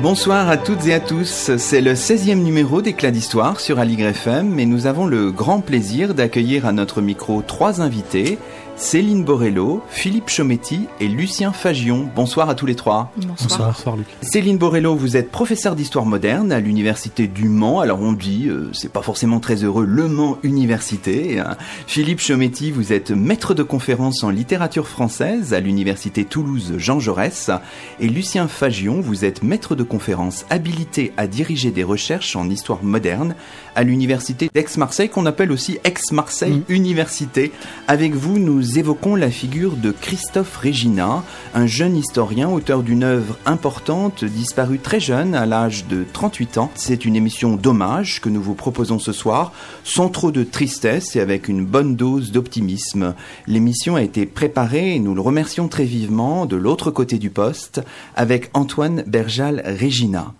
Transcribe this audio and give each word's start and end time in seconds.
Bonsoir 0.00 0.48
à 0.48 0.56
toutes 0.56 0.86
et 0.86 0.94
à 0.94 1.00
tous, 1.00 1.56
c'est 1.56 1.80
le 1.80 1.94
16e 1.94 2.36
numéro 2.36 2.82
d'Éclat 2.82 3.10
d'Histoire 3.10 3.58
sur 3.58 3.80
Aligre 3.80 4.06
FM 4.06 4.60
et 4.60 4.64
nous 4.64 4.86
avons 4.86 5.06
le 5.06 5.32
grand 5.32 5.60
plaisir 5.60 6.14
d'accueillir 6.14 6.66
à 6.66 6.72
notre 6.72 7.00
micro 7.00 7.42
trois 7.42 7.80
invités, 7.80 8.38
Céline 8.80 9.24
Borello, 9.24 9.82
Philippe 9.90 10.28
Chometti 10.30 10.86
et 11.00 11.08
Lucien 11.08 11.52
Fagion. 11.52 12.08
Bonsoir 12.14 12.48
à 12.48 12.54
tous 12.54 12.64
les 12.64 12.76
trois. 12.76 13.10
Bonsoir. 13.16 13.72
Bonsoir, 13.72 13.96
Luc. 13.96 14.06
Céline 14.22 14.56
Borello, 14.56 14.94
vous 14.94 15.16
êtes 15.16 15.32
professeur 15.32 15.74
d'histoire 15.74 16.06
moderne 16.06 16.52
à 16.52 16.60
l'université 16.60 17.26
du 17.26 17.48
Mans. 17.48 17.80
Alors 17.80 18.00
on 18.00 18.12
dit, 18.12 18.46
euh, 18.48 18.70
c'est 18.72 18.92
pas 18.92 19.02
forcément 19.02 19.40
très 19.40 19.64
heureux, 19.64 19.84
Le 19.84 20.06
Mans 20.06 20.38
Université. 20.44 21.40
Hein. 21.40 21.56
Philippe 21.88 22.20
Chometti, 22.20 22.70
vous 22.70 22.92
êtes 22.92 23.10
maître 23.10 23.52
de 23.52 23.64
conférence 23.64 24.22
en 24.22 24.30
littérature 24.30 24.86
française 24.86 25.54
à 25.54 25.60
l'université 25.60 26.24
Toulouse 26.24 26.74
Jean 26.78 27.00
Jaurès. 27.00 27.50
Et 27.98 28.06
Lucien 28.06 28.46
Fagion, 28.46 29.00
vous 29.00 29.24
êtes 29.24 29.42
maître 29.42 29.74
de 29.74 29.82
conférence 29.82 30.46
habilité 30.50 31.12
à 31.16 31.26
diriger 31.26 31.72
des 31.72 31.82
recherches 31.84 32.36
en 32.36 32.48
histoire 32.48 32.84
moderne 32.84 33.34
à 33.74 33.82
l'université 33.82 34.48
d'Aix-Marseille, 34.54 35.08
qu'on 35.08 35.26
appelle 35.26 35.50
aussi 35.50 35.78
Aix-Marseille 35.82 36.62
Mm. 36.68 36.72
Université. 36.72 37.52
Avec 37.88 38.14
vous, 38.14 38.38
nous 38.38 38.67
évoquons 38.76 39.14
la 39.14 39.30
figure 39.30 39.76
de 39.76 39.92
Christophe 39.92 40.56
Regina, 40.56 41.22
un 41.54 41.66
jeune 41.66 41.96
historien, 41.96 42.48
auteur 42.50 42.82
d'une 42.82 43.04
œuvre 43.04 43.38
importante, 43.46 44.24
disparu 44.24 44.78
très 44.78 45.00
jeune, 45.00 45.34
à 45.34 45.46
l'âge 45.46 45.86
de 45.86 46.04
38 46.12 46.58
ans. 46.58 46.70
C'est 46.74 47.04
une 47.04 47.16
émission 47.16 47.56
d'hommage 47.56 48.20
que 48.20 48.28
nous 48.28 48.42
vous 48.42 48.54
proposons 48.54 48.98
ce 48.98 49.12
soir, 49.12 49.52
sans 49.84 50.08
trop 50.08 50.32
de 50.32 50.42
tristesse 50.42 51.16
et 51.16 51.20
avec 51.20 51.48
une 51.48 51.64
bonne 51.64 51.96
dose 51.96 52.32
d'optimisme. 52.32 53.14
L'émission 53.46 53.96
a 53.96 54.02
été 54.02 54.26
préparée, 54.26 54.96
et 54.96 54.98
nous 54.98 55.14
le 55.14 55.20
remercions 55.20 55.68
très 55.68 55.84
vivement, 55.84 56.44
de 56.44 56.56
l'autre 56.56 56.90
côté 56.90 57.18
du 57.18 57.30
poste, 57.30 57.80
avec 58.16 58.50
Antoine 58.54 59.04
Berjal 59.06 59.62
Regina. 59.80 60.34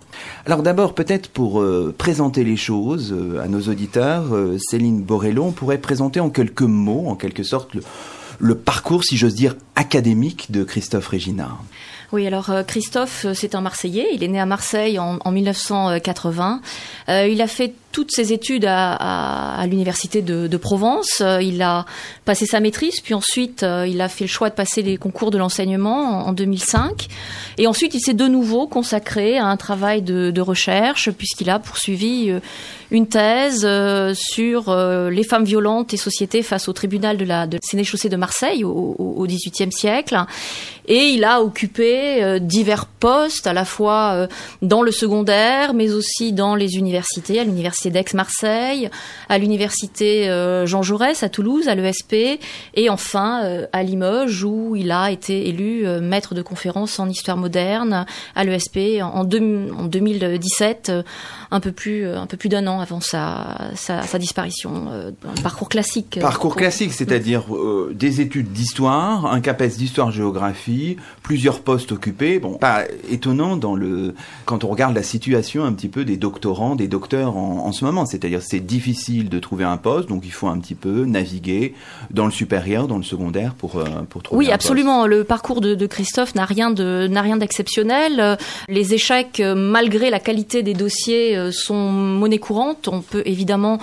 Alors 0.46 0.62
d'abord, 0.62 0.94
peut-être 0.94 1.28
pour 1.28 1.60
euh, 1.60 1.94
présenter 1.96 2.42
les 2.42 2.56
choses 2.56 3.12
euh, 3.12 3.40
à 3.40 3.48
nos 3.48 3.60
auditeurs, 3.62 4.34
euh, 4.34 4.56
Céline 4.58 5.02
Borello, 5.02 5.44
on 5.44 5.52
pourrait 5.52 5.78
présenter 5.78 6.20
en 6.20 6.30
quelques 6.30 6.62
mots, 6.62 7.04
en 7.06 7.14
quelque 7.14 7.42
sorte, 7.42 7.74
le, 7.74 7.82
le 8.38 8.56
parcours, 8.56 9.04
si 9.04 9.16
j'ose 9.16 9.34
dire, 9.34 9.56
académique 9.74 10.50
de 10.50 10.64
Christophe 10.64 11.08
Regina. 11.08 11.58
Oui, 12.10 12.26
alors 12.26 12.48
euh, 12.48 12.62
Christophe, 12.62 13.26
euh, 13.26 13.34
c'est 13.34 13.54
un 13.54 13.60
Marseillais. 13.60 14.08
Il 14.14 14.24
est 14.24 14.28
né 14.28 14.40
à 14.40 14.46
Marseille 14.46 14.98
en, 14.98 15.18
en 15.22 15.30
1980. 15.30 16.62
Euh, 17.10 17.28
il 17.28 17.42
a 17.42 17.46
fait 17.46 17.74
toutes 17.92 18.12
ses 18.12 18.32
études 18.32 18.64
à, 18.66 19.62
l'université 19.66 20.22
de, 20.22 20.56
Provence. 20.56 21.20
Euh, 21.20 21.42
il 21.42 21.60
a 21.62 21.84
passé 22.24 22.46
sa 22.46 22.60
maîtrise, 22.60 23.00
puis 23.00 23.12
ensuite 23.12 23.64
il 23.86 24.00
a 24.00 24.08
fait 24.08 24.24
le 24.24 24.28
choix 24.28 24.50
de 24.50 24.54
passer 24.54 24.82
les 24.82 24.96
concours 24.98 25.30
de 25.30 25.38
l'enseignement 25.38 26.26
en, 26.26 26.28
en, 26.28 26.32
2005. 26.32 27.08
Et 27.56 27.66
ensuite, 27.66 27.94
il 27.94 28.00
s'est 28.00 28.14
de 28.14 28.28
nouveau 28.28 28.66
consacré 28.66 29.36
à 29.38 29.46
un 29.46 29.56
travail 29.56 30.02
de, 30.02 30.40
recherche, 30.40 31.10
puisqu'il 31.10 31.50
a 31.50 31.58
poursuivi 31.58 32.32
une 32.90 33.08
thèse 33.08 33.66
sur 34.14 34.76
les 35.10 35.24
femmes 35.24 35.44
violentes 35.44 35.92
et 35.92 35.96
sociétés 35.96 36.42
face 36.42 36.68
au 36.68 36.72
tribunal 36.72 37.16
de 37.16 37.24
la 37.24 37.46
de 37.46 37.58
Sénéchaussée 37.62 38.08
de 38.08 38.16
Marseille 38.16 38.64
au, 38.64 38.70
au, 38.70 39.14
au 39.16 39.26
XVIIIe 39.26 39.72
siècle. 39.72 40.24
Et 40.88 41.10
il 41.10 41.24
a 41.24 41.42
occupé 41.42 42.22
euh, 42.24 42.38
divers 42.38 42.86
postes, 42.86 43.46
à 43.46 43.52
la 43.52 43.64
fois 43.64 44.12
euh, 44.14 44.26
dans 44.62 44.82
le 44.82 44.90
secondaire, 44.90 45.72
mais 45.74 45.92
aussi 45.92 46.32
dans 46.32 46.54
les 46.56 46.76
universités, 46.76 47.38
à 47.38 47.44
l'université 47.44 47.90
d'Aix-Marseille, 47.90 48.90
à 49.28 49.38
l'université 49.38 50.28
euh, 50.28 50.66
Jean 50.66 50.82
Jaurès 50.82 51.22
à 51.22 51.28
Toulouse, 51.28 51.68
à 51.68 51.74
l'ESP, 51.74 52.40
et 52.74 52.90
enfin 52.90 53.44
euh, 53.44 53.66
à 53.72 53.82
Limoges, 53.82 54.42
où 54.44 54.74
il 54.76 54.90
a 54.90 55.10
été 55.10 55.48
élu 55.48 55.86
euh, 55.86 56.00
maître 56.00 56.34
de 56.34 56.42
conférence 56.42 56.98
en 56.98 57.08
histoire 57.08 57.36
moderne 57.36 58.06
à 58.34 58.44
l'ESP 58.44 59.00
en, 59.02 59.20
en 59.20 59.24
2017, 59.24 60.88
euh, 60.88 61.02
un 61.50 61.60
peu 61.60 61.72
plus, 61.72 62.06
un 62.06 62.26
peu 62.26 62.36
plus 62.36 62.48
d'un 62.48 62.66
an 62.66 62.80
avant 62.80 63.00
sa, 63.00 63.70
sa, 63.74 64.02
sa 64.02 64.18
disparition. 64.18 64.88
euh, 64.90 65.10
un 65.26 65.42
parcours 65.42 65.68
classique. 65.68 66.18
Parcours 66.20 66.56
classique, 66.56 66.92
c'est-à-dire 66.92 67.54
euh, 67.54 67.92
des 67.94 68.20
études 68.20 68.52
d'histoire, 68.52 69.26
un 69.26 69.40
CAPES 69.40 69.76
d'histoire-géographie, 69.76 70.77
plusieurs 71.22 71.60
postes 71.60 71.92
occupés. 71.92 72.38
Bon, 72.38 72.54
pas 72.54 72.84
étonnant 73.10 73.56
dans 73.56 73.74
le 73.74 74.14
quand 74.44 74.64
on 74.64 74.68
regarde 74.68 74.94
la 74.94 75.02
situation 75.02 75.64
un 75.64 75.72
petit 75.72 75.88
peu 75.88 76.04
des 76.04 76.16
doctorants, 76.16 76.74
des 76.74 76.88
docteurs 76.88 77.36
en, 77.36 77.66
en 77.66 77.72
ce 77.72 77.84
moment. 77.84 78.06
C'est-à-dire 78.06 78.40
c'est 78.42 78.60
difficile 78.60 79.28
de 79.28 79.38
trouver 79.38 79.64
un 79.64 79.76
poste, 79.76 80.08
donc 80.08 80.22
il 80.24 80.32
faut 80.32 80.48
un 80.48 80.58
petit 80.58 80.74
peu 80.74 81.04
naviguer 81.04 81.74
dans 82.10 82.26
le 82.26 82.32
supérieur, 82.32 82.88
dans 82.88 82.98
le 82.98 83.02
secondaire 83.02 83.54
pour 83.54 83.76
euh, 83.76 83.84
pour 84.08 84.22
trouver. 84.22 84.38
Oui, 84.38 84.50
un 84.50 84.54
absolument. 84.54 85.06
Le 85.06 85.24
parcours 85.24 85.60
de, 85.60 85.74
de 85.74 85.86
Christophe 85.86 86.34
n'a 86.34 86.44
rien 86.44 86.70
de 86.70 87.06
n'a 87.08 87.22
rien 87.22 87.36
d'exceptionnel. 87.36 88.38
Les 88.68 88.94
échecs, 88.94 89.40
euh, 89.40 89.54
malgré 89.54 90.10
la 90.10 90.20
qualité 90.20 90.62
des 90.62 90.74
dossiers, 90.74 91.36
euh, 91.36 91.50
sont 91.52 91.90
monnaie 91.90 92.38
courante. 92.38 92.88
On 92.88 93.00
peut 93.00 93.22
évidemment 93.26 93.78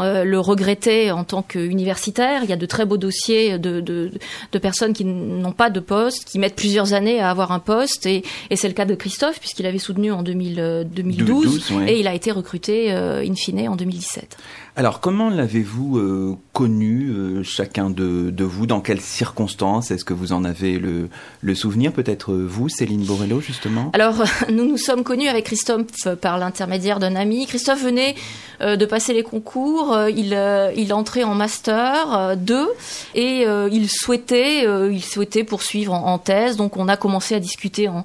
euh, 0.00 0.24
le 0.24 0.38
regretter 0.38 1.10
en 1.10 1.24
tant 1.24 1.42
qu'universitaire. 1.42 2.42
Il 2.44 2.50
y 2.50 2.52
a 2.52 2.56
de 2.56 2.66
très 2.66 2.84
beaux 2.84 2.96
dossiers 2.96 3.58
de, 3.58 3.80
de, 3.80 4.10
de 4.52 4.58
personnes 4.58 4.92
qui 4.92 5.04
n'ont 5.04 5.52
pas 5.52 5.70
de 5.70 5.80
poste, 5.80 6.24
qui 6.24 6.38
mettent 6.38 6.56
plusieurs 6.56 6.92
années 6.92 7.20
à 7.20 7.30
avoir 7.30 7.52
un 7.52 7.58
poste, 7.58 8.06
et, 8.06 8.22
et 8.50 8.56
c'est 8.56 8.68
le 8.68 8.74
cas 8.74 8.84
de 8.84 8.94
Christophe 8.94 9.40
puisqu'il 9.40 9.66
avait 9.66 9.78
soutenu 9.78 10.12
en 10.12 10.22
2000, 10.22 10.60
euh, 10.60 10.84
2012, 10.84 11.26
2012, 11.26 11.72
ouais. 11.72 11.92
et 11.92 12.00
il 12.00 12.06
a 12.06 12.14
été 12.14 12.30
recruté 12.30 12.92
euh, 12.92 13.24
in 13.26 13.34
fine 13.34 13.68
en 13.68 13.76
2017. 13.76 14.36
Alors, 14.78 15.00
comment 15.00 15.30
l'avez-vous 15.30 15.96
euh, 15.96 16.36
connu, 16.52 17.08
euh, 17.08 17.42
chacun 17.42 17.88
de, 17.88 18.28
de, 18.28 18.44
vous? 18.44 18.66
Dans 18.66 18.82
quelles 18.82 19.00
circonstances? 19.00 19.90
Est-ce 19.90 20.04
que 20.04 20.12
vous 20.12 20.34
en 20.34 20.44
avez 20.44 20.78
le, 20.78 21.08
le 21.40 21.54
souvenir 21.54 21.92
Peut-être 21.92 22.32
euh, 22.32 22.46
vous, 22.46 22.68
Céline 22.68 23.02
Borello, 23.02 23.40
justement? 23.40 23.90
Alors, 23.94 24.22
nous 24.52 24.66
nous 24.66 24.76
sommes 24.76 25.02
connus 25.02 25.28
avec 25.28 25.46
Christophe 25.46 26.14
par 26.20 26.36
l'intermédiaire 26.36 26.98
d'un 26.98 27.16
ami. 27.16 27.46
Christophe 27.46 27.82
venait 27.82 28.16
euh, 28.60 28.76
de 28.76 28.84
passer 28.84 29.14
les 29.14 29.22
concours. 29.22 29.85
Euh, 29.92 30.10
il, 30.10 30.34
euh, 30.34 30.72
il 30.76 30.92
entrait 30.92 31.24
en 31.24 31.34
master 31.34 32.36
2 32.36 32.68
et 33.14 33.46
euh, 33.46 33.68
il 33.70 33.88
souhaitait, 33.88 34.66
euh, 34.66 34.92
il 34.92 35.04
souhaitait 35.04 35.44
poursuivre 35.44 35.92
en, 35.92 36.18
thèse. 36.18 36.56
Donc, 36.56 36.76
on 36.76 36.88
a 36.88 36.96
commencé 36.96 37.34
à 37.34 37.40
discuter 37.40 37.88
en 37.88 38.04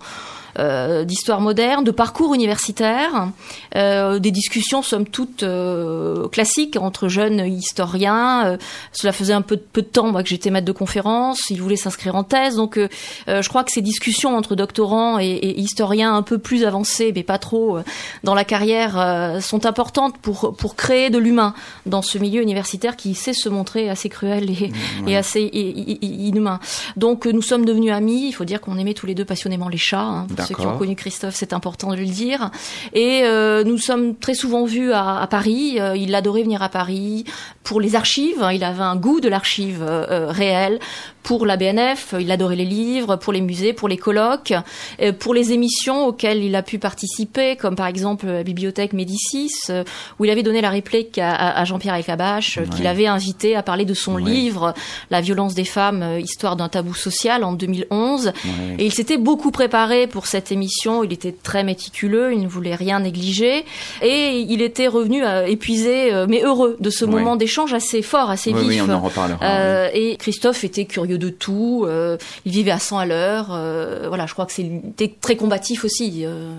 euh, 0.60 1.04
d'histoire 1.04 1.42
moderne, 1.42 1.84
de 1.84 1.92
parcours 1.92 2.34
universitaire, 2.34 3.30
euh, 3.76 4.20
des 4.20 4.32
discussions 4.32 4.82
somme 4.82 5.06
toute 5.06 5.44
euh, 5.44 6.28
classiques 6.28 6.78
entre 6.78 7.08
jeunes 7.08 7.46
historiens. 7.46 8.46
Euh, 8.46 8.58
cela 8.92 9.14
faisait 9.14 9.34
un 9.34 9.42
peu, 9.42 9.58
peu 9.58 9.82
de 9.82 9.88
temps 9.88 10.12
moi 10.12 10.24
que 10.24 10.30
j'étais 10.30 10.50
maître 10.50 10.66
de 10.66 10.72
conférence. 10.72 11.50
Il 11.50 11.62
voulait 11.62 11.76
s'inscrire 11.76 12.16
en 12.16 12.24
thèse, 12.24 12.56
donc 12.56 12.78
euh, 12.78 13.42
je 13.42 13.50
crois 13.50 13.64
que 13.64 13.72
ces 13.72 13.82
discussions 13.82 14.36
entre 14.36 14.56
doctorants 14.56 15.20
et, 15.20 15.26
et, 15.26 15.60
historiens 15.60 16.14
un 16.16 16.22
peu 16.22 16.38
plus 16.38 16.64
avancés, 16.64 17.12
mais 17.14 17.24
pas 17.24 17.38
trop 17.38 17.78
euh, 17.78 17.84
dans 18.24 18.34
la 18.34 18.44
carrière, 18.44 19.00
euh, 19.00 19.40
sont 19.40 19.66
importantes 19.66 20.18
pour 20.18 20.56
pour 20.56 20.76
créer 20.76 21.10
de 21.10 21.18
l'humain 21.18 21.54
dans 21.86 22.02
ce 22.02 22.18
milieu 22.18 22.42
universitaire 22.42 22.96
qui 22.96 23.16
sait 23.16 23.34
se 23.34 23.50
montrer 23.50 23.90
assez 23.90 24.10
cruel 24.10 24.50
et, 24.50 24.70
mmh, 24.70 25.08
et 25.08 25.18
assez 25.18 25.42
inhumain. 25.44 26.60
Donc 26.98 27.26
nous 27.26 27.42
sommes 27.42 27.66
devenus 27.66 27.92
amis. 27.92 28.28
Il 28.28 28.34
faut 28.34 28.46
dire 28.46 28.62
qu'on 28.62 28.78
aimait 28.78 28.94
tous 28.94 29.06
les 29.06 29.16
deux 29.16 29.26
passionnément 29.26 29.70
les 29.70 29.78
chats. 29.78 30.02
Hein, 30.02 30.28
ceux 30.42 30.56
qui 30.56 30.66
ont 30.66 30.78
connu 30.78 30.96
Christophe, 30.96 31.36
c'est 31.36 31.54
important 31.54 31.92
de 31.92 31.98
le 31.98 32.06
dire. 32.06 32.52
Et 32.94 33.22
euh, 33.24 33.64
nous 33.64 33.78
sommes 33.78 34.16
très 34.16 34.34
souvent 34.34 34.66
vus 34.66 34.94
à, 34.94 35.20
à 35.20 35.28
Paris. 35.28 35.80
Euh, 35.80 35.96
il 35.96 36.14
adorait 36.16 36.44
venir 36.44 36.62
à 36.62 36.70
Paris 36.70 37.26
pour 37.64 37.80
les 37.82 37.96
archives. 37.96 38.46
Il 38.54 38.64
avait 38.64 38.84
un 38.84 38.96
goût 38.96 39.20
de 39.20 39.30
l'archive 39.30 39.84
euh, 39.88 40.28
réel. 40.30 40.80
Pour 41.24 41.46
la 41.46 41.58
BNF, 41.58 42.16
il 42.20 42.32
adorait 42.32 42.56
les 42.56 42.66
livres, 42.66 43.16
pour 43.16 43.34
les 43.34 43.42
musées, 43.42 43.74
pour 43.74 43.88
les 43.88 43.98
colloques, 43.98 44.54
euh, 45.02 45.12
pour 45.12 45.34
les 45.34 45.52
émissions 45.54 46.06
auxquelles 46.06 46.44
il 46.44 46.56
a 46.56 46.64
pu 46.64 46.80
participer, 46.80 47.56
comme 47.56 47.76
par 47.76 47.88
exemple 47.88 48.26
la 48.26 48.44
bibliothèque 48.44 48.94
Médicis, 48.94 49.52
euh, 49.70 49.84
où 50.20 50.26
il 50.26 50.32
avait 50.32 50.44
donné 50.44 50.62
la 50.62 50.70
réplique 50.70 51.18
à, 51.18 51.32
à 51.32 51.64
Jean-Pierre 51.66 51.96
Elkabbach, 51.96 52.58
ouais. 52.58 52.68
qu'il 52.76 52.88
avait 52.88 53.08
invité 53.08 53.56
à 53.56 53.64
parler 53.64 53.86
de 53.86 53.94
son 53.94 54.16
ouais. 54.16 54.24
livre 54.24 54.74
La 55.10 55.22
violence 55.22 55.54
des 55.54 55.66
femmes, 55.66 56.02
euh, 56.02 56.20
histoire 56.20 56.56
d'un 56.56 56.70
tabou 56.70 56.94
social 56.94 57.44
en 57.44 57.54
2011. 57.54 58.28
Ouais. 58.28 58.34
Et 58.80 58.86
il 58.86 58.94
s'était 58.94 59.18
beaucoup 59.18 59.52
préparé 59.52 60.08
pour 60.08 60.26
cette 60.26 60.52
émission. 60.52 61.04
Il 61.04 61.14
était 61.14 61.34
très 61.34 61.64
méticuleux, 61.64 62.34
il 62.34 62.42
ne 62.42 62.48
voulait 62.48 62.76
rien 62.76 63.00
négliger, 63.00 63.66
et 64.02 64.40
il 64.40 64.62
était 64.62 64.88
revenu 64.88 65.24
euh, 65.24 65.46
épuisé, 65.46 66.12
mais 66.28 66.42
heureux 66.42 66.78
de 66.80 66.90
ce 66.90 67.06
moment 67.06 67.36
d'échange 67.36 67.74
assez 67.74 68.02
fort, 68.02 68.30
assez 68.30 68.54
vif. 68.54 68.68
Oui, 68.68 68.82
on 68.82 68.90
en 68.90 69.00
reparlera. 69.00 69.40
Euh, 69.44 69.90
et 69.94 70.16
Christophe 70.18 70.64
était 70.64 70.86
curieux 70.86 71.11
de 71.18 71.30
tout. 71.30 71.86
Euh, 71.88 72.18
il 72.46 72.52
vivait 72.52 72.72
à 72.72 72.80
100 72.80 72.98
à 73.00 73.06
l'heure. 73.06 73.48
Euh, 73.52 74.06
voilà, 74.08 74.26
je 74.26 74.34
crois 74.34 74.46
que 74.46 74.54
c'était 74.54 75.14
très 75.22 75.36
combatif 75.36 75.84
aussi. 75.86 76.22
euh. 76.26 76.54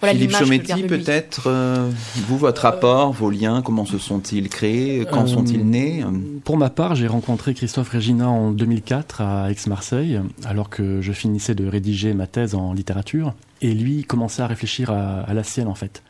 voilà 0.00 0.14
Philippe 0.14 0.36
Chometti, 0.36 0.82
peut-être, 0.84 1.44
euh, 1.48 1.90
vous, 2.28 2.38
votre 2.38 2.62
rapport, 2.62 3.12
vos 3.12 3.30
liens, 3.30 3.62
comment 3.62 3.84
se 3.84 3.98
sont-ils 3.98 4.48
créés 4.48 5.04
Quand 5.10 5.24
Euh, 5.24 5.26
sont-ils 5.26 5.64
nés? 5.68 6.04
Pour 6.44 6.56
ma 6.56 6.70
part, 6.70 6.94
j'ai 6.94 7.06
rencontré 7.08 7.52
Christophe 7.54 7.88
Régina 7.90 8.28
en 8.28 8.50
2004 8.52 9.20
à 9.22 9.50
Aix-Marseille, 9.50 10.20
alors 10.44 10.70
que 10.70 11.00
je 11.00 11.12
finissais 11.12 11.54
de 11.56 11.66
rédiger 11.66 12.14
ma 12.14 12.26
thèse 12.26 12.54
en 12.54 12.72
littérature, 12.72 13.34
et 13.60 13.74
lui 13.74 14.04
commençait 14.04 14.42
à 14.42 14.46
réfléchir 14.46 14.90
à, 14.90 15.20
à 15.20 15.34
la 15.34 15.42
sienne 15.42 15.66
en 15.68 15.74
fait. 15.74 16.02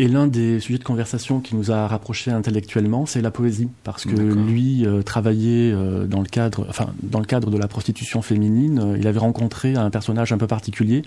Et 0.00 0.06
l'un 0.06 0.28
des 0.28 0.60
sujets 0.60 0.78
de 0.78 0.84
conversation 0.84 1.40
qui 1.40 1.56
nous 1.56 1.72
a 1.72 1.88
rapprochés 1.88 2.30
intellectuellement, 2.30 3.04
c'est 3.04 3.20
la 3.20 3.32
poésie, 3.32 3.68
parce 3.82 4.04
que 4.04 4.14
lui 4.14 4.86
euh, 4.86 5.02
travaillait 5.02 5.72
euh, 5.72 6.06
dans 6.06 6.20
le 6.20 6.26
cadre, 6.26 6.66
enfin 6.68 6.94
dans 7.02 7.18
le 7.18 7.24
cadre 7.24 7.50
de 7.50 7.58
la 7.58 7.66
prostitution 7.66 8.22
féminine. 8.22 8.78
euh, 8.78 8.96
il 8.96 9.06
avait 9.08 9.18
rencontré 9.18 9.74
un 9.74 9.90
personnage 9.90 10.32
un 10.32 10.38
peu 10.38 10.46
particulier, 10.46 11.02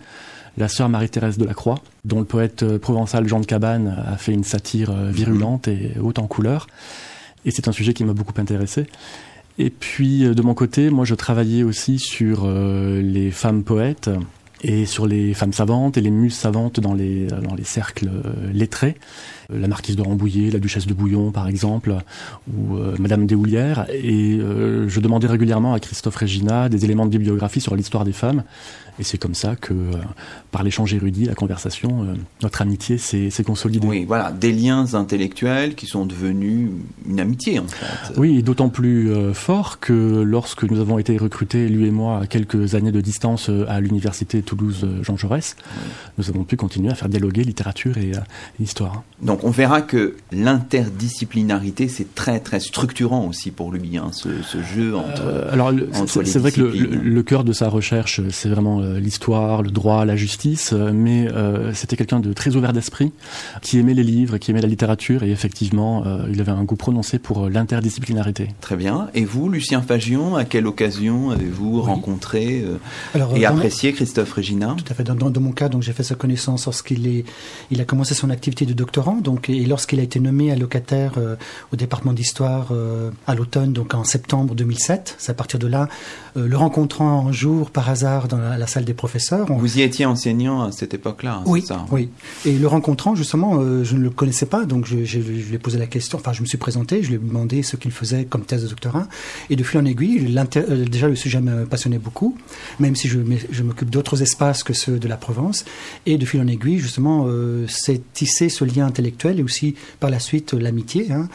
la 0.58 0.68
sœur 0.68 0.90
Marie-Thérèse 0.90 1.38
de 1.38 1.46
la 1.46 1.54
Croix, 1.54 1.80
dont 2.04 2.20
le 2.20 2.26
poète 2.26 2.64
euh, 2.64 2.80
provençal 2.80 3.28
Jean 3.28 3.40
de 3.40 3.46
Cabane 3.46 4.04
a 4.06 4.18
fait 4.18 4.34
une 4.34 4.44
satire 4.44 4.92
euh, 4.92 5.10
virulente 5.10 5.68
et 5.68 5.94
haute 6.02 6.20
en 6.20 6.28
couleurs. 6.28 6.68
Et 7.46 7.52
c'est 7.52 7.68
un 7.68 7.72
sujet 7.72 7.94
qui 7.94 8.04
m'a 8.04 8.14
beaucoup 8.14 8.34
intéressé. 8.40 8.88
Et 9.58 9.70
puis 9.70 10.24
de 10.24 10.42
mon 10.42 10.54
côté, 10.54 10.90
moi 10.90 11.06
je 11.06 11.16
travaillais 11.16 11.64
aussi 11.64 12.00
sur 12.00 12.44
euh, 12.46 13.02
les 13.02 13.32
femmes 13.32 13.64
poètes 13.64 14.10
et 14.64 14.86
sur 14.86 15.08
les 15.08 15.34
femmes 15.34 15.54
savantes 15.54 15.98
et 15.98 16.02
les 16.02 16.12
muses 16.12 16.36
savantes 16.36 16.80
dans 16.80 16.94
les, 16.94 17.26
dans 17.26 17.56
les 17.56 17.64
cercles 17.64 18.10
euh, 18.10 18.52
lettrés. 18.54 18.96
Euh, 19.52 19.60
La 19.60 19.68
marquise 19.68 19.96
de 19.96 20.02
Rambouillet, 20.02 20.52
la 20.52 20.60
duchesse 20.60 20.88
de 20.88 20.94
Bouillon 20.94 21.32
par 21.32 21.48
exemple, 21.48 21.96
ou 22.54 22.78
euh, 22.78 22.96
Madame 23.00 23.26
Deshoulières. 23.26 23.88
Et 23.92 24.38
euh, 24.40 24.88
je 24.88 25.00
demandais 25.00 25.28
régulièrement 25.28 25.74
à 25.74 25.80
Christophe 25.80 26.16
Régina 26.16 26.70
des 26.70 26.86
éléments 26.86 27.06
de 27.06 27.12
bibliographie 27.12 27.62
sur 27.62 27.76
l'histoire 27.76 28.06
des 28.06 28.14
femmes. 28.14 28.44
Et 29.02 29.04
c'est 29.04 29.18
comme 29.18 29.34
ça 29.34 29.56
que, 29.56 29.74
euh, 29.74 29.92
par 30.52 30.62
l'échange 30.62 30.94
érudit, 30.94 31.26
la 31.26 31.34
conversation, 31.34 32.04
euh, 32.04 32.14
notre 32.44 32.62
amitié 32.62 33.00
s'est 33.00 33.32
consolidée. 33.44 33.88
Oui, 33.88 34.06
voilà, 34.06 34.32
des 34.32 34.52
liens 34.54 34.94
intellectuels 34.94 35.74
qui 35.74 35.88
sont 35.88 36.06
devenus 36.06 36.70
une 37.10 37.20
amitié, 37.20 37.58
en 37.58 37.66
fait. 37.68 38.14
Oui, 38.18 38.44
d'autant 38.44 38.70
plus 38.70 39.10
euh, 39.10 39.34
fort 39.34 39.80
que 39.80 40.22
lorsque 40.22 40.64
nous 40.64 40.80
avons 40.80 41.00
été 41.00 41.18
recrutés, 41.18 41.68
lui 41.68 41.88
et 41.88 41.92
moi, 41.92 42.20
à 42.22 42.28
quelques 42.28 42.76
années 42.76 42.92
de 42.92 43.02
distance 43.02 43.50
à 43.68 43.80
l'université 43.82 44.44
Toulouse 44.44 44.88
Jean 45.02 45.18
Jaurès, 45.18 45.56
nous 46.20 46.30
avons 46.30 46.44
pu 46.44 46.56
continuer 46.56 46.92
à 46.92 46.96
faire 46.96 47.10
dialoguer 47.10 47.44
littérature 47.44 47.98
et, 47.98 48.12
et 48.12 48.64
histoire. 48.64 49.02
Donc 49.24 49.44
on 49.44 49.50
verra 49.50 49.82
que 49.82 50.16
l'interdisciplinarité, 50.32 51.88
c'est 51.88 52.14
très 52.14 52.40
très 52.40 52.60
structurant 52.60 53.28
aussi 53.28 53.50
pour 53.52 53.72
lui, 53.72 53.98
hein, 53.98 54.10
ce, 54.12 54.30
ce 54.44 54.62
jeu 54.62 54.96
entre... 54.96 55.24
Euh, 55.26 55.52
alors, 55.52 55.72
c'est 56.06 56.38
vrai 56.38 56.52
que 56.52 56.62
le, 56.62 56.72
disciplines. 56.72 57.00
le- 57.02 57.10
le 57.10 57.24
cœur 57.24 57.44
de 57.44 57.54
sa 57.54 57.68
recherche, 57.68 58.22
c'est 58.30 58.50
vraiment 58.50 58.82
l'histoire, 59.00 59.62
le 59.64 59.72
droit, 59.72 60.06
la 60.06 60.16
justice, 60.16 60.72
euh, 60.74 60.92
mais 60.94 61.28
euh, 61.32 61.74
c'était 61.74 61.96
quelqu'un 61.96 62.20
de 62.20 62.34
très 62.34 62.56
ouvert 62.56 62.74
d'esprit, 62.74 63.12
qui 63.62 63.80
aimait 63.80 63.94
les 63.94 64.04
livres, 64.04 64.38
qui 64.38 64.52
aimait 64.52 64.62
la 64.62 64.68
littérature, 64.68 65.24
et 65.24 65.32
effectivement, 65.32 66.04
euh, 66.06 66.26
il 66.32 66.40
avait 66.42 66.52
un 66.52 66.64
goût 66.64 66.76
prononcé 66.76 67.20
pour 67.20 67.46
euh, 67.46 67.50
l'interdisciplinarité. 67.50 68.50
Très 68.62 68.76
bien. 68.76 69.10
Et 69.14 69.26
vous, 69.26 69.50
Lucien 69.50 69.82
Fagion, 69.82 70.36
à 70.36 70.46
quelle 70.46 70.68
occasion 70.68 71.32
avez-vous 71.32 71.82
rencontré 71.82 72.62
euh, 72.66 72.78
Alors, 73.16 73.36
et 73.36 73.46
euh, 73.46 73.50
apprécié 73.50 73.94
Christophe 73.94 74.34
Régina 74.34 74.76
Tout 74.78 74.86
à 74.90 74.94
fait. 74.94 75.04
Dans, 75.04 75.16
dans- 75.16 75.30
dans 75.30 75.42
mon 75.42 75.52
cas, 75.52 75.70
donc 75.70 75.82
j'ai 75.82 75.94
fait 75.94 76.04
sa 76.04 76.16
connaissance 76.16 76.66
lorsqu'il 76.66 77.08
est, 77.08 77.26
il 77.72 77.80
a 77.82 77.86
commencé 77.86 78.14
son 78.14 78.30
activité 78.30 78.66
de 78.66 78.74
doctorant, 78.74 79.16
donc 79.16 79.50
et 79.50 79.66
lorsqu'il 79.66 80.00
a 80.00 80.04
été 80.04 80.20
nommé 80.20 80.52
allocataire 80.52 81.14
euh, 81.18 81.36
au 81.74 81.76
département 81.76 82.14
d'histoire 82.14 82.68
euh, 82.72 83.10
à 83.28 83.36
l'automne, 83.36 83.74
donc 83.74 83.94
en 83.94 84.04
septembre 84.04 84.56
2007. 84.56 85.16
C'est 85.18 85.32
à 85.32 85.36
partir 85.36 85.60
de 85.60 85.68
là, 85.68 85.88
euh, 86.38 86.48
le 86.48 86.58
rencontrant 86.58 87.28
un 87.28 87.32
jour 87.32 87.72
par 87.72 87.90
hasard 87.90 88.28
dans 88.28 88.38
la, 88.38 88.58
la 88.58 88.68
salle 88.68 88.81
des 88.86 88.94
professeurs. 88.94 89.50
on- 89.50 89.58
Vous 89.58 89.78
y 89.78 89.82
étiez 89.82 90.06
enseignant 90.06 90.64
à 90.64 90.72
cette 90.72 90.94
époque-là, 90.94 91.36
hein, 91.40 91.44
oui, 91.46 91.62
c'est 91.62 91.68
ça 91.68 91.86
oui. 91.92 92.10
Et 92.46 92.54
le 92.58 92.68
rencontrant, 92.68 93.16
justement, 93.16 93.60
euh, 93.60 93.84
je 93.84 93.96
ne 93.96 94.02
le 94.02 94.10
connaissais 94.10 94.46
pas, 94.46 94.66
donc 94.66 94.86
je, 94.86 95.04
je- 95.06 95.22
je 95.22 95.48
lui 95.50 95.56
ai 95.56 95.60
posé 95.60 95.78
la 95.78 95.88
question, 95.88 96.18
enfin, 96.18 96.34
je 96.34 96.42
me 96.42 96.46
suis 96.46 96.58
présenté, 96.58 97.04
je 97.04 97.10
lui 97.10 97.16
ai 97.16 97.18
demandé 97.20 97.64
ce 97.64 97.76
qu'il 97.76 97.92
faisait 97.92 98.26
comme 98.26 98.44
thèse 98.44 98.64
de 98.64 98.68
doctorat, 98.68 99.08
et 99.50 99.56
de 99.56 99.64
fil 99.64 99.80
en 99.80 99.86
aiguille, 99.86 100.36
euh, 100.58 100.86
déjà 100.86 101.08
le 101.08 101.16
sujet 101.16 101.42
me 101.42 101.66
passionnait 101.66 102.00
beaucoup, 102.00 102.36
même 102.80 102.96
si 102.96 103.08
je, 103.08 103.20
m'occupe 103.64 103.90
d'autres 103.90 104.22
espaces 104.22 104.64
que 104.64 104.74
ceux 104.74 105.00
de 105.00 105.08
la 105.08 105.18
Provence, 105.18 105.66
et 106.06 106.18
de 106.18 106.26
fil 106.26 106.42
en 106.42 106.48
aiguille, 106.48 106.80
justement, 106.80 107.26
euh, 107.28 107.66
c'est 107.68 108.02
tisser 108.14 108.50
ce 108.50 108.64
lien 108.66 108.86
intellectuel 108.86 109.40
et 109.40 109.44
aussi 109.44 109.76
par 110.00 110.10
la 110.10 110.20
suite 110.20 110.54
l'amitié 110.54 111.12
hein, 111.12 111.28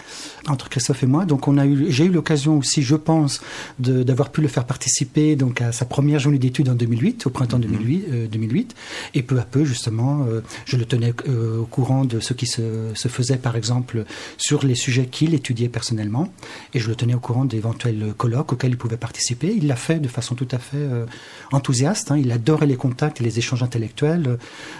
entre 0.48 0.68
Christophe 0.68 1.02
et 1.02 1.06
moi. 1.06 1.24
Donc 1.24 1.48
on 1.48 1.58
a 1.58 1.66
eu, 1.66 1.86
j'ai 1.90 2.04
eu 2.04 2.10
l'occasion 2.10 2.58
aussi, 2.58 2.82
je 2.82 2.96
pense, 2.96 3.40
d'avoir 3.78 4.30
pu 4.30 4.40
le 4.40 4.48
faire 4.48 4.64
participer 4.64 5.36
donc 5.36 5.60
à 5.60 5.72
sa 5.72 5.84
première 5.84 6.18
journée 6.18 6.38
d'études 6.38 6.68
en 6.68 6.74
2008, 6.74 7.25
au 7.26 7.30
printemps 7.30 7.58
2008, 7.58 8.04
euh, 8.12 8.26
2008, 8.28 8.74
et 9.14 9.22
peu 9.22 9.38
à 9.38 9.42
peu 9.44 9.64
justement, 9.64 10.24
euh, 10.28 10.40
je 10.64 10.76
le 10.76 10.84
tenais 10.84 11.12
euh, 11.28 11.58
au 11.60 11.66
courant 11.66 12.04
de 12.04 12.20
ce 12.20 12.32
qui 12.32 12.46
se, 12.46 12.62
se 12.94 13.08
faisait 13.08 13.36
par 13.36 13.56
exemple 13.56 14.04
sur 14.36 14.64
les 14.64 14.74
sujets 14.74 15.06
qu'il 15.06 15.34
étudiait 15.34 15.68
personnellement, 15.68 16.28
et 16.74 16.78
je 16.78 16.88
le 16.88 16.94
tenais 16.94 17.14
au 17.14 17.20
courant 17.20 17.44
d'éventuels 17.44 18.14
colloques 18.16 18.52
auxquels 18.52 18.70
il 18.70 18.76
pouvait 18.76 18.96
participer. 18.96 19.52
Il 19.56 19.66
l'a 19.66 19.76
fait 19.76 19.98
de 19.98 20.08
façon 20.08 20.34
tout 20.34 20.48
à 20.52 20.58
fait 20.58 20.76
euh, 20.76 21.06
enthousiaste. 21.52 22.10
hein. 22.10 22.16
Il 22.18 22.30
adorait 22.32 22.66
les 22.66 22.76
contacts 22.76 23.20
et 23.20 23.24
les 23.24 23.38
échanges 23.38 23.62
intellectuels, 23.62 24.24
euh, 24.26 24.36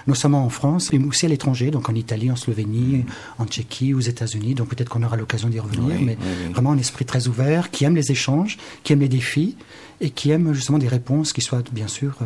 non 0.07 0.15
seulement 0.15 0.45
en 0.45 0.49
France, 0.51 0.93
mais 0.93 1.05
aussi 1.05 1.27
à 1.27 1.29
l'étranger, 1.29 1.71
donc 1.71 1.89
en 1.89 1.95
Italie, 1.95 2.31
en 2.31 2.37
Slovénie, 2.37 3.05
en 3.39 3.47
Tchéquie, 3.47 3.95
aux 3.95 4.01
États-Unis. 4.01 4.55
Donc 4.55 4.69
peut-être 4.69 4.89
qu'on 4.89 5.03
aura 5.03 5.17
l'occasion 5.17 5.49
d'y 5.49 5.61
revenir, 5.61 5.97
Oui, 5.99 6.05
mais 6.05 6.17
oui, 6.21 6.27
oui. 6.47 6.53
vraiment 6.53 6.73
un 6.73 6.79
esprit 6.79 7.05
très 7.05 7.29
ouvert, 7.29 7.71
qui 7.71 7.85
aime 7.85 7.97
les 7.97 8.11
échanges, 8.11 8.59
qui 8.83 8.93
aime 8.93 9.01
les 9.01 9.09
défis 9.09 9.57
et 10.01 10.11
qui 10.11 10.31
aime 10.31 10.53
justement 10.53 10.79
des 10.79 10.89
réponses 10.89 11.33
qui 11.33 11.41
soient 11.41 11.63
bien 11.73 11.89
sûr, 11.89 12.19
euh, 12.23 12.25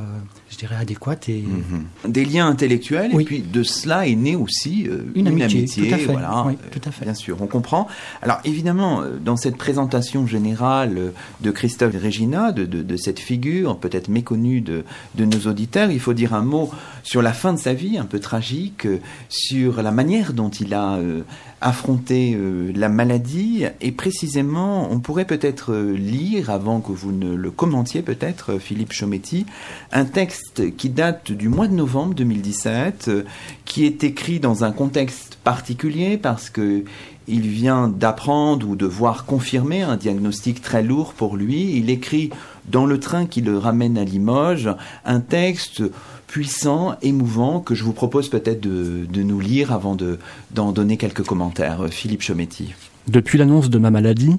dirais, 0.61 0.77
adéquates 0.81 1.29
et 1.29 1.43
Mhm. 1.43 2.13
Des 2.13 2.25
liens 2.25 2.47
intellectuels, 2.49 3.11
Oui. 3.13 3.23
et 3.23 3.27
puis 3.27 3.41
de 3.41 3.63
cela 3.63 4.07
est 4.07 4.15
né 4.15 4.37
aussi 4.37 4.87
euh, 4.89 5.03
Une 5.15 5.29
amitié, 5.29 5.65
tout 5.89 5.95
à 5.95 5.99
fait. 5.99 6.05
voilà, 6.13 6.45
Oui, 6.47 6.55
euh, 6.55 6.69
tout 6.71 6.81
à 6.89 6.91
fait. 6.93 7.05
bien 7.05 7.15
sûr, 7.15 7.37
on 7.41 7.47
comprend. 7.47 7.87
Alors 8.23 8.39
évidemment, 8.45 9.03
euh, 9.03 9.19
dans 9.23 9.37
cette 9.37 9.57
présentation 9.57 10.27
générale 10.27 11.13
de 11.41 11.51
Christophe 11.51 11.95
Régina, 12.01 12.53
de, 12.53 12.65
de- 12.65 12.83
de 12.83 12.97
cette 12.97 13.19
figure 13.21 13.79
peut-être 13.79 14.09
méconnue 14.09 14.61
de, 14.61 14.85
de 15.17 15.25
nos 15.25 15.49
auditeurs, 15.51 15.91
il 15.91 16.01
faut 16.01 16.15
dire 16.15 16.35
un 16.35 16.43
mot 16.43 16.71
sur 17.03 17.23
la 17.23 17.33
fin 17.33 17.53
de 17.53 17.59
sa 17.59 17.75
vie, 17.75 17.99
un 17.99 18.05
peu 18.05 18.19
tragique, 18.21 18.87
sur 19.29 19.83
la 19.83 19.91
manière 19.91 20.33
dont 20.33 20.51
il 20.51 20.75
a 20.75 20.95
euh, 20.97 21.23
affronté 21.63 22.35
euh, 22.35 22.73
la 22.75 22.89
maladie, 22.89 23.65
et 23.81 23.93
précisément, 23.93 24.91
on 24.91 24.99
pourrait 24.99 25.27
peut-être 25.27 25.73
euh, 25.73 25.93
lire, 25.95 26.49
avant 26.51 26.81
que 26.81 26.91
vous 26.93 27.13
ne 27.13 27.35
le 27.35 27.51
commentiez 27.51 28.01
peut-être, 28.03 28.59
Philippe 28.59 28.93
Chometti, 28.93 29.45
un 29.93 30.05
texte 30.07 30.50
qui 30.77 30.89
date 30.91 31.33
du 31.33 31.49
mois 31.49 31.69
de 31.69 31.75
novembre 31.75 32.15
2017, 32.15 33.07
euh, 33.09 33.23
qui 33.65 33.85
est 33.85 34.03
écrit 34.05 34.41
dans 34.41 34.65
un 34.65 34.73
contexte 34.73 35.39
particulier 35.45 36.17
parce 36.17 36.51
que 36.51 36.85
il 37.29 37.43
vient 37.49 37.87
d'apprendre 37.89 38.69
ou 38.69 38.75
de 38.75 38.87
voir 38.87 39.25
confirmer 39.25 39.83
un 39.83 39.97
diagnostic 39.97 40.63
très 40.63 40.83
lourd 40.83 41.13
pour 41.15 41.37
lui. 41.37 41.77
Il 41.77 41.89
écrit 41.89 42.31
dans 42.69 42.87
le 42.87 42.99
train 42.99 43.27
qui 43.27 43.41
le 43.41 43.57
ramène 43.57 43.97
à 43.99 44.05
Limoges 44.05 44.71
un 45.05 45.21
texte 45.21 45.83
puissant, 46.27 46.97
émouvant, 47.03 47.61
que 47.61 47.75
je 47.75 47.85
vous 47.85 47.93
propose 47.93 48.29
peut-être 48.29 48.61
de, 48.61 49.07
nous 49.23 49.41
lire 49.41 49.73
avant 49.73 49.95
de- 49.95 50.19
d'en 50.53 50.73
donner 50.73 50.97
quelques 50.97 51.25
commentaires. 51.25 51.87
Philippe 51.91 52.23
Chometti. 52.23 52.73
Depuis 53.09 53.39
l'annonce 53.39 53.71
de 53.71 53.79
ma 53.79 53.91
maladie, 53.91 54.37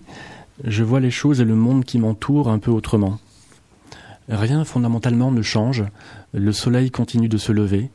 je 0.66 0.84
vois 0.84 1.00
les 1.00 1.12
choses 1.12 1.42
et 1.42 1.46
le 1.46 1.56
monde 1.56 1.86
qui 1.86 1.98
m'entoure 1.98 2.50
un 2.50 2.60
peu 2.60 2.72
autrement. 2.72 3.20
Rien 4.30 4.64
fondamentalement 4.64 5.32
ne 5.32 5.42
change, 5.42 5.84
le 6.34 6.52
soleil 6.52 6.92
continue 6.92 7.30
de 7.30 7.38
se 7.38 7.52
lever, 7.52 7.90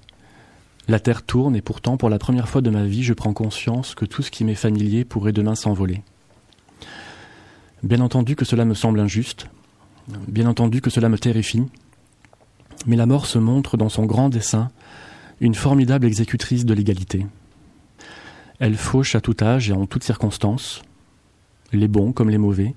la 0.88 1.00
terre 1.00 1.22
tourne 1.22 1.56
et 1.56 1.62
pourtant 1.62 1.96
pour 1.96 2.10
la 2.10 2.18
première 2.18 2.48
fois 2.48 2.60
de 2.60 2.70
ma 2.70 2.84
vie 2.84 3.02
je 3.02 3.12
prends 3.12 3.32
conscience 3.32 3.94
que 3.94 4.04
tout 4.04 4.22
ce 4.22 4.30
qui 4.30 4.44
m'est 4.44 4.54
familier 4.54 5.04
pourrait 5.04 5.32
demain 5.32 5.56
s'envoler. 5.56 6.02
Bien 7.82 8.00
entendu 8.00 8.36
que 8.36 8.44
cela 8.44 8.64
me 8.64 8.74
semble 8.74 9.00
injuste, 9.00 9.48
bien 10.28 10.46
entendu 10.46 10.80
que 10.80 10.90
cela 10.90 11.08
me 11.08 11.18
terrifie, 11.18 11.64
mais 12.86 12.96
la 12.96 13.06
mort 13.06 13.26
se 13.26 13.38
montre 13.38 13.76
dans 13.76 13.88
son 13.88 14.06
grand 14.06 14.28
dessein 14.28 14.70
une 15.40 15.54
formidable 15.54 16.06
exécutrice 16.06 16.64
de 16.64 16.74
l'égalité. 16.74 17.26
Elle 18.58 18.76
fauche 18.76 19.14
à 19.14 19.20
tout 19.20 19.36
âge 19.42 19.68
et 19.70 19.72
en 19.72 19.86
toutes 19.86 20.04
circonstances, 20.04 20.82
les 21.72 21.88
bons 21.88 22.12
comme 22.12 22.30
les 22.30 22.38
mauvais. 22.38 22.74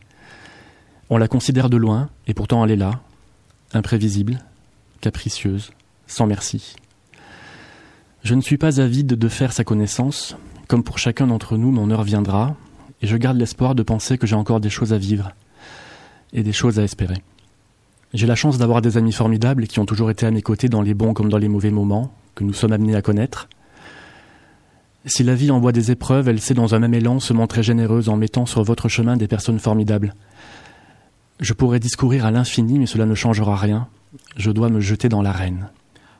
On 1.10 1.18
la 1.18 1.28
considère 1.28 1.70
de 1.70 1.78
loin, 1.78 2.10
et 2.28 2.34
pourtant 2.34 2.64
elle 2.66 2.72
est 2.72 2.76
là, 2.76 3.02
imprévisible, 3.74 4.40
capricieuse, 5.02 5.72
sans 6.08 6.28
merci. 6.28 6.76
Je 8.24 8.36
ne 8.36 8.42
suis 8.42 8.58
pas 8.58 8.82
avide 8.82 9.08
de 9.16 9.28
faire 9.28 9.54
sa 9.54 9.64
connaissance, 9.64 10.36
comme 10.68 10.84
pour 10.84 10.98
chacun 10.98 11.28
d'entre 11.28 11.58
nous 11.58 11.72
mon 11.72 11.90
heure 11.92 12.04
viendra, 12.04 12.56
et 13.02 13.08
je 13.08 13.18
garde 13.18 13.38
l'espoir 13.38 13.76
de 13.76 13.84
penser 13.84 14.18
que 14.18 14.28
j'ai 14.28 14.36
encore 14.36 14.60
des 14.60 14.70
choses 14.70 14.94
à 14.94 14.98
vivre, 14.98 15.32
et 16.34 16.44
des 16.44 16.52
choses 16.52 16.80
à 16.80 16.84
espérer. 16.84 17.24
J'ai 18.14 18.28
la 18.28 18.36
chance 18.36 18.58
d'avoir 18.58 18.82
des 18.82 18.98
amis 18.98 19.14
formidables 19.14 19.68
qui 19.68 19.80
ont 19.80 19.86
toujours 19.86 20.10
été 20.10 20.26
à 20.26 20.32
mes 20.32 20.42
côtés 20.42 20.68
dans 20.68 20.82
les 20.82 20.94
bons 20.94 21.14
comme 21.14 21.30
dans 21.30 21.38
les 21.38 21.48
mauvais 21.48 21.72
moments, 21.72 22.14
que 22.36 22.44
nous 22.44 22.54
sommes 22.54 22.74
amenés 22.74 22.96
à 22.96 23.02
connaître, 23.02 23.48
si 25.06 25.24
la 25.24 25.34
vie 25.34 25.50
envoie 25.50 25.72
des 25.72 25.92
épreuves, 25.92 26.28
elle 26.28 26.42
sait 26.42 26.54
dans 26.54 26.76
un 26.76 26.80
même 26.80 26.94
élan 26.94 27.20
se 27.20 27.32
montrer 27.32 27.64
généreuse 27.64 28.10
en 28.10 28.18
mettant 28.18 28.46
sur 28.46 28.64
votre 28.64 28.90
chemin 28.90 29.16
des 29.16 29.28
personnes 29.28 29.60
formidables. 29.60 30.14
Je 31.40 31.54
pourrais 31.54 31.80
discourir 31.80 32.26
à 32.26 32.32
l'infini, 32.32 32.80
mais 32.80 32.86
cela 32.86 33.06
ne 33.06 33.16
changera 33.16 33.56
rien. 33.56 33.88
Je 34.36 34.52
dois 34.52 34.70
me 34.70 34.82
jeter 34.82 35.08
dans 35.08 35.22
l'arène. 35.22 35.70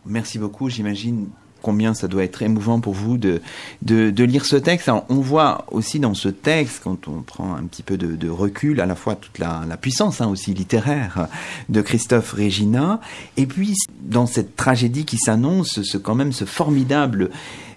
Merci 0.06 0.40
beaucoup. 0.40 0.70
J'imagine 0.70 1.28
combien 1.62 1.94
ça 1.94 2.08
doit 2.08 2.24
être 2.24 2.42
émouvant 2.42 2.80
pour 2.80 2.94
vous 2.94 3.18
de, 3.18 3.42
de, 3.82 4.24
lire 4.24 4.46
ce 4.46 4.56
texte. 4.56 4.90
on 4.90 5.16
voit 5.16 5.66
aussi 5.72 6.00
dans 6.00 6.14
ce 6.14 6.30
texte, 6.30 6.82
quand 6.84 7.10
on 7.10 7.22
prend 7.22 7.54
un 7.54 7.64
petit 7.64 7.84
peu 7.84 7.98
de, 7.98 8.30
recul, 8.30 8.80
à 8.80 8.86
la 8.86 8.96
fois 8.96 9.16
toute 9.16 9.40
la, 9.40 9.66
puissance 9.76 10.22
hein, 10.22 10.28
aussi 10.28 10.54
littéraire 10.54 11.28
de 11.68 11.82
Christophe 11.82 12.32
Regina, 12.32 13.02
et 13.36 13.46
puis 13.46 13.76
dans 14.02 14.26
cette 14.26 14.56
tragédie 14.56 15.06
qui 15.06 15.18
s'annonce, 15.18 15.82
ce, 15.82 15.98
quand 15.98 16.16
même 16.16 16.32
ce 16.32 16.46
formidable 16.46 17.30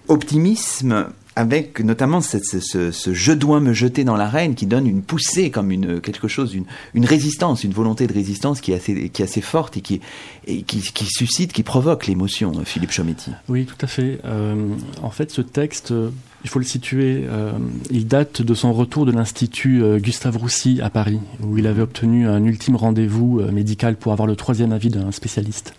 optimisme 0.07 1.07
avec 1.35 1.79
notamment 1.79 2.21
ce, 2.21 2.37
ce, 2.39 3.13
je 3.13 3.31
dois 3.31 3.59
me 3.59 3.73
jeter 3.73 4.03
dans 4.03 4.15
l'arène 4.15 4.55
qui 4.55 4.65
donne 4.65 4.87
une 4.87 5.01
poussée 5.01 5.49
comme 5.49 5.71
une 5.71 5.99
quelque 5.99 6.27
chose 6.27 6.53
une, 6.53 6.65
une 6.93 7.05
résistance 7.05 7.63
une 7.63 7.73
volonté 7.73 8.07
de 8.07 8.13
résistance 8.13 8.61
qui 8.61 8.71
est 8.71 8.75
assez 8.75 9.09
qui 9.09 9.21
est 9.21 9.25
assez 9.25 9.41
forte 9.41 9.77
et 9.77 9.81
qui 9.81 10.01
et 10.45 10.61
qui, 10.63 10.81
qui 10.81 11.05
suscite 11.05 11.53
qui 11.53 11.63
provoque 11.63 12.07
l'émotion 12.07 12.51
Philippe 12.65 12.91
Chometti. 12.91 13.31
Oui 13.49 13.65
tout 13.65 13.75
à 13.81 13.87
fait. 13.87 14.19
Euh, 14.25 14.55
en 15.01 15.09
fait 15.09 15.31
ce 15.31 15.41
texte 15.41 15.91
euh, 15.91 16.09
il 16.43 16.49
faut 16.49 16.59
le 16.59 16.65
situer 16.65 17.23
euh, 17.27 17.51
il 17.89 18.07
date 18.07 18.41
de 18.41 18.53
son 18.53 18.73
retour 18.73 19.05
de 19.05 19.11
l'institut 19.11 19.81
Gustave 19.99 20.37
Roussy 20.37 20.81
à 20.81 20.89
Paris 20.89 21.19
où 21.41 21.57
il 21.57 21.67
avait 21.67 21.81
obtenu 21.81 22.27
un 22.27 22.43
ultime 22.43 22.75
rendez-vous 22.75 23.41
médical 23.51 23.95
pour 23.95 24.11
avoir 24.11 24.27
le 24.27 24.35
troisième 24.35 24.71
avis 24.71 24.89
d'un 24.89 25.11
spécialiste 25.11 25.73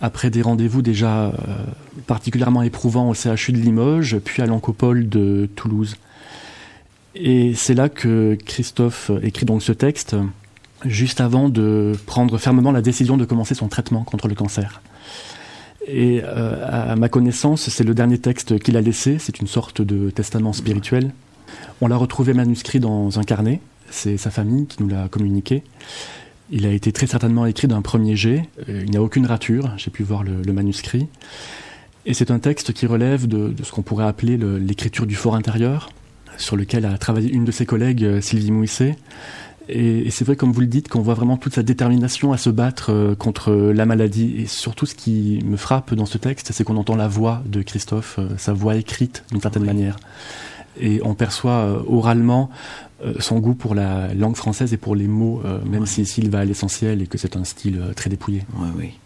après 0.00 0.30
des 0.30 0.42
rendez-vous 0.42 0.82
déjà 0.82 1.26
euh, 1.26 1.32
particulièrement 2.06 2.62
éprouvants 2.62 3.08
au 3.10 3.14
CHU 3.14 3.52
de 3.52 3.58
Limoges, 3.58 4.18
puis 4.18 4.42
à 4.42 4.46
l'Ancopole 4.46 5.08
de 5.08 5.48
Toulouse. 5.56 5.96
Et 7.14 7.54
c'est 7.54 7.74
là 7.74 7.88
que 7.88 8.38
Christophe 8.46 9.10
écrit 9.22 9.44
donc 9.44 9.62
ce 9.62 9.72
texte, 9.72 10.16
juste 10.84 11.20
avant 11.20 11.48
de 11.48 11.92
prendre 12.06 12.38
fermement 12.38 12.72
la 12.72 12.82
décision 12.82 13.16
de 13.16 13.24
commencer 13.24 13.54
son 13.54 13.68
traitement 13.68 14.04
contre 14.04 14.28
le 14.28 14.34
cancer. 14.34 14.80
Et 15.86 16.22
euh, 16.24 16.92
à 16.92 16.96
ma 16.96 17.08
connaissance, 17.08 17.68
c'est 17.68 17.84
le 17.84 17.94
dernier 17.94 18.18
texte 18.18 18.58
qu'il 18.58 18.76
a 18.76 18.80
laissé, 18.80 19.18
c'est 19.18 19.40
une 19.40 19.46
sorte 19.46 19.82
de 19.82 20.10
testament 20.10 20.52
spirituel. 20.52 21.12
On 21.80 21.88
l'a 21.88 21.96
retrouvé 21.96 22.32
manuscrit 22.32 22.80
dans 22.80 23.18
un 23.18 23.24
carnet, 23.24 23.60
c'est 23.90 24.16
sa 24.16 24.30
famille 24.30 24.66
qui 24.66 24.82
nous 24.82 24.88
l'a 24.88 25.08
communiqué. 25.08 25.62
Il 26.52 26.66
a 26.66 26.72
été 26.72 26.90
très 26.90 27.06
certainement 27.06 27.46
écrit 27.46 27.68
d'un 27.68 27.80
premier 27.80 28.16
jet. 28.16 28.48
Euh, 28.68 28.82
il 28.84 28.90
n'y 28.90 28.96
a 28.96 29.02
aucune 29.02 29.26
rature. 29.26 29.70
J'ai 29.76 29.90
pu 29.90 30.02
voir 30.02 30.24
le, 30.24 30.52
manuscrit. 30.52 31.06
Et 32.06 32.14
c'est 32.14 32.30
un 32.30 32.38
texte 32.38 32.72
qui 32.72 32.86
relève 32.86 33.28
de, 33.28 33.54
ce 33.62 33.70
qu'on 33.70 33.82
pourrait 33.82 34.06
appeler 34.06 34.36
l'écriture 34.36 35.06
du 35.06 35.14
fort 35.14 35.36
intérieur, 35.36 35.90
sur 36.38 36.56
lequel 36.56 36.86
a 36.86 36.98
travaillé 36.98 37.30
une 37.30 37.44
de 37.44 37.52
ses 37.52 37.66
collègues, 37.66 38.04
euh, 38.04 38.20
Sylvie 38.20 38.50
Mouisset. 38.50 38.96
Et, 39.68 40.10
c'est 40.10 40.24
vrai, 40.24 40.34
comme 40.34 40.50
vous 40.50 40.62
le 40.62 40.66
dites, 40.66 40.88
qu'on 40.88 41.02
voit 41.02 41.14
vraiment 41.14 41.36
toute 41.36 41.54
sa 41.54 41.62
détermination 41.62 42.32
à 42.32 42.36
se 42.36 42.50
battre 42.50 42.90
euh, 42.90 43.14
contre 43.14 43.52
la 43.52 43.86
maladie. 43.86 44.34
Et 44.38 44.46
surtout, 44.46 44.86
ce 44.86 44.96
qui 44.96 45.40
me 45.44 45.56
frappe 45.56 45.94
dans 45.94 46.06
ce 46.06 46.18
texte, 46.18 46.50
c'est 46.52 46.64
qu'on 46.64 46.78
entend 46.78 46.96
la 46.96 47.06
voix 47.06 47.44
de 47.46 47.62
Christophe, 47.62 48.18
sa 48.38 48.52
voix 48.52 48.74
écrite 48.74 49.22
d'une 49.30 49.40
certaine 49.40 49.64
manière. 49.64 49.96
Et 50.78 51.00
on 51.04 51.14
perçoit 51.14 51.82
oralement 51.86 52.50
euh, 53.04 53.14
son 53.18 53.38
goût 53.38 53.54
pour 53.54 53.74
la 53.74 54.12
langue 54.12 54.36
française 54.36 54.74
et 54.74 54.76
pour 54.76 54.94
les 54.94 55.08
mots, 55.08 55.40
euh, 55.46 55.58
même 55.64 55.86
s'il 55.86 56.30
va 56.30 56.40
à 56.40 56.44
l'essentiel 56.44 57.00
et 57.00 57.06
que 57.06 57.16
c'est 57.16 57.34
un 57.34 57.44
style 57.44 57.80
euh, 57.80 57.94
très 57.94 58.10
dépouillé. 58.10 58.42
Oui, 58.58 58.68
oui. 58.76 58.98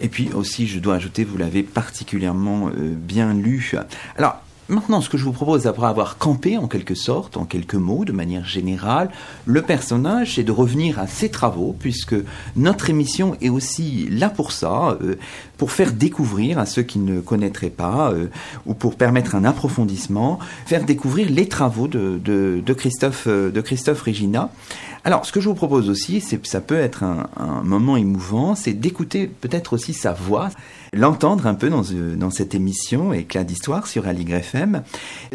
Et 0.00 0.08
puis 0.08 0.30
aussi, 0.32 0.66
je 0.66 0.78
dois 0.78 0.94
ajouter, 0.94 1.24
vous 1.24 1.36
l'avez 1.36 1.62
particulièrement 1.62 2.70
bien 2.74 3.32
lu. 3.32 3.74
Alors, 4.16 4.40
Maintenant, 4.68 5.02
ce 5.02 5.10
que 5.10 5.18
je 5.18 5.24
vous 5.24 5.32
propose, 5.32 5.66
après 5.66 5.86
avoir 5.86 6.16
campé 6.16 6.56
en 6.56 6.68
quelque 6.68 6.94
sorte, 6.94 7.36
en 7.36 7.44
quelques 7.44 7.74
mots, 7.74 8.06
de 8.06 8.12
manière 8.12 8.46
générale, 8.46 9.10
le 9.44 9.60
personnage, 9.60 10.36
c'est 10.36 10.42
de 10.42 10.52
revenir 10.52 10.98
à 10.98 11.06
ses 11.06 11.28
travaux, 11.28 11.76
puisque 11.78 12.14
notre 12.56 12.88
émission 12.88 13.36
est 13.42 13.50
aussi 13.50 14.08
là 14.08 14.30
pour 14.30 14.52
ça, 14.52 14.96
euh, 15.02 15.16
pour 15.56 15.72
faire 15.72 15.92
découvrir 15.92 16.58
à 16.58 16.66
ceux 16.66 16.82
qui 16.82 16.98
ne 16.98 17.20
connaîtraient 17.20 17.70
pas, 17.70 18.12
euh, 18.12 18.26
ou 18.66 18.74
pour 18.74 18.96
permettre 18.96 19.34
un 19.34 19.44
approfondissement, 19.44 20.38
faire 20.66 20.84
découvrir 20.84 21.30
les 21.30 21.48
travaux 21.48 21.88
de, 21.88 22.20
de, 22.24 22.72
Christophe, 22.72 23.24
euh, 23.26 23.50
de 23.50 23.60
Christophe 23.60 24.02
Regina. 24.02 24.50
Alors, 25.04 25.26
ce 25.26 25.32
que 25.32 25.40
je 25.40 25.48
vous 25.48 25.54
propose 25.54 25.90
aussi, 25.90 26.20
c'est 26.22 26.44
ça 26.46 26.60
peut 26.60 26.78
être 26.78 27.02
un, 27.02 27.28
moment 27.62 27.96
émouvant, 27.96 28.54
c'est 28.54 28.72
d'écouter 28.72 29.26
peut-être 29.26 29.74
aussi 29.74 29.92
sa 29.92 30.12
voix 30.12 30.48
l'entendre 30.92 31.46
un 31.46 31.54
peu 31.54 31.68
dans, 31.68 31.82
euh, 31.92 32.14
dans 32.14 32.30
cette 32.30 32.54
émission 32.54 33.12
Éclat 33.12 33.44
d'histoire 33.44 33.86
sur 33.86 34.06
Aligre 34.06 34.36
FM. 34.36 34.82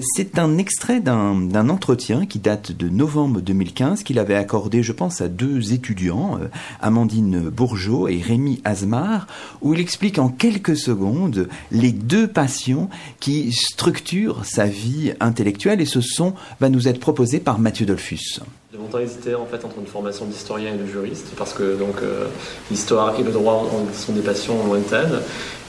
C'est 0.02 0.40
un 0.40 0.58
extrait 0.58 1.02
d'un 1.02 1.70
entretien 1.70 2.26
qui 2.26 2.40
date 2.40 2.72
de 2.72 2.90
novembre 2.90 3.42
2015 3.42 4.04
qu'il 4.04 4.20
avait 4.20 4.36
accordé, 4.36 4.84
je 4.84 4.92
pense, 4.92 5.22
à 5.22 5.28
deux 5.28 5.74
étudiants, 5.74 6.40
Amandine 6.82 7.50
Bourgeot 7.50 8.08
et 8.08 8.22
Rémi 8.22 8.62
Asmar, 8.64 9.28
où 9.62 9.74
il 9.74 9.80
explique 9.80 10.19
en 10.20 10.30
quelques 10.30 10.78
secondes 10.78 11.48
les 11.72 11.92
deux 11.92 12.28
passions 12.28 12.90
qui 13.20 13.52
structurent 13.52 14.46
sa 14.46 14.66
vie 14.66 15.14
intellectuelle 15.20 15.82
et 15.82 15.86
ce 15.86 16.02
sont 16.02 16.34
va 16.60 16.70
nous 16.70 16.88
être 16.88 17.00
proposés 17.00 17.40
par 17.40 17.60
Mathieu 17.60 17.86
Dolphus. 17.86 18.42
J'ai 18.72 18.78
longtemps 18.78 19.00
hésité 19.00 19.34
en 19.34 19.46
fait 19.46 19.66
entre 19.66 19.80
une 19.80 19.88
formation 19.88 20.26
d'historien 20.26 20.74
et 20.74 20.78
de 20.78 20.86
juriste 20.86 21.28
parce 21.38 21.54
que 21.54 21.76
donc 21.76 22.04
euh, 22.04 22.26
l'histoire 22.70 23.20
et 23.20 23.24
le 23.24 23.32
droit 23.32 23.68
sont 23.94 24.14
des 24.14 24.22
passions 24.22 24.64
lointaines. 24.66 25.20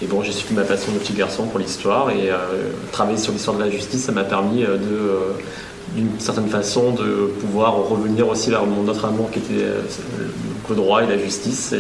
Et 0.03 0.07
bon, 0.07 0.23
j'ai 0.23 0.33
suivi 0.33 0.55
ma 0.55 0.65
passion 0.65 0.93
de 0.93 0.99
petit 0.99 1.15
garçon 1.15 1.47
pour 1.47 1.59
l'histoire 1.59 2.11
et 2.11 2.31
euh, 2.31 2.37
travailler 2.93 3.19
sur 3.19 3.33
l'histoire 3.33 3.57
de 3.57 3.63
la 3.63 3.71
justice, 3.71 4.05
ça 4.05 4.13
m'a 4.13 4.25
permis 4.25 4.65
euh, 4.65 4.77
d'une 5.95 6.21
certaine 6.21 6.49
façon 6.49 6.93
de 6.93 7.33
pouvoir 7.41 7.75
revenir 7.89 8.29
aussi 8.29 8.51
vers 8.51 8.67
mon 8.67 8.87
autre 8.87 9.07
amour 9.07 9.31
qui 9.31 9.39
était 9.39 9.65
le 10.69 10.77
droit 10.77 11.03
et 11.03 11.07
la 11.07 11.19
justice 11.19 11.75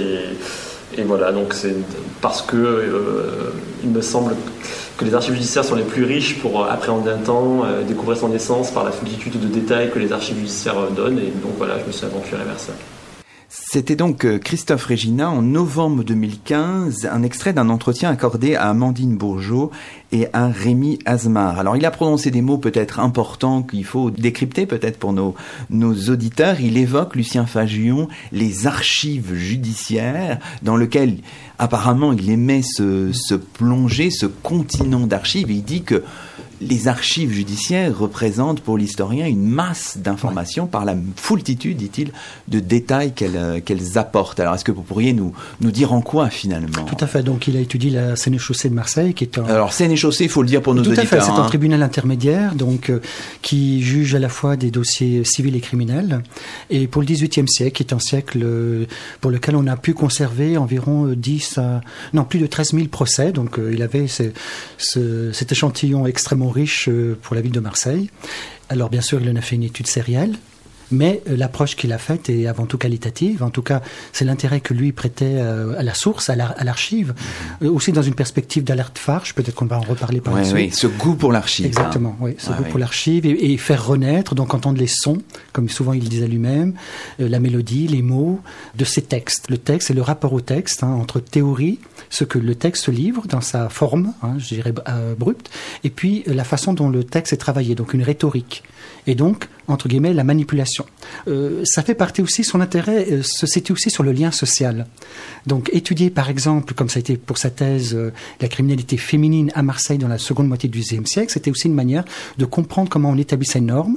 et 0.96 1.02
voilà 1.02 1.32
donc 1.32 1.54
c'est 1.54 1.74
parce 2.20 2.42
que 2.42 3.52
il 3.82 3.90
me 3.90 4.02
semble 4.02 4.34
que 5.00 5.04
les 5.06 5.14
archives 5.14 5.34
judiciaires 5.34 5.64
sont 5.64 5.76
les 5.76 5.82
plus 5.82 6.04
riches 6.04 6.38
pour 6.40 6.66
appréhender 6.70 7.10
un 7.10 7.16
temps, 7.16 7.64
euh, 7.64 7.82
découvrir 7.82 8.18
son 8.18 8.34
essence 8.34 8.70
par 8.70 8.84
la 8.84 8.90
multitude 9.02 9.40
de 9.40 9.48
détails 9.48 9.90
que 9.90 9.98
les 9.98 10.12
archives 10.12 10.36
judiciaires 10.36 10.78
euh, 10.78 10.90
donnent. 10.90 11.18
Et 11.18 11.32
donc 11.42 11.52
voilà, 11.56 11.78
je 11.78 11.86
me 11.86 11.92
suis 11.92 12.04
aventuré 12.04 12.44
vers 12.44 12.60
ça. 12.60 12.74
C'était 13.52 13.96
donc 13.96 14.24
euh, 14.24 14.38
Christophe 14.38 14.84
Regina 14.84 15.28
en 15.28 15.42
novembre 15.42 16.04
2015, 16.04 17.08
un 17.10 17.24
extrait 17.24 17.52
d'un 17.52 17.68
entretien 17.68 18.08
accordé 18.08 18.54
à 18.54 18.68
Amandine 18.68 19.16
Bourgeot 19.16 19.72
et 20.12 20.28
à 20.32 20.46
Rémi 20.46 21.00
Asmar. 21.04 21.58
Alors 21.58 21.76
il 21.76 21.84
a 21.84 21.90
prononcé 21.90 22.30
des 22.30 22.42
mots 22.42 22.58
peut-être 22.58 23.00
importants 23.00 23.64
qu'il 23.64 23.84
faut 23.84 24.12
décrypter 24.12 24.66
peut-être 24.66 25.00
pour 25.00 25.12
nos, 25.12 25.34
nos 25.68 25.92
auditeurs. 26.10 26.60
Il 26.60 26.78
évoque, 26.78 27.16
Lucien 27.16 27.44
Fagion, 27.44 28.06
les 28.30 28.68
archives 28.68 29.34
judiciaires 29.34 30.38
dans 30.62 30.76
lequel 30.76 31.16
apparemment 31.58 32.12
il 32.12 32.30
aimait 32.30 32.62
se, 32.62 33.10
se 33.12 33.34
plonger, 33.34 34.12
ce 34.12 34.26
continent 34.26 35.08
d'archives. 35.08 35.50
Il 35.50 35.64
dit 35.64 35.82
que 35.82 36.04
les 36.60 36.88
archives 36.88 37.32
judiciaires 37.32 37.96
représentent 37.96 38.60
pour 38.60 38.76
l'historien 38.76 39.26
une 39.26 39.46
masse 39.46 39.96
d'informations 39.96 40.66
par 40.66 40.84
la 40.84 40.94
foultitude, 41.16 41.78
dit-il, 41.78 42.12
de 42.48 42.60
détails 42.60 43.12
euh, 43.22 43.60
qu'elles 43.60 43.96
apportent. 43.96 44.40
Alors, 44.40 44.54
est-ce 44.54 44.64
que 44.64 44.72
vous 44.72 44.82
pourriez 44.82 45.12
nous, 45.14 45.32
nous 45.60 45.70
dire 45.70 45.92
en 45.92 46.02
quoi 46.02 46.28
finalement 46.28 46.84
Tout 46.84 47.02
à 47.02 47.06
fait. 47.06 47.22
Donc, 47.22 47.48
il 47.48 47.56
a 47.56 47.60
étudié 47.60 47.90
la 47.90 48.14
Sénéchaussée 48.14 48.68
de 48.68 48.74
Marseille, 48.74 49.14
qui 49.14 49.24
est 49.24 49.38
un... 49.38 49.44
Alors, 49.44 49.72
Sénéchaussée, 49.72 50.24
il 50.24 50.30
faut 50.30 50.42
le 50.42 50.48
dire 50.48 50.60
pour 50.60 50.74
nos 50.74 50.82
auditeurs. 50.82 51.08
Tout 51.08 51.14
à 51.14 51.20
fait. 51.20 51.24
C'est 51.24 51.30
un 51.30 51.42
hein. 51.42 51.46
tribunal 51.46 51.82
intermédiaire, 51.82 52.54
donc 52.54 52.90
euh, 52.90 53.00
qui 53.40 53.82
juge 53.82 54.14
à 54.14 54.18
la 54.18 54.28
fois 54.28 54.56
des 54.56 54.70
dossiers 54.70 55.24
civils 55.24 55.56
et 55.56 55.60
criminels. 55.60 56.22
Et 56.68 56.88
pour 56.88 57.00
le 57.00 57.06
XVIIIe 57.06 57.48
siècle, 57.48 57.76
qui 57.76 57.82
est 57.82 57.94
un 57.94 57.98
siècle 57.98 58.40
euh, 58.42 58.84
pour 59.22 59.30
lequel 59.30 59.56
on 59.56 59.66
a 59.66 59.76
pu 59.76 59.94
conserver 59.94 60.58
environ 60.58 61.06
10 61.16 61.58
à 61.58 61.80
non 62.12 62.24
plus 62.24 62.38
de 62.38 62.46
13 62.46 62.72
000 62.72 62.88
procès. 62.88 63.32
Donc, 63.32 63.58
il 63.72 63.82
avait 63.82 64.06
cet 64.08 65.52
échantillon 65.52 66.06
extrêmement 66.06 66.49
riche 66.50 66.88
euh, 66.88 67.18
pour 67.20 67.34
la 67.34 67.42
ville 67.42 67.52
de 67.52 67.60
Marseille. 67.60 68.10
Alors 68.68 68.90
bien 68.90 69.00
sûr, 69.00 69.20
il 69.20 69.30
en 69.30 69.36
a 69.36 69.40
fait 69.40 69.56
une 69.56 69.64
étude 69.64 69.86
sérielle, 69.86 70.36
mais 70.90 71.22
euh, 71.28 71.36
l'approche 71.36 71.76
qu'il 71.76 71.92
a 71.92 71.98
faite 71.98 72.28
est 72.28 72.46
avant 72.46 72.66
tout 72.66 72.78
qualitative. 72.78 73.42
En 73.42 73.50
tout 73.50 73.62
cas, 73.62 73.80
c'est 74.12 74.24
l'intérêt 74.24 74.60
que 74.60 74.74
lui 74.74 74.92
prêtait 74.92 75.36
euh, 75.36 75.78
à 75.78 75.82
la 75.82 75.94
source, 75.94 76.30
à 76.30 76.36
l'archive, 76.36 77.14
mhm. 77.60 77.68
aussi 77.68 77.92
dans 77.92 78.02
une 78.02 78.14
perspective 78.14 78.64
d'alerte 78.64 78.98
farge. 78.98 79.34
Peut-être 79.34 79.54
qu'on 79.54 79.66
va 79.66 79.78
en 79.78 79.82
reparler 79.82 80.20
par 80.20 80.34
la 80.34 80.44
suite. 80.44 80.54
Oui, 80.54 80.70
ce 80.72 80.86
goût 80.86 81.14
pour 81.14 81.32
l'archive. 81.32 81.66
Exactement, 81.66 82.16
oui, 82.20 82.34
ce 82.38 82.50
goût 82.50 82.64
pour 82.64 82.78
l'archive 82.78 83.26
et, 83.26 83.56
faire 83.56 83.86
renaître, 83.86 84.34
donc 84.34 84.54
entendre 84.54 84.78
les 84.78 84.86
sons, 84.86 85.18
comme 85.52 85.68
souvent 85.68 85.92
il 85.92 86.08
disait 86.08 86.26
lui-même, 86.26 86.74
la 87.18 87.40
mélodie, 87.40 87.88
les 87.88 88.02
mots 88.02 88.40
de 88.76 88.84
ces 88.84 89.02
textes. 89.02 89.50
Le 89.50 89.58
texte 89.58 89.90
et 89.90 89.94
le 89.94 90.02
rapport 90.02 90.32
au 90.32 90.40
texte, 90.40 90.82
hein, 90.82 90.88
entre 90.88 91.20
théorie, 91.20 91.78
ce 92.08 92.24
que 92.24 92.38
le 92.38 92.54
texte 92.54 92.88
livre 92.88 93.26
dans 93.28 93.40
sa 93.40 93.68
forme, 93.68 94.12
hein, 94.22 94.34
je 94.38 94.54
dirais 94.54 94.72
abrupte, 94.86 95.50
et 95.84 95.90
puis 95.90 96.22
la 96.26 96.44
façon 96.44 96.72
dont 96.72 96.88
le 96.88 97.04
texte 97.04 97.32
est 97.32 97.38
travaillé, 97.38 97.74
donc 97.74 97.92
une 97.92 98.02
rhétorique 98.02 98.62
et 99.06 99.14
donc, 99.14 99.48
entre 99.68 99.88
guillemets, 99.88 100.12
la 100.12 100.24
manipulation. 100.24 100.84
Euh, 101.28 101.62
ça 101.64 101.82
fait 101.82 101.94
partie 101.94 102.22
aussi, 102.22 102.44
son 102.44 102.60
intérêt 102.60 103.06
euh, 103.10 103.22
se 103.22 103.46
situe 103.46 103.72
aussi 103.72 103.90
sur 103.90 104.02
le 104.02 104.12
lien 104.12 104.30
social. 104.30 104.86
Donc, 105.46 105.70
étudier 105.72 106.10
par 106.10 106.28
exemple, 106.28 106.74
comme 106.74 106.88
ça 106.88 106.98
a 106.98 107.00
été 107.00 107.16
pour 107.16 107.38
sa 107.38 107.50
thèse, 107.50 107.94
euh, 107.94 108.12
la 108.40 108.48
criminalité 108.48 108.96
féminine 108.96 109.50
à 109.54 109.62
Marseille 109.62 109.98
dans 109.98 110.08
la 110.08 110.18
seconde 110.18 110.48
moitié 110.48 110.68
du 110.68 110.80
XIXe 110.80 111.08
siècle, 111.08 111.32
c'était 111.32 111.50
aussi 111.50 111.68
une 111.68 111.74
manière 111.74 112.04
de 112.38 112.44
comprendre 112.44 112.88
comment 112.88 113.10
on 113.10 113.16
établit 113.16 113.46
ces 113.46 113.60
normes, 113.60 113.96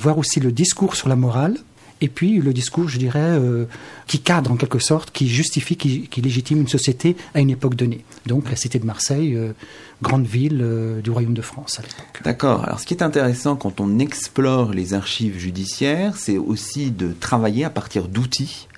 voir 0.00 0.18
aussi 0.18 0.40
le 0.40 0.52
discours 0.52 0.94
sur 0.94 1.08
la 1.08 1.16
morale, 1.16 1.56
et 2.00 2.08
puis 2.08 2.38
le 2.40 2.52
discours, 2.52 2.88
je 2.88 2.98
dirais, 2.98 3.18
euh, 3.20 3.66
qui 4.06 4.20
cadre 4.20 4.52
en 4.52 4.56
quelque 4.56 4.78
sorte, 4.78 5.10
qui 5.10 5.28
justifie, 5.28 5.76
qui, 5.76 6.20
légitime 6.20 6.60
une 6.60 6.68
société 6.68 7.16
à 7.34 7.40
une 7.40 7.50
époque 7.50 7.74
donnée. 7.74 8.04
Donc 8.26 8.48
la 8.50 8.56
cité 8.56 8.78
de 8.78 8.86
Marseille, 8.86 9.34
euh, 9.34 9.52
grande 10.02 10.26
ville 10.26 10.60
euh, 10.62 11.00
du 11.00 11.10
royaume 11.10 11.34
de 11.34 11.42
France 11.42 11.80
à 11.80 11.82
l'époque. 11.82 12.22
D'accord. 12.24 12.64
Alors 12.64 12.80
ce 12.80 12.86
qui 12.86 12.94
est 12.94 13.02
intéressant 13.02 13.56
quand 13.56 13.80
on 13.80 13.98
explore 13.98 14.72
les 14.72 14.94
archives 14.94 15.38
judiciaires, 15.38 16.16
c'est 16.16 16.38
aussi 16.38 16.90
de 16.90 17.12
travailler 17.18 17.64
à 17.64 17.70
partir 17.70 18.08
d'outils. 18.08 18.68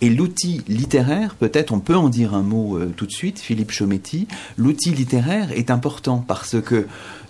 Et 0.00 0.10
l'outil 0.10 0.62
littéraire, 0.66 1.36
peut-être 1.36 1.72
on 1.72 1.78
peut 1.78 1.94
en 1.94 2.08
dire 2.08 2.34
un 2.34 2.42
mot 2.42 2.76
tout 2.96 3.06
de 3.06 3.12
suite, 3.12 3.38
Philippe 3.38 3.70
Chometti, 3.70 4.26
l'outil 4.56 4.90
littéraire 4.90 5.52
est 5.52 5.70
important 5.70 6.24
parce 6.26 6.60
que 6.60 6.88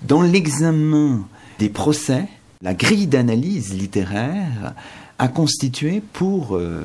dans 0.08 0.22
l'examen 0.22 1.28
des 1.58 1.68
procès, 1.68 2.28
la 2.62 2.72
grille 2.72 3.08
d'analyse 3.08 3.75
littéraire 3.75 4.75
a 5.23 5.29
constitué 5.29 6.02
pour 6.12 6.57
euh, 6.57 6.83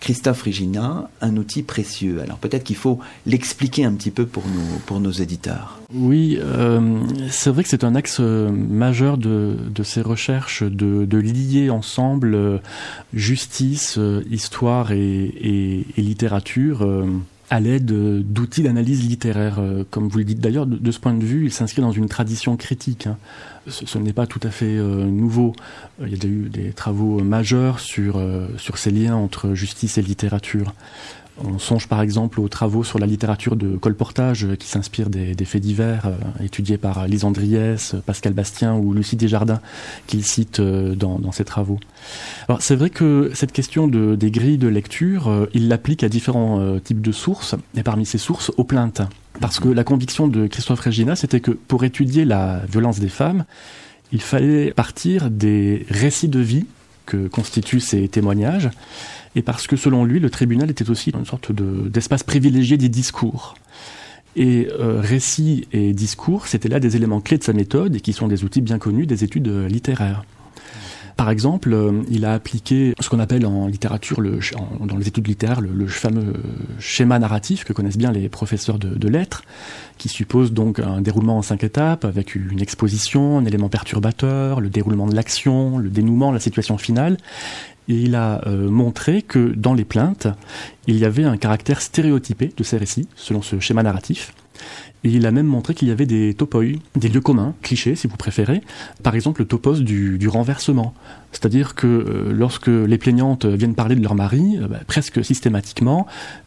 Christophe 0.00 0.42
Regina 0.42 1.08
un 1.20 1.36
outil 1.36 1.62
précieux. 1.62 2.20
Alors 2.20 2.38
peut-être 2.38 2.64
qu'il 2.64 2.74
faut 2.74 2.98
l'expliquer 3.26 3.84
un 3.84 3.92
petit 3.92 4.10
peu 4.10 4.26
pour 4.26 4.42
nos, 4.42 4.78
pour 4.86 4.98
nos 4.98 5.12
éditeurs. 5.12 5.78
Oui, 5.94 6.36
euh, 6.40 6.98
c'est 7.30 7.50
vrai 7.50 7.62
que 7.62 7.68
c'est 7.68 7.84
un 7.84 7.94
axe 7.94 8.16
euh, 8.18 8.50
majeur 8.50 9.18
de, 9.18 9.56
de 9.72 9.82
ces 9.84 10.02
recherches, 10.02 10.64
de, 10.64 11.04
de 11.04 11.18
lier 11.18 11.70
ensemble 11.70 12.60
justice, 13.14 14.00
histoire 14.28 14.90
et, 14.90 14.98
et, 14.98 15.86
et 15.96 16.02
littérature 16.02 16.84
à 17.50 17.60
l'aide 17.60 17.86
d'outils 17.86 18.62
d'analyse 18.62 19.06
littéraire. 19.08 19.56
Euh, 19.58 19.84
comme 19.90 20.08
vous 20.08 20.18
le 20.18 20.24
dites 20.24 20.40
d'ailleurs, 20.40 20.66
de, 20.66 20.90
ce 20.90 20.98
point 20.98 21.14
de 21.14 21.24
vue, 21.24 21.46
il 21.46 21.52
s'inscrit 21.52 21.82
dans 21.82 21.92
une 21.92 22.08
tradition 22.08 22.56
critique. 22.56 23.06
Hein. 23.06 23.16
Ce, 23.68 23.98
n'est 23.98 24.12
pas 24.12 24.26
tout 24.26 24.40
à 24.42 24.50
fait 24.50 24.76
euh, 24.76 25.04
nouveau. 25.04 25.54
Euh, 26.00 26.08
il 26.08 26.22
y 26.22 26.26
a 26.26 26.30
eu 26.30 26.48
des 26.48 26.72
travaux 26.72 27.22
majeurs 27.22 27.80
sur, 27.80 28.22
sur 28.58 28.78
ces 28.78 28.90
liens 28.90 29.16
entre 29.16 29.54
justice 29.54 29.98
et 29.98 30.02
littérature. 30.02 30.74
On 31.44 31.58
songe 31.58 31.86
par 31.86 32.00
exemple 32.00 32.40
aux 32.40 32.48
travaux 32.48 32.82
sur 32.82 32.98
la 32.98 33.06
littérature 33.06 33.56
de 33.56 33.76
colportage 33.76 34.44
euh, 34.44 34.56
qui 34.56 34.68
s'inspirent 34.68 35.10
des, 35.10 35.34
faits 35.44 35.60
divers 35.60 36.06
euh, 36.06 36.44
étudiés 36.44 36.78
par 36.78 37.06
Lise 37.06 37.24
Andriès, 37.24 37.94
Pascal 38.06 38.32
Bastien 38.32 38.74
ou 38.74 38.94
Lucie 38.94 39.16
Desjardins 39.16 39.60
qu'il 40.06 40.24
cite 40.24 40.60
euh, 40.60 40.94
dans, 40.94 41.32
ses 41.32 41.44
travaux. 41.44 41.78
Alors 42.48 42.62
c'est 42.62 42.76
vrai 42.76 42.88
que 42.88 43.30
cette 43.34 43.52
question 43.52 43.86
de, 43.88 44.14
des 44.14 44.30
grilles 44.30 44.56
de 44.56 44.68
lecture, 44.68 45.48
il 45.52 45.68
l'applique 45.68 46.02
à 46.04 46.08
différents 46.08 46.78
types 46.78 47.02
de 47.02 47.12
sources 47.12 47.54
et 47.76 47.82
parmi 47.82 48.06
ces 48.06 48.18
sources 48.18 48.50
aux 48.56 48.64
plaintes. 48.64 49.02
Parce 49.40 49.60
que 49.60 49.68
la 49.68 49.84
conviction 49.84 50.28
de 50.28 50.46
Christophe 50.46 50.80
Regina, 50.80 51.16
c'était 51.16 51.40
que 51.40 51.50
pour 51.50 51.84
étudier 51.84 52.24
la 52.24 52.62
violence 52.70 53.00
des 53.00 53.08
femmes, 53.08 53.44
il 54.12 54.22
fallait 54.22 54.70
partir 54.70 55.30
des 55.30 55.84
récits 55.90 56.28
de 56.28 56.40
vie 56.40 56.66
que 57.06 57.28
constituent 57.28 57.80
ces 57.80 58.08
témoignages 58.08 58.70
et 59.36 59.42
parce 59.42 59.68
que 59.68 59.76
selon 59.76 60.04
lui, 60.04 60.18
le 60.18 60.30
tribunal 60.30 60.70
était 60.70 60.90
aussi 60.90 61.10
une 61.10 61.26
sorte 61.26 61.52
d'espace 61.52 62.24
privilégié 62.24 62.76
des 62.76 62.88
discours. 62.88 63.54
Et 64.34 64.68
euh, 64.80 65.00
récit 65.00 65.68
et 65.72 65.92
discours, 65.92 66.46
c'était 66.46 66.68
là 66.68 66.80
des 66.80 66.96
éléments 66.96 67.20
clés 67.20 67.38
de 67.38 67.44
sa 67.44 67.52
méthode 67.52 67.96
et 67.96 68.00
qui 68.00 68.12
sont 68.12 68.28
des 68.28 68.44
outils 68.44 68.60
bien 68.60 68.78
connus 68.78 69.06
des 69.06 69.22
études 69.22 69.48
littéraires. 69.48 70.24
Par 71.16 71.30
exemple, 71.30 71.72
euh, 71.72 72.02
il 72.10 72.24
a 72.26 72.34
appliqué 72.34 72.94
ce 73.00 73.08
qu'on 73.08 73.20
appelle 73.20 73.46
en 73.46 73.66
littérature, 73.66 74.20
dans 74.80 74.96
les 74.96 75.08
études 75.08 75.26
littéraires, 75.26 75.60
le, 75.60 75.86
fameux 75.86 76.34
schéma 76.78 77.18
narratif 77.18 77.64
que 77.64 77.72
connaissent 77.72 77.96
bien 77.96 78.12
les 78.12 78.28
professeurs 78.28 78.78
de, 78.78 78.88
de, 78.88 79.08
lettres, 79.08 79.42
qui 79.96 80.08
suppose 80.08 80.52
donc 80.52 80.78
un 80.78 81.00
déroulement 81.00 81.38
en 81.38 81.42
cinq 81.42 81.64
étapes 81.64 82.04
avec 82.04 82.34
une 82.34 82.60
exposition, 82.60 83.38
un 83.38 83.44
élément 83.46 83.70
perturbateur, 83.70 84.60
le 84.60 84.68
déroulement 84.68 85.06
de 85.06 85.14
l'action, 85.14 85.78
le 85.78 85.88
dénouement, 85.88 86.32
la 86.32 86.40
situation 86.40 86.76
finale, 86.76 87.16
et 87.88 87.94
il 87.94 88.14
a 88.14 88.42
euh, 88.46 88.68
montré 88.68 89.22
que 89.22 89.52
dans 89.56 89.74
les 89.74 89.84
plaintes, 89.84 90.28
il 90.86 90.98
y 90.98 91.04
avait 91.04 91.24
un 91.24 91.36
caractère 91.36 91.80
stéréotypé 91.80 92.52
de 92.56 92.62
ces 92.62 92.76
récits, 92.76 93.08
selon 93.14 93.42
ce 93.42 93.60
schéma 93.60 93.82
narratif. 93.82 94.32
Il 95.04 95.26
a 95.26 95.30
même 95.30 95.46
montré 95.46 95.74
qu'il 95.74 95.88
y 95.88 95.90
avait 95.90 96.06
des 96.06 96.34
topoi, 96.34 96.64
des 96.96 97.08
lieux 97.08 97.20
communs, 97.20 97.54
clichés 97.62 97.94
si 97.94 98.06
vous 98.06 98.16
préférez. 98.16 98.62
Par 99.02 99.14
exemple, 99.14 99.42
le 99.42 99.46
topos 99.46 99.80
du, 99.80 100.28
renversement. 100.28 100.94
C'est-à-dire 101.32 101.74
que 101.74 101.86
euh, 101.86 102.32
lorsque 102.32 102.68
les 102.68 102.98
plaignantes 102.98 103.46
viennent 103.46 103.74
parler 103.74 103.94
de 103.94 104.02
leur 104.02 104.14
mari, 104.14 104.58
euh, 104.60 104.68
bah, 104.68 104.80
presque 104.86 105.24
systématiquement, 105.24 106.06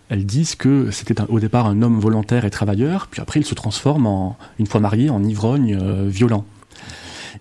elles 0.10 0.26
disent 0.26 0.56
que 0.56 0.92
c'était 0.92 1.22
au 1.30 1.40
départ 1.40 1.68
un 1.68 1.82
homme 1.82 2.00
volontaire 2.00 2.44
et 2.46 2.50
travailleur, 2.50 3.08
puis 3.08 3.22
après 3.22 3.40
il 3.40 3.46
se 3.46 3.54
transforme 3.54 4.08
en, 4.08 4.38
une 4.58 4.66
fois 4.66 4.82
marié, 4.82 5.10
en 5.10 5.24
ivrogne 5.24 5.78
violent. 6.08 6.46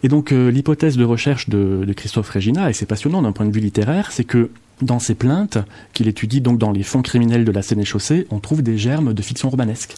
Et 0.03 0.09
donc 0.09 0.33
euh, 0.33 0.51
l'hypothèse 0.51 0.97
de 0.97 1.05
recherche 1.05 1.49
de, 1.49 1.85
de 1.87 1.93
Christophe 1.93 2.31
Regina, 2.31 2.71
et 2.71 2.73
c'est 2.73 2.87
passionnant 2.87 3.23
d'un 3.23 3.33
point 3.33 3.47
de 3.47 3.53
vue 3.53 3.61
littéraire, 3.61 4.13
c'est 4.13 4.25
que 4.25 4.51
dans 4.81 5.01
ses 5.01 5.15
plaintes, 5.15 5.59
qu'il 5.93 6.07
étudie 6.07 6.41
donc 6.41 6.59
dans 6.59 6.71
les 6.71 6.85
fonds 6.85 7.03
criminels 7.03 7.45
de 7.45 7.51
la 7.51 7.63
Seine-et-Chaussée, 7.63 8.27
on 8.31 8.39
trouve 8.39 8.63
des 8.63 8.79
germes 8.79 9.13
de 9.13 9.23
fiction 9.23 9.51
romanesque. 9.51 9.97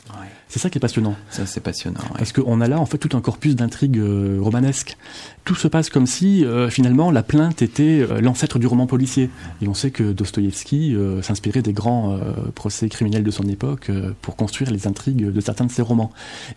C'est 0.50 0.58
ça 0.58 0.68
qui 0.68 0.78
est 0.78 0.80
passionnant. 0.80 1.14
Ça, 1.30 1.46
c'est 1.46 1.60
passionnant. 1.60 2.00
Parce 2.18 2.32
qu'on 2.32 2.60
a 2.60 2.66
là, 2.66 2.80
en 2.80 2.84
fait, 2.84 2.98
tout 2.98 3.16
un 3.16 3.20
corpus 3.20 3.54
d'intrigues 3.54 3.98
euh, 3.98 4.38
romanesques. 4.40 4.96
Tout 5.44 5.54
se 5.54 5.68
passe 5.68 5.90
comme 5.90 6.08
si, 6.08 6.44
euh, 6.44 6.68
finalement, 6.70 7.12
la 7.12 7.22
plainte 7.22 7.62
était 7.62 8.00
euh, 8.00 8.20
l'ancêtre 8.20 8.58
du 8.58 8.66
roman 8.66 8.88
policier. 8.88 9.30
Et 9.62 9.68
on 9.68 9.74
sait 9.74 9.92
que 9.92 10.12
Dostoïevski 10.12 10.96
s'inspirait 11.22 11.62
des 11.62 11.72
grands 11.72 12.18
procès 12.56 12.88
criminels 12.88 13.22
de 13.22 13.30
son 13.30 13.44
époque 13.44 13.90
pour 14.22 14.34
construire 14.34 14.72
les 14.72 14.88
intrigues 14.88 15.30
de 15.30 15.40
certains 15.40 15.66
de 15.66 15.70
ses 15.70 15.82
romans. 15.82 16.10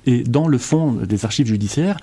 Et 0.07 0.23
dans 0.23 0.47
le 0.47 0.57
fond 0.57 0.93
des 0.93 1.23
archives 1.23 1.45
judiciaires, 1.45 1.97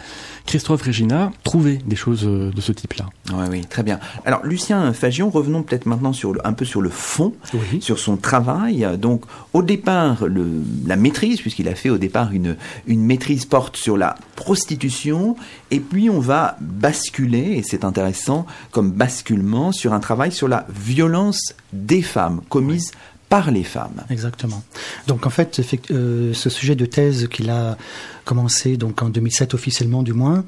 Christophe 0.47 0.83
Regina 0.83 1.33
trouvait 1.43 1.79
des 1.87 1.97
choses 1.97 2.23
de 2.23 2.61
ce 2.61 2.71
type-là. 2.71 3.07
Oui, 3.33 3.45
oui, 3.51 3.61
très 3.63 3.83
bien. 3.83 3.99
Alors, 4.25 4.45
Lucien 4.45 4.93
Fagion, 4.93 5.29
revenons 5.31 5.63
peut-être 5.63 5.87
maintenant 5.87 6.13
sur 6.13 6.35
le, 6.35 6.47
un 6.47 6.53
peu 6.53 6.65
sur 6.65 6.83
le 6.83 6.91
fond, 6.91 7.35
sur 7.81 7.99
son 7.99 8.17
travail. 8.17 8.87
Donc, 8.99 9.25
au 9.53 9.63
départ, 9.63 10.27
le, 10.27 10.47
la 10.87 10.97
maîtrise, 10.97 11.41
puisqu'il 11.41 11.69
a 11.69 11.75
fait 11.81 11.91
au 11.91 11.99
départ 11.99 12.33
une, 12.33 12.57
une 12.87 13.05
maîtrise 13.05 13.45
porte 13.47 13.77
sur 13.77 13.97
la 13.97 14.17
prostitution, 14.37 15.37
et 15.71 15.81
puis 15.81 16.11
on 16.11 16.21
va 16.21 16.57
basculer, 16.61 17.57
et 17.57 17.63
c'est 17.63 17.85
intéressant 17.85 18.47
comme 18.71 18.93
basculement, 18.93 19.73
sur 19.73 19.93
un 19.93 20.01
travail 20.01 20.33
sur 20.33 20.49
la 20.49 20.67
violence 20.69 21.55
des 21.73 22.03
femmes 22.03 22.41
commise 22.49 22.93
par 23.29 23.53
les 23.53 23.63
femmes. 23.63 24.03
Exactement. 24.11 24.63
Donc 25.07 25.25
en 25.25 25.31
fait, 25.31 25.61
euh, 25.91 26.35
ce 26.35 26.51
sujet 26.51 26.75
de 26.75 26.85
thèse 26.85 27.29
qu'il 27.29 27.49
a 27.49 27.79
commencé 28.31 28.77
donc 28.77 29.03
en 29.03 29.09
2007 29.09 29.55
officiellement 29.55 30.05
du 30.05 30.13
moins, 30.13 30.45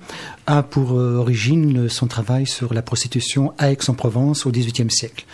a 0.47 0.63
pour 0.63 0.93
euh, 0.93 1.17
origine 1.17 1.89
son 1.89 2.07
travail 2.07 2.47
sur 2.47 2.75
la 2.75 2.81
prostitution 2.81 3.55
à 3.59 3.73
Aix-en-Provence 3.73 4.47
au 4.47 4.53
XVIIIe 4.53 4.89
siècle. 4.89 5.25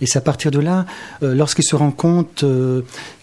Et 0.00 0.06
c'est 0.06 0.18
à 0.18 0.22
partir 0.22 0.50
de 0.50 0.58
là, 0.58 0.86
euh, 1.22 1.34
lorsqu'il 1.34 1.64
se 1.64 1.76
rend 1.76 1.90
compte 1.90 2.46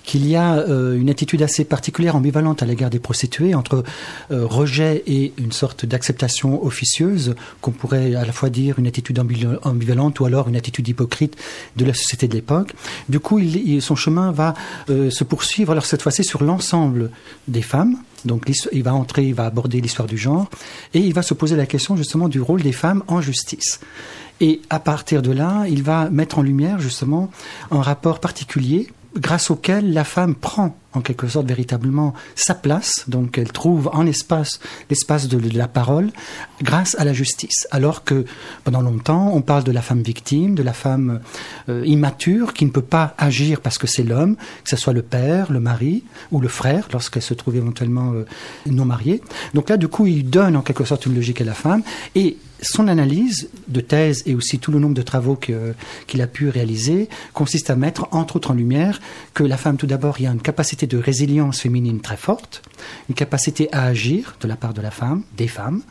qu'il 0.05 0.27
y 0.27 0.35
a 0.35 0.55
euh, 0.57 0.97
une 0.97 1.09
attitude 1.09 1.41
assez 1.41 1.65
particulière, 1.65 2.15
ambivalente 2.15 2.63
à 2.63 2.65
l'égard 2.65 2.89
des 2.89 2.99
prostituées, 2.99 3.55
entre 3.55 3.83
euh, 4.31 4.45
rejet 4.45 5.03
et 5.07 5.33
une 5.37 5.51
sorte 5.51 5.85
d'acceptation 5.85 6.63
officieuse, 6.63 7.35
qu'on 7.61 7.71
pourrait 7.71 8.15
à 8.15 8.25
la 8.25 8.31
fois 8.31 8.49
dire 8.49 8.79
une 8.79 8.87
attitude 8.87 9.19
ambivalente 9.19 10.19
ou 10.19 10.25
alors 10.25 10.47
une 10.47 10.55
attitude 10.55 10.87
hypocrite 10.87 11.35
de 11.75 11.85
la 11.85 11.93
société 11.93 12.27
de 12.27 12.35
l'époque. 12.35 12.73
Du 13.09 13.19
coup, 13.19 13.41
son 13.79 13.95
chemin 13.95 14.31
va 14.31 14.53
euh, 14.89 15.09
se 15.09 15.23
poursuivre, 15.23 15.71
alors 15.71 15.85
cette 15.85 16.01
fois-ci 16.01 16.23
sur 16.23 16.43
l'ensemble 16.43 17.09
des 17.47 17.61
femmes. 17.61 17.97
Donc 18.25 18.51
il 18.71 18.83
va 18.83 18.93
entrer, 18.93 19.27
il 19.27 19.33
va 19.33 19.45
aborder 19.45 19.81
l'histoire 19.81 20.07
du 20.07 20.17
genre, 20.17 20.49
et 20.93 20.99
il 20.99 21.13
va 21.13 21.21
se 21.21 21.33
poser 21.33 21.55
la 21.55 21.65
question 21.65 21.95
justement 21.95 22.27
du 22.27 22.41
rôle 22.41 22.61
des 22.61 22.71
femmes 22.71 23.03
en 23.07 23.21
justice. 23.21 23.79
Et 24.41 24.61
à 24.69 24.79
partir 24.79 25.21
de 25.21 25.31
là, 25.31 25.65
il 25.67 25.83
va 25.83 26.09
mettre 26.09 26.39
en 26.39 26.41
lumière 26.41 26.79
justement 26.79 27.31
un 27.71 27.81
rapport 27.81 28.19
particulier 28.19 28.89
grâce 29.15 29.49
auquel 29.49 29.93
la 29.93 30.03
femme 30.03 30.35
prend 30.35 30.77
en 30.93 31.01
quelque 31.01 31.27
sorte 31.27 31.47
véritablement 31.47 32.13
sa 32.35 32.53
place, 32.53 33.03
donc 33.07 33.37
elle 33.37 33.51
trouve 33.51 33.89
en 33.93 34.05
espace 34.05 34.59
l'espace 34.89 35.27
de, 35.27 35.37
la 35.57 35.67
parole 35.67 36.09
grâce 36.61 36.95
à 36.97 37.03
la 37.03 37.13
justice. 37.13 37.67
Alors 37.71 38.03
que 38.03 38.25
pendant 38.63 38.81
longtemps 38.81 39.31
on 39.33 39.41
parle 39.41 39.63
de 39.63 39.71
la 39.71 39.81
femme 39.81 40.01
victime, 40.01 40.55
de 40.55 40.63
la 40.63 40.73
femme 40.73 41.19
euh, 41.69 41.83
immature 41.85 42.53
qui 42.53 42.65
ne 42.65 42.71
peut 42.71 42.81
pas 42.81 43.13
agir 43.17 43.61
parce 43.61 43.77
que 43.77 43.87
c'est 43.87 44.03
l'homme, 44.03 44.35
que 44.63 44.69
ce 44.69 44.77
soit 44.77 44.93
le 44.93 45.01
père, 45.01 45.51
le 45.51 45.59
mari 45.59 46.03
ou 46.31 46.39
le 46.39 46.47
frère 46.47 46.87
lorsqu'elle 46.93 47.23
se 47.23 47.33
trouve 47.33 47.57
éventuellement 47.57 48.13
euh, 48.13 48.25
non 48.65 48.85
mariée. 48.85 49.21
Donc 49.53 49.69
là 49.69 49.77
du 49.77 49.87
coup 49.87 50.07
il 50.07 50.29
donne 50.29 50.55
en 50.55 50.61
quelque 50.61 50.85
sorte 50.85 51.05
une 51.05 51.15
logique 51.15 51.41
à 51.41 51.45
la 51.45 51.53
femme 51.53 51.83
et 52.15 52.37
son 52.61 52.87
analyse 52.87 53.49
de 53.67 53.81
thèse 53.81 54.23
et 54.25 54.35
aussi 54.35 54.59
tout 54.59 54.71
le 54.71 54.79
nombre 54.79 54.93
de 54.93 55.01
travaux 55.01 55.35
qu'il 55.35 56.21
a 56.21 56.27
pu 56.27 56.49
réaliser 56.49 57.09
consiste 57.33 57.69
à 57.69 57.75
mettre 57.75 58.07
entre 58.11 58.37
autres 58.37 58.51
en 58.51 58.53
lumière 58.53 58.99
que 59.33 59.43
la 59.43 59.57
femme 59.57 59.77
tout 59.77 59.87
d'abord 59.87 60.19
y 60.19 60.27
a 60.27 60.31
une 60.31 60.41
capacité 60.41 60.87
de 60.87 60.97
résilience 60.97 61.59
féminine 61.59 62.01
très 62.01 62.17
forte, 62.17 62.61
une 63.09 63.15
capacité 63.15 63.69
à 63.71 63.83
agir 63.83 64.37
de 64.41 64.47
la 64.47 64.55
part 64.55 64.73
de 64.73 64.81
la 64.81 64.91
femme, 64.91 65.23
des 65.37 65.47
femmes, 65.47 65.81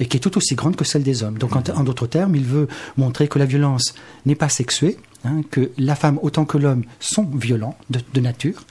et 0.00 0.06
qui 0.06 0.16
est 0.16 0.20
tout 0.20 0.36
aussi 0.36 0.54
grande 0.54 0.76
que 0.76 0.84
celle 0.84 1.02
des 1.02 1.22
hommes. 1.22 1.38
Donc 1.38 1.56
en, 1.56 1.84
d'autres 1.84 2.06
termes, 2.06 2.36
il 2.36 2.44
veut 2.44 2.68
montrer 2.96 3.28
que 3.28 3.38
la 3.38 3.46
violence 3.46 3.94
n'est 4.26 4.34
pas 4.34 4.48
sexuée, 4.48 4.98
hein, 5.24 5.42
que 5.50 5.70
la 5.78 5.94
femme 5.94 6.18
autant 6.22 6.44
que 6.44 6.58
l'homme 6.58 6.84
sont 7.00 7.24
violents 7.24 7.76
de, 7.90 8.20
nature, 8.20 8.64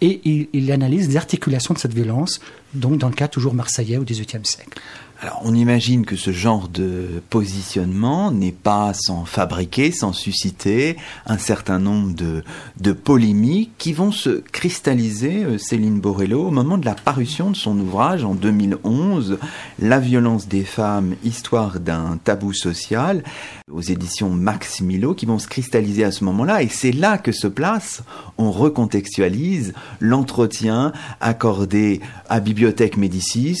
et 0.00 0.20
il, 0.24 0.48
il, 0.52 0.70
analyse 0.72 1.08
les 1.08 1.16
articulations 1.16 1.74
de 1.74 1.78
cette 1.78 1.94
violence, 1.94 2.40
donc 2.74 2.98
dans 2.98 3.08
le 3.08 3.14
cas 3.14 3.28
toujours 3.28 3.54
marseillais 3.54 3.96
au 3.96 4.04
XVIIIe 4.04 4.44
siècle. 4.44 4.80
Alors 5.22 5.42
on 5.44 5.54
imagine 5.54 6.06
que 6.06 6.16
ce 6.16 6.32
genre 6.32 6.68
de 6.68 7.22
positionnement 7.28 8.30
n'est 8.30 8.52
pas 8.52 8.94
sans 8.94 9.26
fabriquer, 9.26 9.92
sans 9.92 10.14
susciter 10.14 10.96
un 11.26 11.36
certain 11.36 11.78
nombre 11.78 12.14
de, 12.14 12.42
de 12.80 12.92
polémiques 12.92 13.72
qui 13.76 13.92
vont 13.92 14.12
se 14.12 14.40
cristalliser, 14.40 15.44
euh, 15.44 15.58
Céline 15.58 16.00
Borello, 16.00 16.46
au 16.46 16.50
moment 16.50 16.78
de 16.78 16.86
la 16.86 16.94
parution 16.94 17.50
de 17.50 17.56
son 17.56 17.78
ouvrage 17.78 18.24
en 18.24 18.34
2011, 18.34 19.38
La 19.78 20.00
violence 20.00 20.48
des 20.48 20.64
femmes, 20.64 21.14
histoire 21.22 21.80
d'un 21.80 22.18
tabou 22.24 22.54
social, 22.54 23.22
aux 23.70 23.82
éditions 23.82 24.30
Max 24.30 24.80
Milo, 24.80 25.12
qui 25.12 25.26
vont 25.26 25.38
se 25.38 25.48
cristalliser 25.48 26.04
à 26.04 26.12
ce 26.12 26.24
moment-là. 26.24 26.62
Et 26.62 26.68
c'est 26.68 26.92
là 26.92 27.18
que 27.18 27.32
se 27.32 27.46
place, 27.46 28.02
on 28.38 28.50
recontextualise 28.50 29.74
l'entretien 30.00 30.92
accordé 31.20 32.00
à 32.30 32.40
Bibliothèque 32.40 32.96
Médicis, 32.96 33.58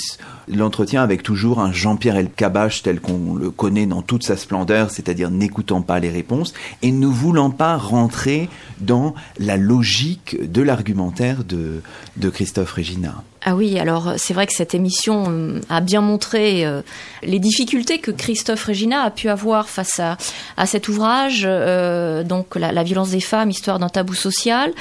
l'entretien 0.52 1.02
avec 1.02 1.22
toujours 1.22 1.60
un 1.60 1.72
Jean-Pierre 1.72 2.16
Elkabbach 2.16 2.82
tel 2.82 3.00
qu'on 3.00 3.34
le 3.34 3.50
connaît 3.50 3.86
dans 3.86 4.02
toute 4.02 4.24
sa 4.24 4.36
splendeur, 4.36 4.90
c'est-à-dire 4.90 5.30
n'écoutant 5.30 5.82
pas 5.82 6.00
les 6.00 6.10
réponses 6.10 6.54
et 6.82 6.92
ne 6.92 7.06
voulant 7.06 7.50
pas 7.50 7.76
rentrer 7.76 8.48
dans 8.80 9.14
la 9.38 9.56
logique 9.56 10.36
de 10.50 10.62
l'argumentaire 10.62 11.44
de 11.44 11.82
Christophe 12.30 12.72
Régina. 12.72 13.22
Ah 13.50 13.56
oui, 13.56 13.80
alors 13.80 14.12
c'est 14.16 14.32
vrai 14.32 14.46
que 14.46 14.52
cette 14.52 14.76
émission 14.76 15.24
euh, 15.28 15.60
a 15.68 15.80
bien 15.80 16.02
montré 16.02 16.64
euh, 16.64 16.82
les 17.24 17.40
difficultés 17.40 17.98
que 17.98 18.12
Christophe 18.12 18.62
Regina 18.62 19.02
a 19.02 19.10
pu 19.10 19.28
avoir 19.28 19.68
face 19.68 19.98
à, 19.98 20.18
à 20.56 20.66
cet 20.66 20.86
ouvrage, 20.86 21.42
euh, 21.44 22.22
donc 22.22 22.54
la, 22.54 22.70
la, 22.70 22.84
violence 22.84 23.10
des 23.10 23.18
femmes, 23.18 23.50
histoire 23.50 23.80
d'un 23.80 23.88
tabou 23.88 24.14
social. 24.14 24.72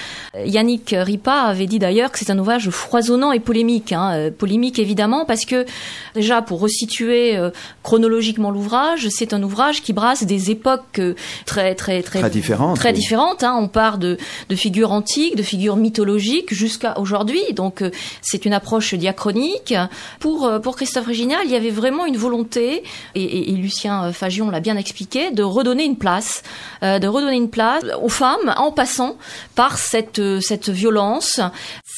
Yannick 0.45 0.93
Ripa 0.95 1.33
avait 1.33 1.65
dit 1.65 1.79
d'ailleurs 1.79 2.11
que 2.11 2.19
c'est 2.19 2.29
un 2.29 2.37
ouvrage 2.37 2.69
foisonnant 2.69 3.31
et 3.31 3.39
polémique, 3.39 3.91
hein, 3.91 4.29
polémique 4.37 4.77
évidemment 4.77 5.25
parce 5.25 5.45
que 5.45 5.65
déjà 6.13 6.43
pour 6.43 6.59
resituer 6.59 7.39
chronologiquement 7.81 8.51
l'ouvrage, 8.51 9.07
c'est 9.09 9.33
un 9.33 9.41
ouvrage 9.41 9.81
qui 9.81 9.93
brasse 9.93 10.25
des 10.25 10.51
époques 10.51 11.01
très 11.47 11.73
très 11.73 12.03
très, 12.03 12.19
très 12.19 12.29
différentes. 12.29 12.75
Très 12.75 12.89
oui. 12.89 12.99
différentes. 12.99 13.43
Hein. 13.43 13.57
On 13.59 13.67
part 13.67 13.97
de, 13.97 14.17
de 14.49 14.55
figures 14.55 14.91
antiques, 14.91 15.35
de 15.35 15.43
figures 15.43 15.75
mythologiques 15.75 16.53
jusqu'à 16.53 16.99
aujourd'hui, 16.99 17.41
donc 17.55 17.83
c'est 18.21 18.45
une 18.45 18.53
approche 18.59 18.93
diachronique. 18.93 19.73
Pour, 20.19 20.45
euh, 20.45 20.59
pour 20.59 20.75
Christophe 20.75 21.07
Réginal, 21.07 21.39
il 21.45 21.51
y 21.51 21.55
avait 21.55 21.69
vraiment 21.69 22.05
une 22.05 22.17
volonté, 22.17 22.83
et, 23.15 23.51
Lucien 23.53 24.11
Fagion 24.11 24.49
l'a 24.49 24.59
bien 24.59 24.75
expliqué, 24.75 25.31
de 25.31 25.43
redonner 25.43 25.85
une 25.85 25.97
place, 25.97 26.43
euh, 26.83 26.99
de 26.99 27.07
redonner 27.07 27.37
une 27.37 27.49
place 27.49 27.83
aux 28.01 28.09
femmes 28.09 28.53
en 28.57 28.71
passant 28.71 29.17
par 29.55 29.77
cette, 29.77 30.21
cette 30.41 30.69
violence. 30.69 31.39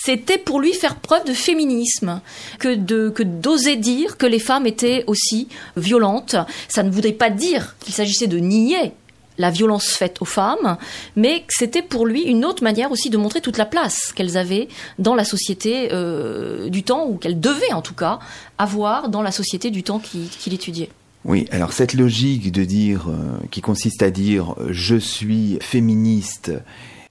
C'était 0.04 0.38
pour 0.38 0.60
lui 0.60 0.74
faire 0.74 0.96
preuve 0.96 1.26
de 1.26 1.34
féminisme, 1.34 2.22
que 2.60 2.76
de 2.76 3.10
que 3.10 3.24
d'oser 3.24 3.76
dire 3.76 4.18
que 4.18 4.26
les 4.26 4.40
femmes 4.40 4.66
étaient 4.66 5.04
aussi 5.08 5.48
violentes. 5.78 6.36
Ça 6.70 6.84
ne 6.84 6.90
voudrait 6.90 7.12
pas 7.12 7.30
dire 7.30 7.76
qu'il 7.80 7.94
s'agissait 7.94 8.28
de 8.28 8.40
nier 8.40 8.94
la 9.42 9.50
violence 9.50 9.88
faite 9.88 10.22
aux 10.22 10.26
femmes, 10.26 10.78
mais 11.18 11.44
c'était 11.50 11.82
pour 11.82 12.06
lui 12.06 12.22
une 12.22 12.46
autre 12.46 12.64
manière 12.64 12.92
aussi 12.92 13.10
de 13.10 13.18
montrer 13.18 13.42
toute 13.42 13.58
la 13.58 13.66
place 13.66 14.14
qu'elles 14.16 14.38
avaient 14.38 14.70
dans 15.00 15.16
la 15.16 15.26
société 15.26 15.90
euh, 15.92 16.70
du 16.70 16.84
temps, 16.84 17.06
ou 17.08 17.16
qu'elles 17.16 17.40
devaient 17.40 17.74
en 17.74 17.82
tout 17.82 17.96
cas 17.96 18.20
avoir 18.58 19.10
dans 19.10 19.22
la 19.22 19.32
société 19.32 19.72
du 19.72 19.84
temps 19.84 20.00
qu'il 20.00 20.30
qu 20.30 20.54
étudiait. 20.54 20.90
Oui, 21.26 21.48
alors 21.52 21.74
cette 21.74 21.94
logique 21.94 22.52
de 22.52 22.64
dire, 22.64 23.08
euh, 23.10 23.38
qui 23.52 23.62
consiste 23.62 24.02
à 24.02 24.10
dire 24.10 24.56
je 24.70 24.96
suis 24.96 25.58
féministe 25.62 26.52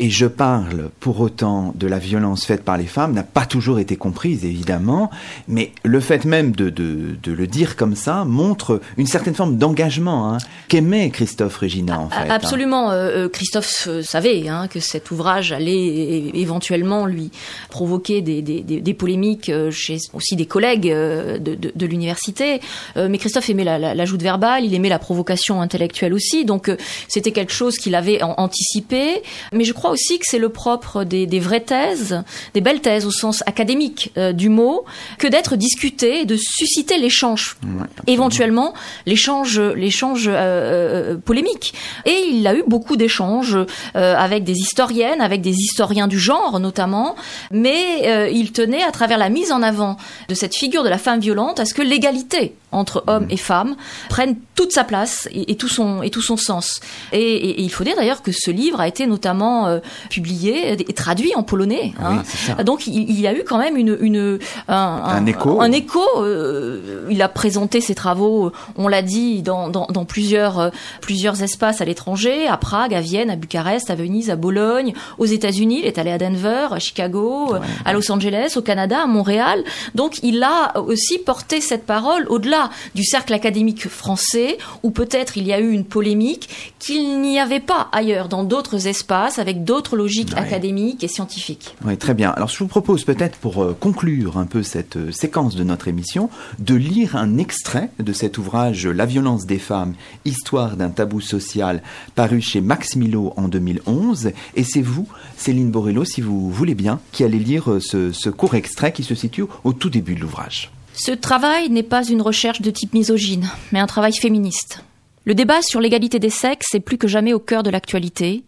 et 0.01 0.09
je 0.09 0.25
parle 0.25 0.89
pour 0.99 1.21
autant 1.21 1.75
de 1.77 1.87
la 1.87 1.99
violence 1.99 2.47
faite 2.47 2.65
par 2.65 2.79
les 2.79 2.87
femmes 2.87 3.13
n'a 3.13 3.23
pas 3.23 3.45
toujours 3.45 3.79
été 3.79 3.97
comprise, 3.97 4.47
évidemment, 4.47 5.11
mais 5.47 5.73
le 5.85 6.01
fait 6.01 6.25
même 6.25 6.53
de, 6.53 6.71
de, 6.71 7.17
de 7.23 7.33
le 7.33 7.47
dire 7.47 7.77
comme 7.77 7.95
ça 7.95 8.25
montre 8.25 8.81
une 8.97 9.07
certaine 9.07 9.35
forme 9.35 9.59
d'engagement 9.59 10.33
hein, 10.33 10.39
qu'aimait 10.69 11.11
Christophe 11.11 11.59
Regina, 11.59 12.01
en 12.01 12.09
fait. 12.09 12.31
Absolument. 12.31 12.91
Hein. 12.91 12.95
Euh, 12.95 13.29
Christophe 13.29 13.91
savait 14.03 14.49
hein, 14.49 14.69
que 14.69 14.81
cet 14.81 15.11
ouvrage 15.11 15.53
allait 15.53 16.31
éventuellement 16.33 17.05
lui 17.05 17.31
provoquer 17.69 18.23
des, 18.23 18.41
des, 18.41 18.63
des, 18.63 18.95
polémiques 18.95 19.53
chez 19.71 19.99
aussi 20.15 20.35
des 20.35 20.47
collègues 20.47 20.89
de, 20.89 21.39
de, 21.39 21.73
de 21.75 21.87
l'université, 21.87 22.61
mais 22.97 23.19
Christophe 23.19 23.51
aimait 23.51 23.65
la, 23.65 23.79
la, 23.79 23.95
la, 23.95 24.05
joute 24.07 24.23
verbale, 24.23 24.65
il 24.65 24.75
aimait 24.75 24.89
la 24.89 24.99
provocation 24.99 25.61
intellectuelle 25.61 26.15
aussi, 26.15 26.47
donc 26.47 26.75
c'était 27.07 27.33
quelque 27.33 27.53
chose 27.53 27.77
qu'il 27.77 27.95
avait 27.95 28.23
anticipé, 28.23 29.23
mais 29.53 29.65
je 29.65 29.73
crois 29.75 29.90
aussi 29.91 30.19
que 30.19 30.25
c'est 30.27 30.39
le 30.39 30.49
propre 30.49 31.05
des, 31.05 31.27
des, 31.27 31.41
vraies 31.41 31.61
thèses, 31.61 32.23
des 32.55 32.61
belles 32.61 32.81
thèses 32.81 33.07
au 33.07 33.11
sens 33.11 33.43
académique 33.47 34.13
euh, 34.17 34.33
du 34.33 34.49
mot, 34.49 34.85
que 35.19 35.27
d'être 35.27 35.57
discuté 35.57 36.21
et 36.21 36.25
de 36.25 36.37
susciter 36.37 36.99
l'échange, 36.99 37.57
ouais, 37.65 37.87
éventuellement 38.07 38.75
l'échange, 39.07 39.61
l'échange 39.61 40.29
euh, 40.29 40.35
euh, 40.35 41.17
polémique. 41.17 41.75
Et 42.05 42.29
il 42.33 42.47
a 42.47 42.55
eu 42.55 42.63
beaucoup 42.67 42.97
d'échanges 42.97 43.57
avec 43.95 44.45
des 44.45 44.55
historiennes, 44.55 45.21
avec 45.21 45.41
des 45.41 45.55
historiens 45.55 46.09
du 46.09 46.19
genre 46.19 46.61
notamment, 46.61 47.17
mais 47.51 48.31
il 48.33 48.53
tenait 48.53 48.83
à 48.83 48.91
travers 48.91 49.19
la 49.19 49.29
mise 49.29 49.53
en 49.53 49.63
avant 49.63 49.97
de 50.29 50.35
cette 50.35 50.55
figure 50.57 50.83
de 50.83 50.89
la 50.89 50.99
femme 50.99 51.21
violente 51.21 51.61
à 51.61 51.65
ce 51.65 51.75
que 51.75 51.83
l'égalité 51.83 52.55
entre 52.73 53.03
hommes 53.07 53.27
mmh. 53.27 53.33
et 53.33 53.37
femmes 53.37 53.77
prenne 54.09 54.37
toute 54.55 54.73
sa 54.73 54.85
place 54.85 55.29
et, 55.33 55.53
et, 55.53 55.57
tout 55.57 55.69
son 55.69 56.03
et 56.03 56.11
tout 56.11 56.23
son 56.23 56.37
sens. 56.37 56.81
Et, 57.13 57.21
et, 57.21 57.61
et 57.61 57.63
il 57.63 57.71
faut 57.71 57.85
dire 57.85 57.97
d'ailleurs 57.97 58.23
que 58.23 58.33
ce 58.33 58.51
livre 58.51 58.81
a 58.81 58.89
été 58.89 59.07
notamment 59.07 59.70
euh, 59.71 59.81
publié 60.09 60.73
et 60.73 60.93
traduit 60.93 61.35
en 61.35 61.43
polonais. 61.43 61.93
Hein. 62.01 62.23
Oui, 62.59 62.65
Donc 62.65 62.87
il, 62.87 63.11
il, 63.11 63.21
y 63.21 63.27
a 63.27 63.35
eu 63.35 63.45
quand 63.45 63.59
même 63.59 63.77
une, 63.77 63.97
une 64.01 64.39
un, 64.69 65.27
écho. 65.27 65.61
Un 65.61 65.73
écho. 65.73 66.03
Euh, 66.19 67.07
il 67.11 67.23
a 67.23 67.29
présenté 67.29 67.81
ses 67.81 67.95
travaux, 67.95 68.53
on 68.77 68.89
l'a 68.89 69.03
dit, 69.03 69.43
dans, 69.43 69.69
dans, 69.69 69.87
dans 69.87 70.05
plusieurs 70.05 70.59
euh, 70.59 70.71
plusieurs 71.01 71.43
espaces 71.43 71.81
à 71.81 71.85
l'étranger, 71.85 72.47
à 72.47 72.57
Prague, 72.57 72.95
à 72.95 73.01
Vienne, 73.01 73.31
à 73.31 73.37
Bucarest, 73.37 73.91
à 73.91 73.95
Venise, 73.95 74.31
à 74.31 74.37
Bologne, 74.37 74.95
aux 75.19 75.27
États-Unis. 75.27 75.81
Il 75.83 75.87
est 75.87 75.99
allé 75.99 76.11
à 76.11 76.19
Denver, 76.19 76.69
à 76.71 76.79
Chicago, 76.79 77.53
ouais. 77.53 77.61
à 77.85 77.93
Los 77.93 78.11
Angeles, 78.11 78.55
au 78.57 78.63
Canada, 78.63 79.03
à 79.03 79.07
Montréal. 79.07 79.65
Donc 79.95 80.21
il 80.23 80.43
a 80.43 80.79
aussi 80.79 81.19
porté 81.19 81.61
cette 81.61 81.87
parole 81.87 82.27
au-delà 82.29 82.71
du 82.95 83.05
cercle 83.05 83.35
académique 83.35 83.89
français, 83.89 84.59
où 84.83 84.91
peut-être 84.91 85.37
il 85.37 85.47
y 85.47 85.53
a 85.53 85.61
eu 85.61 85.71
une 85.71 85.85
polémique 85.85 86.75
qu'il 86.79 87.21
n'y 87.21 87.39
avait 87.39 87.61
pas 87.61 87.89
ailleurs 87.93 88.29
dans 88.29 88.45
d'autres 88.45 88.87
espaces 88.87 89.39
avec 89.39 89.60
d'autres 89.65 89.97
logiques 89.97 90.33
ouais. 90.33 90.39
académiques 90.39 91.05
et 91.05 91.09
scientifiques. 91.09 91.77
Oui, 91.85 91.97
très 91.97 92.15
bien. 92.15 92.31
Alors 92.31 92.49
je 92.49 92.59
vous 92.59 92.67
propose 92.67 93.05
peut-être 93.05 93.39
pour 93.39 93.63
euh, 93.63 93.77
conclure 93.79 94.39
un 94.39 94.47
peu 94.47 94.63
cette 94.63 94.97
euh, 94.97 95.13
séquence 95.13 95.55
de 95.55 95.65
notre 95.65 95.89
émission 95.89 96.31
de 96.59 96.75
lire 96.75 97.17
un 97.17 97.39
extrait 97.39 97.91
de 97.99 98.13
cet 98.13 98.39
ouvrage 98.39 98.87
La 98.87 99.07
violence 99.07 99.47
des 99.47 99.59
femmes, 99.59 99.95
histoire 100.25 100.77
d'un 100.77 100.91
tabou 100.91 101.21
social, 101.21 101.83
paru 102.15 102.41
chez 102.41 102.61
Max 102.61 102.97
Milo 102.97 103.33
en 103.37 103.49
2011. 103.49 104.33
Et 104.57 104.65
c'est 104.65 104.83
vous, 104.83 105.07
Céline 105.37 105.71
Borello, 105.71 106.05
si 106.05 106.21
vous 106.21 106.51
voulez 106.51 106.75
bien, 106.75 107.01
qui 107.13 107.25
allez 107.25 107.39
lire 107.39 107.71
euh, 107.71 107.81
ce, 107.81 108.13
ce 108.13 108.31
court 108.31 108.55
extrait 108.55 108.93
qui 108.93 109.03
se 109.03 109.15
situe 109.15 109.45
au 109.65 109.73
tout 109.73 109.91
début 109.91 110.15
de 110.15 110.21
l'ouvrage. 110.21 110.71
Ce 110.95 111.13
travail 111.13 111.71
n'est 111.71 111.83
pas 111.83 112.05
une 112.05 112.23
recherche 112.23 112.61
de 112.61 112.71
type 112.71 112.95
misogyne, 112.95 113.49
mais 113.73 113.79
un 113.79 113.87
travail 113.87 114.13
féministe. 114.13 114.83
Le 115.25 115.35
débat 115.35 115.63
sur 115.63 115.81
l'égalité 115.81 116.19
des 116.19 116.31
sexes 116.31 116.75
est 116.75 116.81
plus 116.81 116.99
que 116.99 117.07
jamais 117.07 117.33
au 117.33 117.39
cœur 117.39 117.63
de 117.63 117.71
l'actualité, 117.71 118.43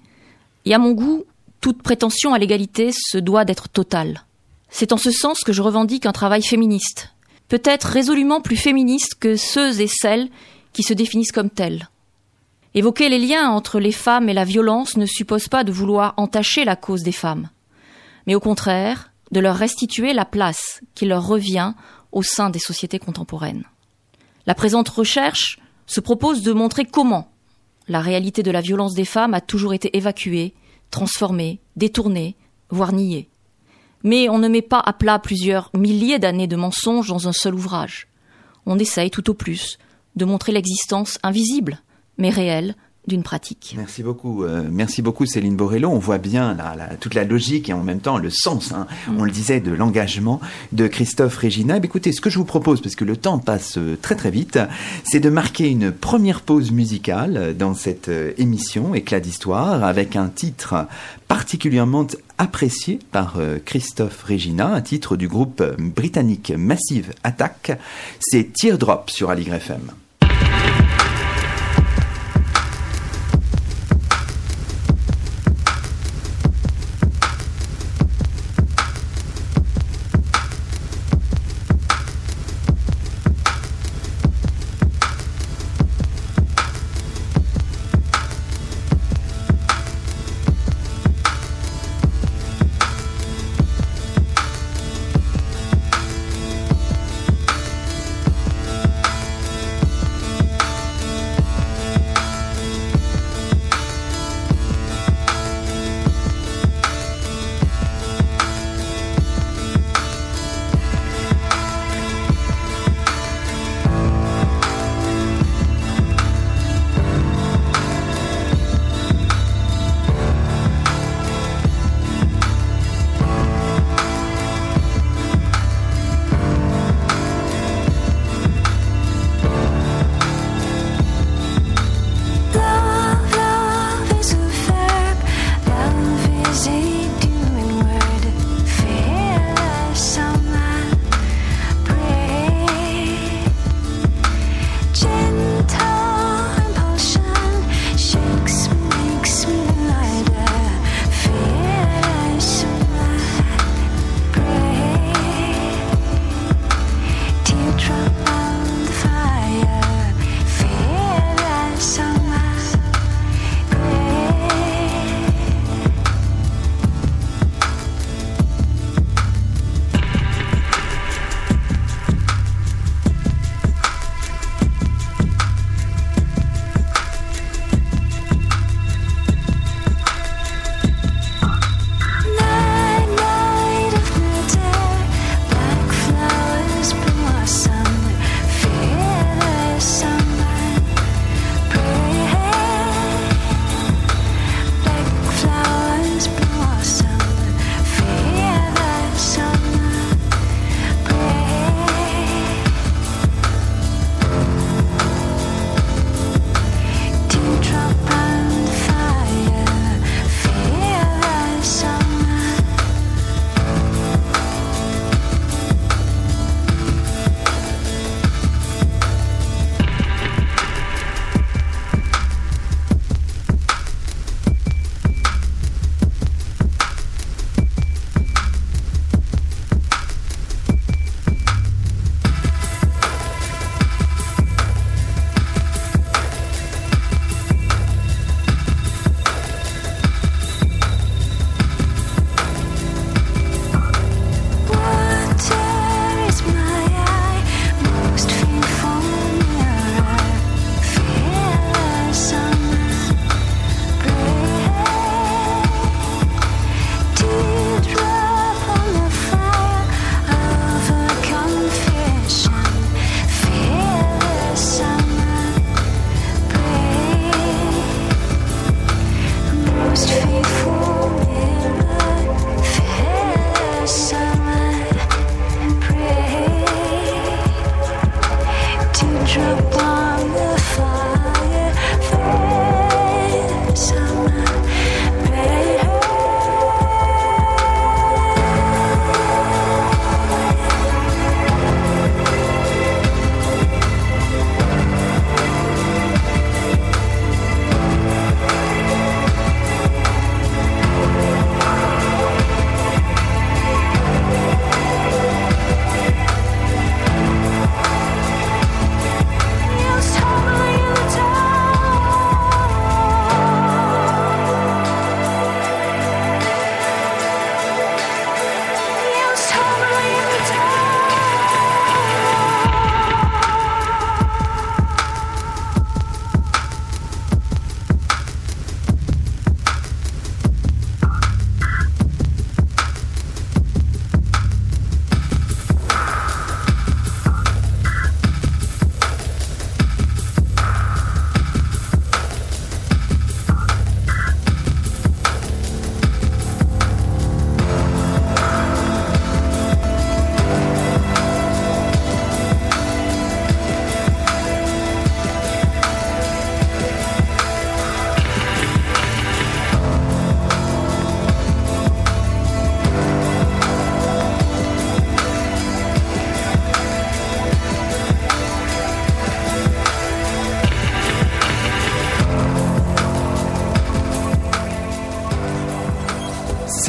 et 0.64 0.75
à 0.75 0.79
mon 0.79 0.92
goût, 0.92 1.25
toute 1.61 1.83
prétention 1.83 2.35
à 2.35 2.38
l'égalité 2.38 2.90
se 2.92 3.18
doit 3.18 3.44
d'être 3.44 3.68
totale. 3.68 4.25
C'est 4.68 4.92
en 4.92 4.96
ce 4.96 5.11
sens 5.11 5.40
que 5.40 5.53
je 5.53 5.62
revendique 5.62 6.07
un 6.07 6.12
travail 6.12 6.42
féministe, 6.42 7.14
peut-être 7.48 7.85
résolument 7.85 8.40
plus 8.40 8.57
féministe 8.57 9.16
que 9.20 9.37
ceux 9.37 9.81
et 9.81 9.87
celles 9.87 10.29
qui 10.72 10.83
se 10.83 10.94
définissent 10.94 11.33
comme 11.33 11.51
tels. 11.51 11.88
Évoquer 12.75 13.09
les 13.09 13.18
liens 13.18 13.51
entre 13.51 13.79
les 13.79 13.92
femmes 13.92 14.29
et 14.29 14.35
la 14.35 14.44
violence 14.44 14.96
ne 14.96 15.07
suppose 15.07 15.48
pas 15.48 15.62
de 15.62 15.72
vouloir 15.72 16.14
entacher 16.16 16.64
la 16.64 16.77
cause 16.77 17.03
des 17.03 17.12
femmes, 17.12 17.51
mais 18.27 18.35
au 18.35 18.40
contraire, 18.40 19.11
de 19.31 19.40
leur 19.40 19.57
restituer 19.57 20.12
la 20.12 20.25
place 20.25 20.81
qui 20.94 21.07
leur 21.07 21.27
revient 21.27 21.75
au 22.12 22.22
sein 22.22 22.51
des 22.51 22.59
sociétés 22.59 22.98
contemporaines. 22.98 23.64
La 24.46 24.55
présente 24.55 24.88
recherche 24.88 25.59
se 25.87 26.01
propose 26.01 26.42
de 26.42 26.53
montrer 26.53 26.85
comment 26.85 27.31
la 27.92 28.00
réalité 28.00 28.42
de 28.42 28.50
la 28.50 28.62
violence 28.62 28.94
des 28.94 29.05
femmes 29.05 29.35
a 29.35 29.42
toujours 29.42 29.74
été 29.74 29.96
évacuée, 29.96 30.55
transformée, 30.90 31.61
détournée, 31.76 32.37
voire 32.70 32.92
niée. 32.92 33.28
Mais 34.02 34.31
on 34.31 34.38
ne 34.38 34.48
met 34.48 34.62
pas 34.62 34.81
à 34.81 34.94
plat 34.94 35.18
plusieurs 35.18 35.70
milliers 35.76 36.18
d'années 36.18 36.46
de 36.46 36.57
mensonges 36.57 37.09
dans 37.09 37.28
un 37.28 37.33
seul 37.33 37.55
ouvrage. 37.55 38.09
On 38.64 38.78
essaye 38.78 39.11
tout 39.11 39.28
au 39.31 39.35
plus 39.35 39.78
de 40.16 40.24
montrer 40.24 40.52
l'existence 40.52 41.18
invisible, 41.22 41.81
mais 42.16 42.31
réelle, 42.31 42.76
d'une 43.08 43.24
pratique. 43.24 43.74
Merci 43.76 44.04
beaucoup, 44.04 44.44
euh, 44.44 44.62
merci 44.70 45.02
beaucoup 45.02 45.26
Céline 45.26 45.56
Borello. 45.56 45.88
On 45.88 45.98
voit 45.98 46.18
bien 46.18 46.54
la, 46.54 46.76
la, 46.76 46.94
toute 46.94 47.14
la 47.14 47.24
logique 47.24 47.68
et 47.68 47.72
en 47.72 47.82
même 47.82 47.98
temps 47.98 48.16
le 48.16 48.30
sens, 48.30 48.70
hein, 48.70 48.86
mm. 49.08 49.18
on 49.18 49.24
le 49.24 49.32
disait, 49.32 49.58
de 49.58 49.72
l'engagement 49.72 50.40
de 50.70 50.86
Christophe 50.86 51.36
Régina. 51.36 51.78
Écoutez, 51.78 52.12
ce 52.12 52.20
que 52.20 52.30
je 52.30 52.38
vous 52.38 52.44
propose, 52.44 52.80
parce 52.80 52.94
que 52.94 53.04
le 53.04 53.16
temps 53.16 53.38
passe 53.38 53.76
euh, 53.76 53.98
très 54.00 54.14
très 54.14 54.30
vite, 54.30 54.58
c'est 55.02 55.18
de 55.18 55.30
marquer 55.30 55.68
une 55.68 55.90
première 55.90 56.42
pause 56.42 56.70
musicale 56.70 57.56
dans 57.56 57.74
cette 57.74 58.08
euh, 58.08 58.32
émission 58.38 58.94
Éclat 58.94 59.18
d'histoire 59.18 59.82
avec 59.82 60.14
un 60.14 60.28
titre 60.28 60.86
particulièrement 61.26 62.06
apprécié 62.38 62.98
par 63.10 63.38
Christophe 63.64 64.22
Regina, 64.24 64.74
un 64.74 64.80
titre 64.82 65.16
du 65.16 65.28
groupe 65.28 65.62
britannique 65.78 66.52
Massive 66.56 67.14
Attack. 67.24 67.78
C'est 68.20 68.52
Teardrop 68.52 69.08
sur 69.10 69.30
Aligre 69.30 69.54
FM. 69.54 69.92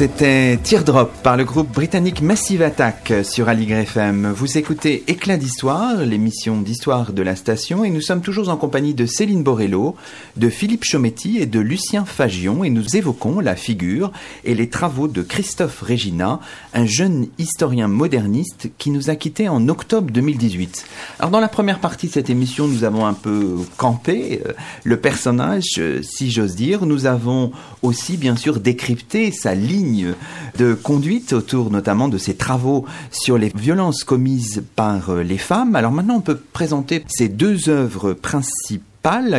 C'était 0.04 0.58
Teardrop 0.62 1.10
par 1.22 1.38
le 1.38 1.44
groupe 1.44 1.72
britannique 1.72 2.20
Massive 2.20 2.60
Attack 2.60 3.10
sur 3.22 3.48
Aligre 3.48 3.76
FM. 3.76 4.34
Vous 4.36 4.58
écoutez 4.58 5.02
Éclat 5.08 5.38
d'Histoire, 5.38 5.96
l'émission 5.96 6.60
d'histoire 6.60 7.14
de 7.14 7.22
la 7.22 7.34
station, 7.36 7.84
et 7.84 7.90
nous 7.90 8.02
sommes 8.02 8.20
toujours 8.20 8.50
en 8.50 8.58
compagnie 8.58 8.92
de 8.92 9.06
Céline 9.06 9.42
Borello, 9.42 9.96
de 10.36 10.48
Philippe 10.48 10.84
Chometti 10.84 11.38
et 11.38 11.46
de 11.46 11.60
Lucien 11.60 12.04
Fagion, 12.04 12.64
et 12.64 12.70
nous 12.70 12.96
évoquons 12.96 13.40
la 13.40 13.56
figure 13.56 14.12
et 14.44 14.54
les 14.54 14.68
travaux 14.68 15.08
de 15.08 15.22
Christophe 15.22 15.80
Régina, 15.82 16.40
un 16.72 16.86
jeune 16.86 17.28
historien 17.38 17.88
moderniste 17.88 18.70
qui 18.78 18.90
nous 18.90 19.10
a 19.10 19.16
quittés 19.16 19.48
en 19.48 19.68
octobre 19.68 20.10
2018. 20.10 20.86
Alors 21.18 21.30
dans 21.30 21.40
la 21.40 21.48
première 21.48 21.78
partie 21.78 22.08
de 22.08 22.12
cette 22.12 22.30
émission, 22.30 22.66
nous 22.66 22.84
avons 22.84 23.06
un 23.06 23.14
peu 23.14 23.56
campé 23.76 24.42
euh, 24.46 24.52
le 24.82 24.98
personnage, 24.98 25.74
euh, 25.78 26.02
si 26.02 26.30
j'ose 26.30 26.54
dire. 26.54 26.86
Nous 26.86 27.06
avons 27.06 27.52
aussi 27.82 28.16
bien 28.16 28.36
sûr 28.36 28.60
décrypté 28.60 29.30
sa 29.30 29.54
ligne 29.54 30.14
de 30.58 30.74
conduite 30.74 31.32
autour 31.32 31.70
notamment 31.70 32.08
de 32.08 32.18
ses 32.18 32.34
travaux 32.34 32.84
sur 33.10 33.38
les 33.38 33.52
violences 33.54 34.04
commises 34.04 34.64
par 34.76 35.10
euh, 35.10 35.22
les 35.22 35.38
femmes. 35.38 35.76
Alors 35.76 35.92
maintenant, 35.92 36.16
on 36.16 36.20
peut 36.20 36.40
présenter 36.52 37.04
ces 37.08 37.28
deux 37.28 37.68
œuvres 37.68 38.12
principales 38.12 38.93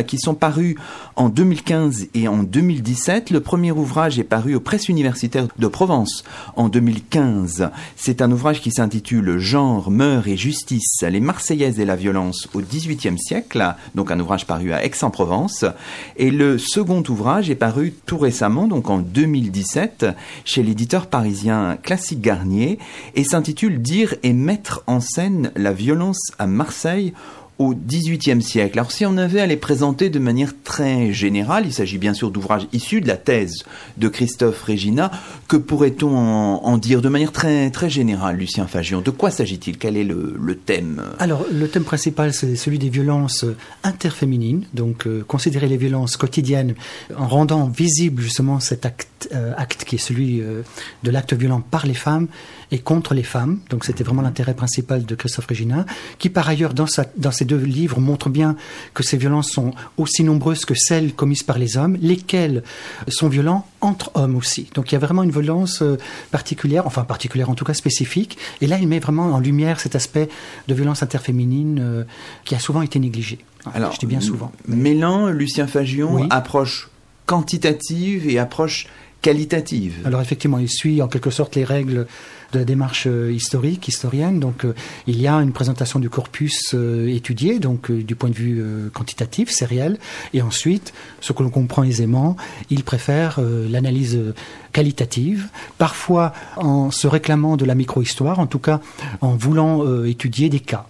qui 0.06 0.18
sont 0.18 0.34
parus 0.34 0.76
en 1.16 1.28
2015 1.28 2.06
et 2.14 2.28
en 2.28 2.44
2017. 2.44 3.30
Le 3.30 3.40
premier 3.40 3.72
ouvrage 3.72 4.16
est 4.16 4.24
paru 4.24 4.54
aux 4.54 4.60
presses 4.60 4.88
universitaires 4.88 5.48
de 5.58 5.66
Provence 5.66 6.22
en 6.54 6.68
2015. 6.68 7.70
C'est 7.96 8.22
un 8.22 8.30
ouvrage 8.30 8.60
qui 8.60 8.70
s'intitule 8.70 9.38
Genre, 9.38 9.90
mœurs 9.90 10.28
et 10.28 10.36
justice, 10.36 11.02
les 11.02 11.18
Marseillaises 11.18 11.80
et 11.80 11.84
la 11.84 11.96
violence 11.96 12.48
au 12.54 12.60
XVIIIe 12.60 13.18
siècle, 13.18 13.74
donc 13.96 14.12
un 14.12 14.20
ouvrage 14.20 14.46
paru 14.46 14.72
à 14.72 14.84
Aix-en-Provence. 14.84 15.64
Et 16.16 16.30
le 16.30 16.58
second 16.58 17.02
ouvrage 17.08 17.50
est 17.50 17.56
paru 17.56 17.92
tout 18.06 18.18
récemment, 18.18 18.68
donc 18.68 18.88
en 18.88 18.98
2017, 18.98 20.06
chez 20.44 20.62
l'éditeur 20.62 21.08
parisien 21.08 21.76
Classique 21.82 22.20
Garnier, 22.20 22.78
et 23.16 23.24
s'intitule 23.24 23.82
Dire 23.82 24.14
et 24.22 24.32
mettre 24.32 24.84
en 24.86 25.00
scène 25.00 25.50
la 25.56 25.72
violence 25.72 26.30
à 26.38 26.46
Marseille 26.46 27.14
au 27.58 27.74
XVIIIe 27.74 28.42
siècle. 28.42 28.78
Alors 28.78 28.92
si 28.92 29.06
on 29.06 29.16
avait 29.16 29.40
à 29.40 29.46
les 29.46 29.56
présenter 29.56 30.10
de 30.10 30.18
manière 30.18 30.52
très 30.62 31.12
générale, 31.12 31.64
il 31.66 31.72
s'agit 31.72 31.96
bien 31.98 32.12
sûr 32.12 32.30
d'ouvrages 32.30 32.66
issus 32.72 33.00
de 33.00 33.08
la 33.08 33.16
thèse 33.16 33.64
de 33.96 34.08
Christophe 34.08 34.62
Régina, 34.62 35.10
que 35.48 35.56
pourrait-on 35.56 36.14
en, 36.14 36.76
dire 36.78 37.00
de 37.00 37.08
manière 37.08 37.32
très, 37.32 37.70
très 37.70 37.88
générale, 37.88 38.36
Lucien 38.36 38.66
Fagion? 38.66 39.00
De 39.00 39.10
quoi 39.10 39.30
s'agit-il? 39.30 39.78
Quel 39.78 39.96
est 39.96 40.04
le, 40.04 40.54
thème? 40.66 41.02
Alors 41.18 41.46
le 41.50 41.68
thème 41.68 41.84
principal, 41.84 42.34
c'est 42.34 42.56
celui 42.56 42.78
des 42.78 42.90
violences 42.90 43.46
interféminines, 43.84 44.66
donc 44.74 45.06
euh, 45.06 45.24
considérer 45.26 45.68
les 45.68 45.76
violences 45.76 46.16
quotidiennes 46.16 46.74
en 47.16 47.26
rendant 47.26 47.66
visible 47.68 48.22
justement 48.22 48.60
cet 48.60 48.84
acte, 48.84 49.28
euh, 49.34 49.52
acte 49.56 49.84
qui 49.84 49.96
est 49.96 49.98
celui 49.98 50.40
euh, 50.40 50.62
de 51.02 51.10
l'acte 51.10 51.32
violent 51.32 51.62
par 51.62 51.86
les 51.86 51.94
femmes 51.94 52.28
et 52.70 52.78
contre 52.78 53.14
les 53.14 53.22
femmes. 53.22 53.60
Donc 53.70 53.84
c'était 53.84 54.04
vraiment 54.04 54.22
l'intérêt 54.22 54.54
principal 54.54 55.04
de 55.04 55.14
Christophe 55.14 55.46
Régina, 55.46 55.86
qui 56.18 56.30
par 56.30 56.48
ailleurs 56.48 56.74
dans, 56.74 56.86
sa, 56.86 57.06
dans 57.16 57.30
ses 57.30 57.44
deux 57.44 57.58
livres 57.58 58.00
montre 58.00 58.28
bien 58.28 58.56
que 58.94 59.02
ces 59.02 59.16
violences 59.16 59.50
sont 59.50 59.72
aussi 59.96 60.24
nombreuses 60.24 60.64
que 60.64 60.74
celles 60.74 61.12
commises 61.14 61.42
par 61.42 61.58
les 61.58 61.76
hommes, 61.76 61.96
lesquelles 62.00 62.62
sont 63.08 63.28
violents 63.28 63.66
entre 63.80 64.10
hommes 64.14 64.36
aussi. 64.36 64.68
Donc 64.74 64.90
il 64.90 64.94
y 64.94 64.96
a 64.96 65.00
vraiment 65.00 65.22
une 65.22 65.30
violence 65.30 65.82
euh, 65.82 65.98
particulière, 66.30 66.86
enfin 66.86 67.04
particulière 67.04 67.50
en 67.50 67.54
tout 67.54 67.64
cas 67.64 67.74
spécifique. 67.74 68.38
Et 68.60 68.66
là 68.66 68.78
il 68.78 68.88
met 68.88 68.98
vraiment 68.98 69.26
en 69.26 69.40
lumière 69.40 69.80
cet 69.80 69.94
aspect 69.94 70.28
de 70.68 70.74
violence 70.74 71.02
interféminine 71.02 71.78
euh, 71.80 72.04
qui 72.44 72.54
a 72.54 72.58
souvent 72.58 72.82
été 72.82 72.98
négligé. 72.98 73.38
Alors, 73.74 73.92
je 73.92 73.98
dis 73.98 74.06
bien 74.06 74.20
souvent. 74.20 74.52
Mélan, 74.68 75.28
Lucien 75.28 75.66
Fagion, 75.66 76.28
approche 76.30 76.88
quantitative 77.26 78.28
et 78.28 78.38
approche 78.38 78.86
qualitative. 79.22 79.94
Alors 80.04 80.20
effectivement, 80.20 80.58
il 80.58 80.68
suit 80.68 81.02
en 81.02 81.08
quelque 81.08 81.30
sorte 81.30 81.56
les 81.56 81.64
règles 81.64 82.06
de 82.52 82.58
la 82.58 82.64
démarche 82.64 83.06
euh, 83.06 83.32
historique, 83.32 83.88
historienne. 83.88 84.40
Donc, 84.40 84.64
euh, 84.64 84.74
il 85.06 85.20
y 85.20 85.26
a 85.26 85.34
une 85.34 85.52
présentation 85.52 85.98
du 85.98 86.10
corpus 86.10 86.72
euh, 86.74 87.08
étudié, 87.08 87.58
donc 87.58 87.90
du 87.90 88.14
point 88.14 88.30
de 88.30 88.34
vue 88.34 88.64
quantitatif, 88.92 89.50
c'est 89.50 89.64
réel. 89.64 89.98
Et 90.34 90.42
ensuite, 90.42 90.92
ce 91.20 91.32
que 91.32 91.42
l'on 91.42 91.50
comprend 91.50 91.84
aisément, 91.84 92.36
il 92.70 92.84
préfère 92.84 93.40
l'analyse 93.40 94.18
qualitative, 94.72 95.48
parfois 95.78 96.32
en 96.56 96.90
se 96.90 97.06
réclamant 97.06 97.56
de 97.56 97.64
la 97.64 97.74
micro-histoire, 97.74 98.38
en 98.38 98.46
tout 98.46 98.58
cas 98.58 98.80
en 99.20 99.36
voulant 99.36 100.04
étudier 100.04 100.48
des 100.48 100.60
cas 100.60 100.86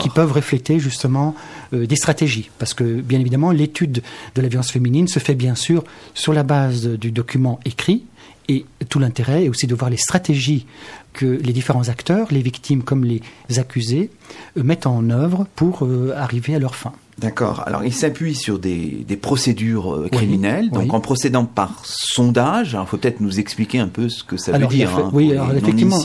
qui 0.00 0.10
peuvent 0.10 0.32
refléter 0.32 0.78
justement 0.78 1.34
des 1.72 1.96
stratégies. 1.96 2.50
Parce 2.58 2.74
que, 2.74 3.00
bien 3.00 3.20
évidemment, 3.20 3.52
l'étude 3.52 4.02
de 4.34 4.42
la 4.42 4.48
violence 4.48 4.70
féminine 4.70 5.08
se 5.08 5.18
fait 5.18 5.34
bien 5.34 5.54
sûr 5.54 5.84
sur 6.14 6.32
la 6.32 6.42
base 6.42 6.86
du 6.86 7.10
document 7.10 7.60
écrit, 7.64 8.04
et 8.48 8.64
tout 8.88 8.98
l'intérêt 8.98 9.44
est 9.44 9.48
aussi 9.48 9.66
de 9.66 9.74
voir 9.74 9.90
les 9.90 9.96
stratégies 9.96 10.66
que 11.12 11.26
les 11.26 11.52
différents 11.52 11.88
acteurs, 11.88 12.28
les 12.30 12.42
victimes 12.42 12.82
comme 12.82 13.04
les 13.04 13.22
accusés, 13.58 14.10
euh, 14.56 14.62
mettent 14.62 14.86
en 14.86 15.10
œuvre 15.10 15.46
pour 15.56 15.84
euh, 15.84 16.12
arriver 16.16 16.54
à 16.54 16.58
leur 16.58 16.74
fin. 16.74 16.92
D'accord. 17.18 17.62
Alors, 17.66 17.84
il 17.84 17.92
s'appuie 17.92 18.34
sur 18.34 18.58
des, 18.58 19.04
procédures 19.20 19.94
euh, 19.94 20.08
criminelles. 20.10 20.70
donc, 20.70 20.92
en 20.94 21.00
procédant 21.00 21.44
par 21.44 21.82
sondage, 21.84 22.76
il 22.80 22.86
faut 22.86 22.96
peut-être 22.96 23.20
nous 23.20 23.38
expliquer 23.38 23.78
un 23.78 23.86
peu 23.86 24.08
ce 24.08 24.24
que 24.24 24.36
ça 24.38 24.52
veut 24.52 24.66
dire. 24.66 24.96
Hein, 24.96 25.10
oui, 25.12 25.30
alors 25.32 25.52
effectivement, 25.52 26.00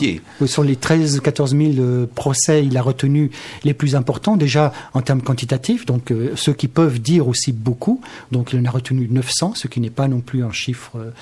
sur 0.46 0.62
les 0.62 0.76
13-14 0.76 1.74
000 1.74 2.06
procès, 2.14 2.64
il 2.64 2.76
a 2.76 2.82
retenu 2.82 3.30
les 3.64 3.74
plus 3.74 3.96
importants, 3.96 4.36
déjà 4.36 4.72
en 4.92 5.00
termes 5.00 5.22
quantitatifs, 5.22 5.86
donc 5.86 6.12
ceux 6.36 6.52
qui 6.52 6.68
peuvent 6.68 7.00
dire 7.00 7.26
aussi 7.26 7.52
beaucoup. 7.52 8.00
Donc, 8.30 8.52
il 8.52 8.60
en 8.60 8.64
a 8.66 8.70
retenu 8.70 9.08
900, 9.10 9.54
ce 9.56 9.66
qui 9.66 9.80
n'est 9.80 9.90
pas 9.90 10.08
non 10.08 10.20
plus 10.20 10.44
un 10.44 10.52
chiffre 10.52 11.12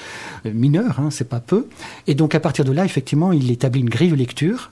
mineur, 0.45 0.99
hein, 0.99 1.09
c'est 1.11 1.29
pas 1.29 1.41
peu. 1.41 1.69
Et 2.09 2.15
donc, 2.15 2.35
à 2.35 2.41
partir 2.41 2.65
de 2.65 2.73
là, 2.73 2.85
effectivement, 2.85 3.33
il 3.33 3.51
établit 3.51 3.76
une 3.79 3.91
grille 3.91 4.11
de 4.11 4.17
lecture 4.17 4.71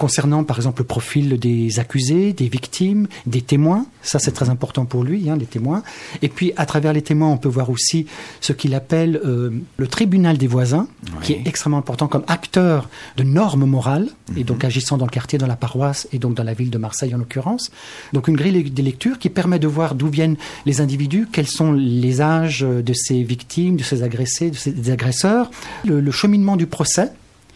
concernant 0.00 0.44
par 0.44 0.56
exemple 0.56 0.80
le 0.80 0.86
profil 0.86 1.38
des 1.38 1.78
accusés, 1.78 2.32
des 2.32 2.48
victimes, 2.48 3.06
des 3.26 3.42
témoins. 3.42 3.84
Ça, 4.00 4.18
c'est 4.18 4.32
très 4.32 4.48
important 4.48 4.86
pour 4.86 5.04
lui, 5.04 5.28
hein, 5.28 5.36
les 5.38 5.44
témoins. 5.44 5.82
Et 6.22 6.30
puis, 6.30 6.54
à 6.56 6.64
travers 6.64 6.94
les 6.94 7.02
témoins, 7.02 7.28
on 7.28 7.36
peut 7.36 7.50
voir 7.50 7.68
aussi 7.68 8.06
ce 8.40 8.54
qu'il 8.54 8.74
appelle 8.74 9.20
euh, 9.26 9.50
le 9.76 9.86
tribunal 9.86 10.38
des 10.38 10.46
voisins, 10.46 10.88
qui 11.22 11.34
est 11.34 11.42
extrêmement 11.44 11.76
important 11.76 12.08
comme 12.08 12.24
acteur 12.28 12.88
de 13.18 13.24
normes 13.24 13.66
morales, 13.66 14.08
et 14.38 14.44
donc 14.44 14.62
mhm. 14.62 14.68
agissant 14.68 14.96
dans 14.96 15.04
le 15.04 15.10
quartier, 15.10 15.38
dans 15.38 15.46
la 15.46 15.56
paroisse, 15.56 16.08
et 16.14 16.18
donc 16.18 16.32
dans 16.34 16.44
la 16.44 16.54
ville 16.54 16.70
de 16.70 16.78
Marseille 16.78 17.14
en 17.14 17.18
l'occurrence. 17.18 17.70
Donc, 18.14 18.26
une 18.26 18.36
grille 18.36 18.70
des 18.70 18.82
lectures 18.82 19.18
qui 19.18 19.28
permet 19.28 19.58
de 19.58 19.68
voir 19.68 19.94
d'où 19.94 20.08
viennent 20.08 20.38
les 20.64 20.80
individus, 20.80 21.28
quels 21.30 21.46
sont 21.46 21.72
les 21.72 22.22
âges 22.22 22.60
de 22.60 22.92
ces 22.94 23.22
victimes, 23.22 23.76
de 23.76 23.82
ces 23.82 24.02
agressés, 24.02 24.50
de 24.50 24.56
ces 24.56 24.90
agresseurs, 24.90 25.50
le 25.84 26.10
cheminement 26.10 26.56
du 26.56 26.66
procès 26.66 27.12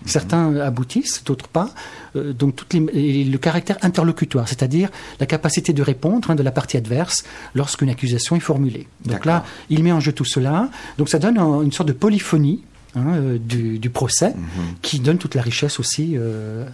Certains 0.07 0.57
aboutissent, 0.57 1.25
d'autres 1.25 1.49
pas. 1.49 1.71
Euh, 2.17 2.33
donc 2.33 2.57
toutes 2.57 2.75
les, 2.75 3.25
le 3.25 3.39
caractère 3.39 3.79
interlocutoire, 3.83 4.49
c'est-à-dire 4.49 4.91
la 5.21 5.27
capacité 5.27 5.73
de 5.73 5.83
répondre 5.83 6.31
hein, 6.31 6.35
de 6.35 6.43
la 6.43 6.51
partie 6.51 6.77
adverse 6.77 7.25
lorsqu'une 7.55 7.89
accusation 7.89 8.37
est 8.37 8.41
formulée. 8.41 8.87
Donc 9.05 9.25
là, 9.25 9.45
il 9.71 9.83
met 9.83 9.93
en 9.93 10.01
jeu 10.01 10.13
tout 10.13 10.25
cela. 10.25 10.69
Donc 10.99 11.09
ça 11.09 11.19
donne 11.19 11.39
une 11.39 11.73
sorte 11.73 11.89
de 11.89 11.95
polyphonie 11.95 12.63
hein, 12.95 13.15
euh, 13.15 13.39
du, 13.39 13.91
procès 13.91 14.31
mhm. 14.31 14.77
qui 14.83 15.01
donne 15.01 15.19
toute 15.19 15.35
la 15.35 15.43
richesse 15.43 15.81
aussi 15.81 16.15
euh, 16.17 16.67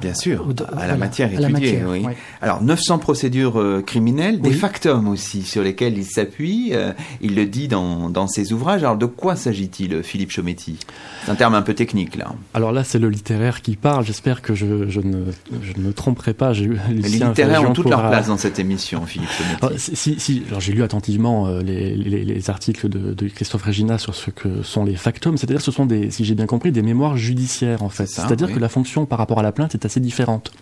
Bien 0.00 0.12
sûr, 0.12 0.46
à 0.76 0.86
la 0.86 0.96
matière 0.96 1.32
étudiée. 1.32 1.82
oui. 1.86 2.04
Alors 2.42 2.62
900 2.62 2.98
procédures 2.98 3.58
euh, 3.58 3.82
criminelles, 3.82 4.40
des 4.40 4.52
factums 4.52 5.08
aussi 5.08 5.42
sur 5.42 5.62
lesquels 5.62 5.96
il 5.96 6.04
s'appuie. 6.04 6.70
Euh, 6.74 6.92
il 7.22 7.34
le 7.34 7.46
dit 7.46 7.68
dans, 7.68 8.10
dans, 8.10 8.26
ses 8.26 8.52
ouvrages. 8.52 8.82
Alors 8.82 8.98
de 8.98 9.06
quoi 9.06 9.34
s'agit-il, 9.34 10.02
Philippe 10.02 10.30
Chometti? 10.30 10.76
C'est 11.24 11.30
un 11.30 11.36
terme 11.36 11.54
un 11.54 11.62
peu 11.62 11.72
technique 11.72 12.16
là. 12.16 12.34
Alors 12.52 12.72
là, 12.72 12.84
c'est 12.84 12.98
le 12.98 13.08
littéraire 13.08 13.62
qui 13.62 13.76
parle. 13.76 14.04
J'espère 14.04 14.42
que 14.42 14.54
je, 14.54 14.90
je, 14.90 15.00
ne, 15.00 15.24
je, 15.62 15.80
ne, 15.80 15.86
me 15.86 15.92
tromperai 15.94 16.34
pas. 16.34 16.52
J'ai 16.52 16.68
les 16.90 17.08
littéraires 17.08 17.68
ont 17.68 17.72
toute 17.72 17.88
leur 17.88 18.08
place 18.08 18.26
dans 18.26 18.36
cette 18.36 18.58
émission, 18.58 19.06
Philippe 19.06 19.30
Chometti. 19.30 19.64
Alors, 19.64 19.78
si, 19.78 20.20
si, 20.20 20.42
alors 20.48 20.60
j'ai 20.60 20.74
lu 20.74 20.82
attentivement 20.82 21.46
euh, 21.46 21.62
les, 21.62 21.96
les, 21.96 22.24
les, 22.26 22.50
articles 22.50 22.90
de, 22.90 23.14
de, 23.14 23.28
Christophe 23.28 23.62
Regina 23.62 23.96
sur 23.96 24.14
ce 24.14 24.30
que 24.30 24.62
sont 24.62 24.84
les 24.84 24.96
factums. 24.96 25.38
C'est-à-dire, 25.38 25.62
ce 25.62 25.70
sont 25.70 25.86
des, 25.86 26.10
si 26.10 26.26
j'ai 26.26 26.34
bien 26.34 26.46
compris, 26.46 26.72
des 26.72 26.82
mémoires 26.82 27.16
judiciaires 27.16 27.82
en 27.82 27.88
fait. 27.88 28.06
C'est-à-dire 28.06 28.52
que 28.52 28.58
la 28.58 28.68
fonction 28.68 29.06
par 29.06 29.18
rapport 29.18 29.38
à 29.38 29.42
la 29.42 29.52
plainte 29.52 29.77
assez 29.84 30.00
différente. 30.00 30.52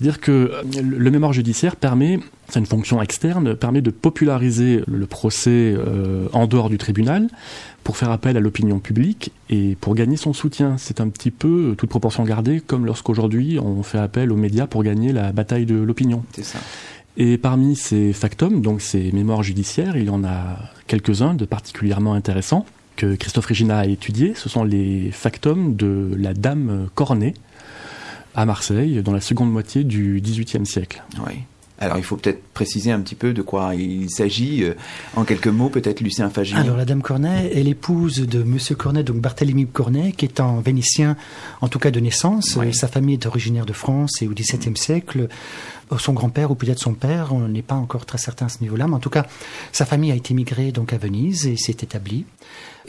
C'est-à-dire 0.00 0.20
que 0.20 0.32
euh, 0.32 0.62
le 0.82 1.10
mémoire 1.10 1.34
judiciaire 1.34 1.76
permet, 1.76 2.20
c'est 2.48 2.58
une 2.58 2.66
fonction 2.66 3.02
externe, 3.02 3.54
permet 3.54 3.82
de 3.82 3.90
populariser 3.90 4.82
le 4.90 5.06
procès 5.06 5.74
euh, 5.76 6.26
en 6.32 6.46
dehors 6.46 6.70
du 6.70 6.78
tribunal 6.78 7.28
pour 7.84 7.98
faire 7.98 8.10
appel 8.10 8.36
à 8.38 8.40
l'opinion 8.40 8.78
publique 8.78 9.30
et 9.50 9.76
pour 9.78 9.94
gagner 9.94 10.16
son 10.16 10.32
soutien. 10.32 10.76
C'est 10.78 11.02
un 11.02 11.08
petit 11.10 11.30
peu, 11.30 11.72
euh, 11.72 11.74
toute 11.74 11.90
proportion 11.90 12.24
gardée, 12.24 12.60
comme 12.60 12.86
lorsqu'aujourd'hui 12.86 13.58
on 13.58 13.82
fait 13.82 13.98
appel 13.98 14.32
aux 14.32 14.36
médias 14.36 14.66
pour 14.66 14.82
gagner 14.82 15.12
la 15.12 15.32
bataille 15.32 15.66
de 15.66 15.76
l'opinion. 15.76 16.24
C'est 16.32 16.44
ça. 16.44 16.60
Et 17.18 17.36
parmi 17.36 17.76
ces 17.76 18.14
factums, 18.14 18.62
donc 18.62 18.80
ces 18.80 19.12
mémoires 19.12 19.42
judiciaires, 19.42 19.98
il 19.98 20.04
y 20.04 20.10
en 20.10 20.24
a 20.24 20.56
quelques-uns 20.86 21.34
de 21.34 21.44
particulièrement 21.44 22.14
intéressants 22.14 22.64
que 22.96 23.16
Christophe 23.16 23.46
Regina 23.46 23.80
a 23.80 23.86
étudiés. 23.86 24.32
Ce 24.34 24.48
sont 24.48 24.64
les 24.64 25.10
factums 25.10 25.76
de 25.76 26.10
la 26.16 26.32
dame 26.32 26.88
Cornet, 26.94 27.34
à 28.34 28.44
Marseille 28.46 29.02
dans 29.02 29.12
la 29.12 29.20
seconde 29.20 29.50
moitié 29.50 29.84
du 29.84 30.20
XVIIIe 30.20 30.66
siècle. 30.66 31.02
Oui. 31.26 31.34
Alors 31.80 31.96
il 31.96 32.04
faut 32.04 32.16
peut-être 32.16 32.42
préciser 32.52 32.92
un 32.92 33.00
petit 33.00 33.14
peu 33.14 33.32
de 33.32 33.40
quoi 33.40 33.74
il 33.74 34.10
s'agit. 34.10 34.64
Euh, 34.64 34.74
en 35.16 35.24
quelques 35.24 35.46
mots, 35.46 35.70
peut-être 35.70 36.00
Lucien 36.02 36.28
Fagier. 36.28 36.58
Alors 36.58 36.76
la 36.76 36.84
dame 36.84 37.00
Cornet 37.00 37.50
est 37.54 37.62
l'épouse 37.62 38.18
de 38.26 38.42
Monsieur 38.42 38.74
Cornet, 38.74 39.02
donc 39.02 39.16
Barthélemy 39.16 39.66
Cornet, 39.66 40.12
qui 40.12 40.26
est 40.26 40.40
un 40.40 40.60
vénitien, 40.60 41.16
en 41.62 41.68
tout 41.68 41.78
cas 41.78 41.90
de 41.90 41.98
naissance. 41.98 42.58
Sa 42.72 42.86
famille 42.86 43.14
est 43.14 43.24
originaire 43.24 43.64
de 43.64 43.72
France 43.72 44.20
et 44.20 44.28
au 44.28 44.32
XVIIe 44.32 44.76
siècle 44.76 45.28
son 45.98 46.12
grand-père 46.12 46.50
ou 46.50 46.54
peut-être 46.54 46.78
son 46.78 46.94
père, 46.94 47.32
on 47.32 47.48
n'est 47.48 47.62
pas 47.62 47.74
encore 47.74 48.06
très 48.06 48.18
certain 48.18 48.46
à 48.46 48.48
ce 48.48 48.60
niveau-là, 48.60 48.86
mais 48.86 48.94
en 48.94 49.00
tout 49.00 49.10
cas, 49.10 49.26
sa 49.72 49.84
famille 49.84 50.12
a 50.12 50.14
été 50.14 50.34
migrée 50.34 50.72
donc 50.72 50.92
à 50.92 50.98
Venise 50.98 51.46
et 51.46 51.56
s'est 51.56 51.78
établie. 51.80 52.24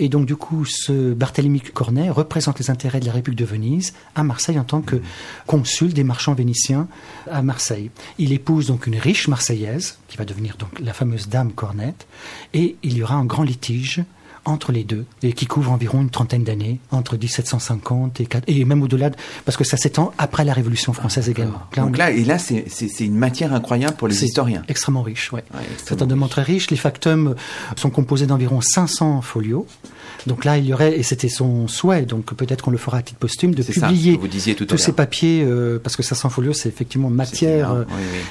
Et 0.04 0.10
donc 0.10 0.26
du 0.26 0.36
coup, 0.36 0.66
ce 0.66 1.14
Barthélemy 1.14 1.62
Cornet 1.62 2.10
représente 2.10 2.58
les 2.58 2.72
intérêts 2.72 3.00
de 3.00 3.06
la 3.06 3.12
République 3.12 3.38
de 3.38 3.46
Venise 3.46 3.94
à 4.16 4.24
Marseille 4.24 4.58
en 4.58 4.64
tant 4.64 4.82
que 4.82 5.00
consul 5.46 5.94
des 5.94 6.04
marchands 6.04 6.34
vénitiens 6.34 6.88
à 7.30 7.44
Marseille. 7.44 7.92
Il 8.18 8.34
épouse 8.34 8.66
donc 8.66 8.88
une 8.88 8.98
riche 8.98 9.28
marseillaise 9.28 10.00
qui 10.08 10.18
va 10.18 10.26
devenir 10.26 10.58
donc 10.58 10.80
la 10.80 10.94
fameuse 10.94 11.30
dame 11.30 11.52
Cornet 11.52 11.94
et 12.56 12.78
il 12.82 12.98
y 12.98 13.04
aura 13.04 13.14
un 13.14 13.26
grand 13.26 13.44
litige 13.44 14.02
entre 14.46 14.72
les 14.72 14.84
deux 14.84 15.06
et 15.24 15.34
qui 15.34 15.46
couvre 15.46 15.72
environ 15.72 16.02
une 16.02 16.10
trentaine 16.10 16.44
d'années, 16.44 16.80
entre 16.92 17.18
1750 17.18 18.22
et, 18.22 18.28
et 18.48 18.66
même 18.66 18.82
au-delà, 18.82 19.12
parce 19.46 19.58
que 19.58 19.64
ça 19.64 19.78
s'étend 19.78 20.14
après 20.18 20.44
la 20.44 20.54
Révolution 20.54 20.94
française 20.94 21.26
ah, 21.28 21.32
également. 21.32 21.62
Donc 21.76 21.98
là, 21.98 22.12
et 22.12 22.24
là, 22.24 22.38
c'est 22.40 22.66
une 23.00 23.16
matière 23.16 23.54
incroyable 23.54 23.96
pour 23.96 24.08
les 24.08 24.24
historiens. 24.24 24.64
Extrêmement 24.68 25.04
riche, 25.04 25.32
ouais. 25.32 25.44
c'est 25.78 26.02
un 26.02 26.06
document 26.06 26.28
très 26.28 26.44
riche. 26.44 26.72
Les 26.72 26.78
factums 26.78 27.36
sont 27.76 27.90
composés 27.90 28.26
d'environ 28.26 28.62
500 28.62 29.22
folios. 29.22 29.68
Donc 30.28 30.46
là, 30.46 30.58
il 30.58 30.66
y 30.66 30.74
aurait, 30.74 30.98
et 30.98 31.04
c'était 31.04 31.30
son 31.30 31.68
souhait, 31.68 32.04
donc 32.04 32.34
peut-être 32.34 32.64
qu'on 32.64 32.72
le 32.72 32.78
fera 32.78 32.98
à 32.98 33.02
titre 33.02 33.20
posthume, 33.20 33.56
de 33.56 33.64
publier 33.64 34.20
tous 34.68 34.78
ces 34.78 34.92
papiers, 34.92 35.44
euh, 35.44 35.80
parce 35.80 35.96
que 35.96 36.04
500 36.04 36.30
folios, 36.30 36.54
c'est 36.54 36.70
effectivement 36.70 37.10
matière. 37.10 37.72
Euh, 37.72 37.84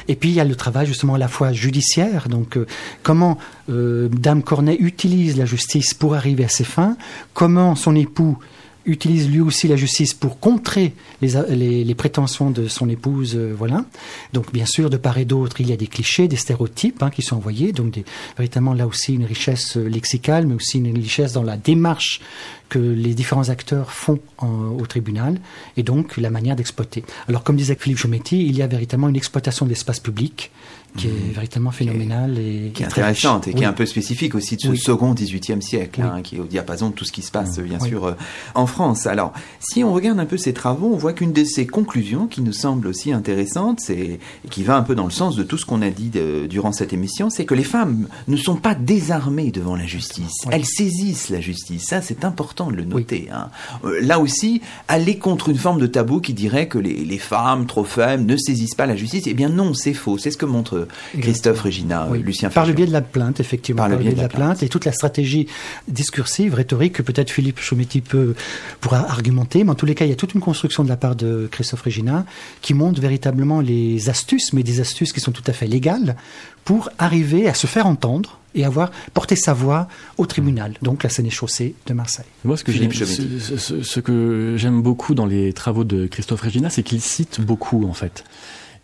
et 0.08 0.14
puis 0.14 0.30
il 0.30 0.34
y 0.34 0.40
a 0.40 0.44
le 0.44 0.54
travail 0.54 0.86
justement 0.86 1.14
à 1.14 1.18
la 1.18 1.28
fois 1.28 1.52
judiciaire, 1.52 2.28
donc 2.28 2.56
euh, 2.56 2.66
comment 3.02 3.38
Dame 3.70 4.42
Cornet 4.42 4.76
utilise 4.80 5.36
la 5.36 5.44
justice 5.44 5.94
pour 5.94 6.14
arriver 6.14 6.44
à 6.44 6.48
ses 6.48 6.64
fins, 6.64 6.96
comment 7.34 7.74
son 7.74 7.94
époux 7.94 8.38
utilise 8.86 9.30
lui 9.30 9.40
aussi 9.40 9.68
la 9.68 9.76
justice 9.76 10.14
pour 10.14 10.40
contrer 10.40 10.94
les, 11.20 11.94
prétentions 11.94 12.50
de 12.50 12.66
son 12.68 12.88
épouse, 12.88 13.34
euh, 13.36 13.54
voilà. 13.56 13.84
Donc 14.32 14.52
bien 14.52 14.64
sûr, 14.64 14.88
de 14.88 14.96
part 14.96 15.18
et 15.18 15.24
d'autre, 15.24 15.60
il 15.60 15.68
y 15.68 15.72
a 15.72 15.76
des 15.76 15.86
clichés, 15.86 16.28
des 16.28 16.36
stéréotypes 16.36 17.02
hein, 17.02 17.10
qui 17.10 17.22
sont 17.22 17.36
envoyés, 17.36 17.72
donc 17.72 18.00
véritablement 18.38 18.72
là 18.72 18.86
aussi 18.86 19.14
une 19.14 19.24
richesse 19.24 19.76
euh, 19.76 19.86
lexicale, 19.86 20.46
mais 20.46 20.54
aussi 20.54 20.78
une 20.78 20.96
richesse 20.96 21.32
dans 21.32 21.42
la 21.42 21.56
démarche 21.56 22.20
que 22.68 22.78
les 22.78 23.14
différents 23.14 23.48
acteurs 23.48 23.90
font 23.90 24.20
au 24.38 24.86
tribunal 24.86 25.40
et 25.76 25.82
donc 25.82 26.16
la 26.16 26.30
manière 26.30 26.54
d'exploiter. 26.54 27.02
Alors 27.28 27.42
comme 27.42 27.56
disait 27.56 27.76
Philippe 27.78 27.98
Chometti, 27.98 28.46
il 28.46 28.56
y 28.56 28.62
a 28.62 28.68
véritablement 28.68 29.08
une 29.08 29.16
exploitation 29.16 29.66
de 29.66 29.70
l'espace 29.70 29.98
public 29.98 30.52
qui 30.96 31.08
est 31.08 31.10
mmh. 31.10 31.32
véritablement 31.32 31.70
phénoménale 31.70 32.38
et 32.38 32.72
qui 32.74 32.82
est 32.82 32.86
intéressante 32.86 33.48
et 33.48 33.54
qui 33.54 33.62
est 33.62 33.66
un 33.66 33.72
peu 33.72 33.86
spécifique 33.86 34.34
aussi 34.34 34.56
de 34.56 34.60
ce 34.60 34.74
second 34.74 35.14
18e 35.14 35.60
siècle, 35.60 36.02
hein, 36.02 36.20
qui 36.22 36.36
est 36.36 36.40
au 36.40 36.44
diapason 36.44 36.90
de 36.90 36.94
tout 36.94 37.04
ce 37.04 37.12
qui 37.12 37.22
se 37.22 37.30
passe 37.30 37.58
mmh. 37.58 37.62
bien 37.62 37.80
sûr 37.80 38.06
euh, 38.06 38.14
en 38.54 38.66
France. 38.66 39.06
Alors, 39.06 39.32
si 39.60 39.84
on 39.84 39.92
regarde 39.92 40.18
un 40.18 40.26
peu 40.26 40.36
ces 40.36 40.52
travaux, 40.52 40.90
on 40.92 40.96
voit 40.96 41.12
qu'une 41.12 41.32
de 41.32 41.44
ces 41.44 41.66
conclusions 41.66 42.26
qui 42.26 42.42
nous 42.42 42.52
semble 42.52 42.86
aussi 42.86 43.12
intéressante, 43.12 43.80
c'est 43.80 44.00
et 44.44 44.48
qui 44.48 44.62
va 44.62 44.76
un 44.76 44.82
peu 44.82 44.94
dans 44.94 45.04
le 45.04 45.10
sens 45.10 45.36
de 45.36 45.42
tout 45.42 45.58
ce 45.58 45.66
qu'on 45.66 45.82
a 45.82 45.90
dit 45.90 46.10
durant 46.48 46.72
cette 46.72 46.92
émission, 46.92 47.30
c'est 47.30 47.44
que 47.44 47.54
les 47.54 47.64
femmes 47.64 48.08
ne 48.28 48.36
sont 48.36 48.56
pas 48.56 48.74
désarmées 48.74 49.50
devant 49.50 49.76
la 49.76 49.86
justice. 49.86 50.32
Elles 50.50 50.64
saisissent 50.64 51.28
la 51.28 51.40
justice. 51.40 51.84
Ça, 51.84 52.02
c'est 52.02 52.24
important 52.24 52.70
de 52.70 52.76
le 52.76 52.84
noter. 52.84 53.28
Hein. 53.32 53.50
Euh, 53.84 54.00
là 54.00 54.18
aussi, 54.18 54.60
aller 54.88 55.18
contre 55.18 55.48
une 55.48 55.58
forme 55.58 55.80
de 55.80 55.86
tabou 55.86 56.20
qui 56.20 56.34
dirait 56.34 56.68
que 56.68 56.78
les, 56.78 57.04
les 57.04 57.18
femmes 57.18 57.66
trop 57.66 57.84
faibles 57.84 58.24
ne 58.24 58.36
saisissent 58.36 58.74
pas 58.74 58.86
la 58.86 58.96
justice, 58.96 59.24
eh 59.26 59.34
bien 59.34 59.48
non, 59.48 59.74
c'est 59.74 59.94
faux. 59.94 60.18
C'est 60.18 60.30
ce 60.30 60.36
que 60.36 60.46
montre 60.46 60.79
Christophe 61.18 61.60
Régina, 61.60 62.08
euh, 62.10 62.16
Lucien 62.16 62.50
Par 62.50 62.66
le 62.66 62.72
biais 62.72 62.86
de 62.86 62.92
la 62.92 63.00
plainte, 63.00 63.40
effectivement. 63.40 63.82
Par 63.82 63.88
le 63.88 63.96
biais 63.96 64.12
de 64.12 64.20
la, 64.20 64.28
plainte. 64.28 64.62
et 64.62 64.68
toute 64.68 64.84
la 64.84 64.92
stratégie 64.92 65.46
discursive, 65.88 66.54
rhétorique 66.54 66.94
que 66.94 67.02
peut-être 67.02 67.30
Philippe 67.30 67.60
Chometti 67.60 68.00
peut, 68.00 68.34
pourra 68.80 69.10
argumenter, 69.10 69.64
mais 69.64 69.70
en 69.70 69.74
tous 69.74 69.86
les 69.86 69.94
cas, 69.94 70.04
il 70.04 70.10
y 70.10 70.12
a 70.12 70.16
toute 70.16 70.34
une 70.34 70.40
construction 70.40 70.84
de 70.84 70.88
la 70.88 70.96
part 70.96 71.16
de 71.16 71.48
Christophe 71.50 71.82
Régina 71.82 72.24
qui 72.60 72.74
montre 72.74 73.00
véritablement 73.00 73.60
les 73.60 74.08
astuces, 74.08 74.52
mais 74.52 74.62
des 74.62 74.80
astuces 74.80 75.12
qui 75.12 75.20
sont 75.20 75.32
tout 75.32 75.44
à 75.46 75.52
fait 75.52 75.66
légales 75.66 76.16
pour 76.64 76.90
arriver 76.98 77.48
à 77.48 77.54
se 77.54 77.66
faire 77.66 77.86
entendre 77.86 78.38
et 78.54 78.64
avoir 78.64 78.90
porté 79.14 79.36
sa 79.36 79.52
voix 79.52 79.88
au 80.18 80.26
tribunal, 80.26 80.74
donc 80.82 81.02
la 81.02 81.08
Seine-et-Chaussée 81.08 81.74
de 81.86 81.94
Marseille. 81.94 82.26
Moi, 82.44 82.56
ce 82.56 82.64
que 82.64 82.72
j'aime, 82.72 82.92
ce, 82.92 83.82
ce, 83.82 84.00
que 84.00 84.54
j'aime 84.56 84.82
beaucoup 84.82 85.14
dans 85.14 85.26
les 85.26 85.52
travaux 85.52 85.84
de 85.84 86.06
Christophe 86.06 86.40
Régina, 86.40 86.68
c'est 86.68 86.82
qu'il 86.82 87.00
cite 87.00 87.40
beaucoup, 87.40 87.86
en 87.86 87.92
fait 87.92 88.24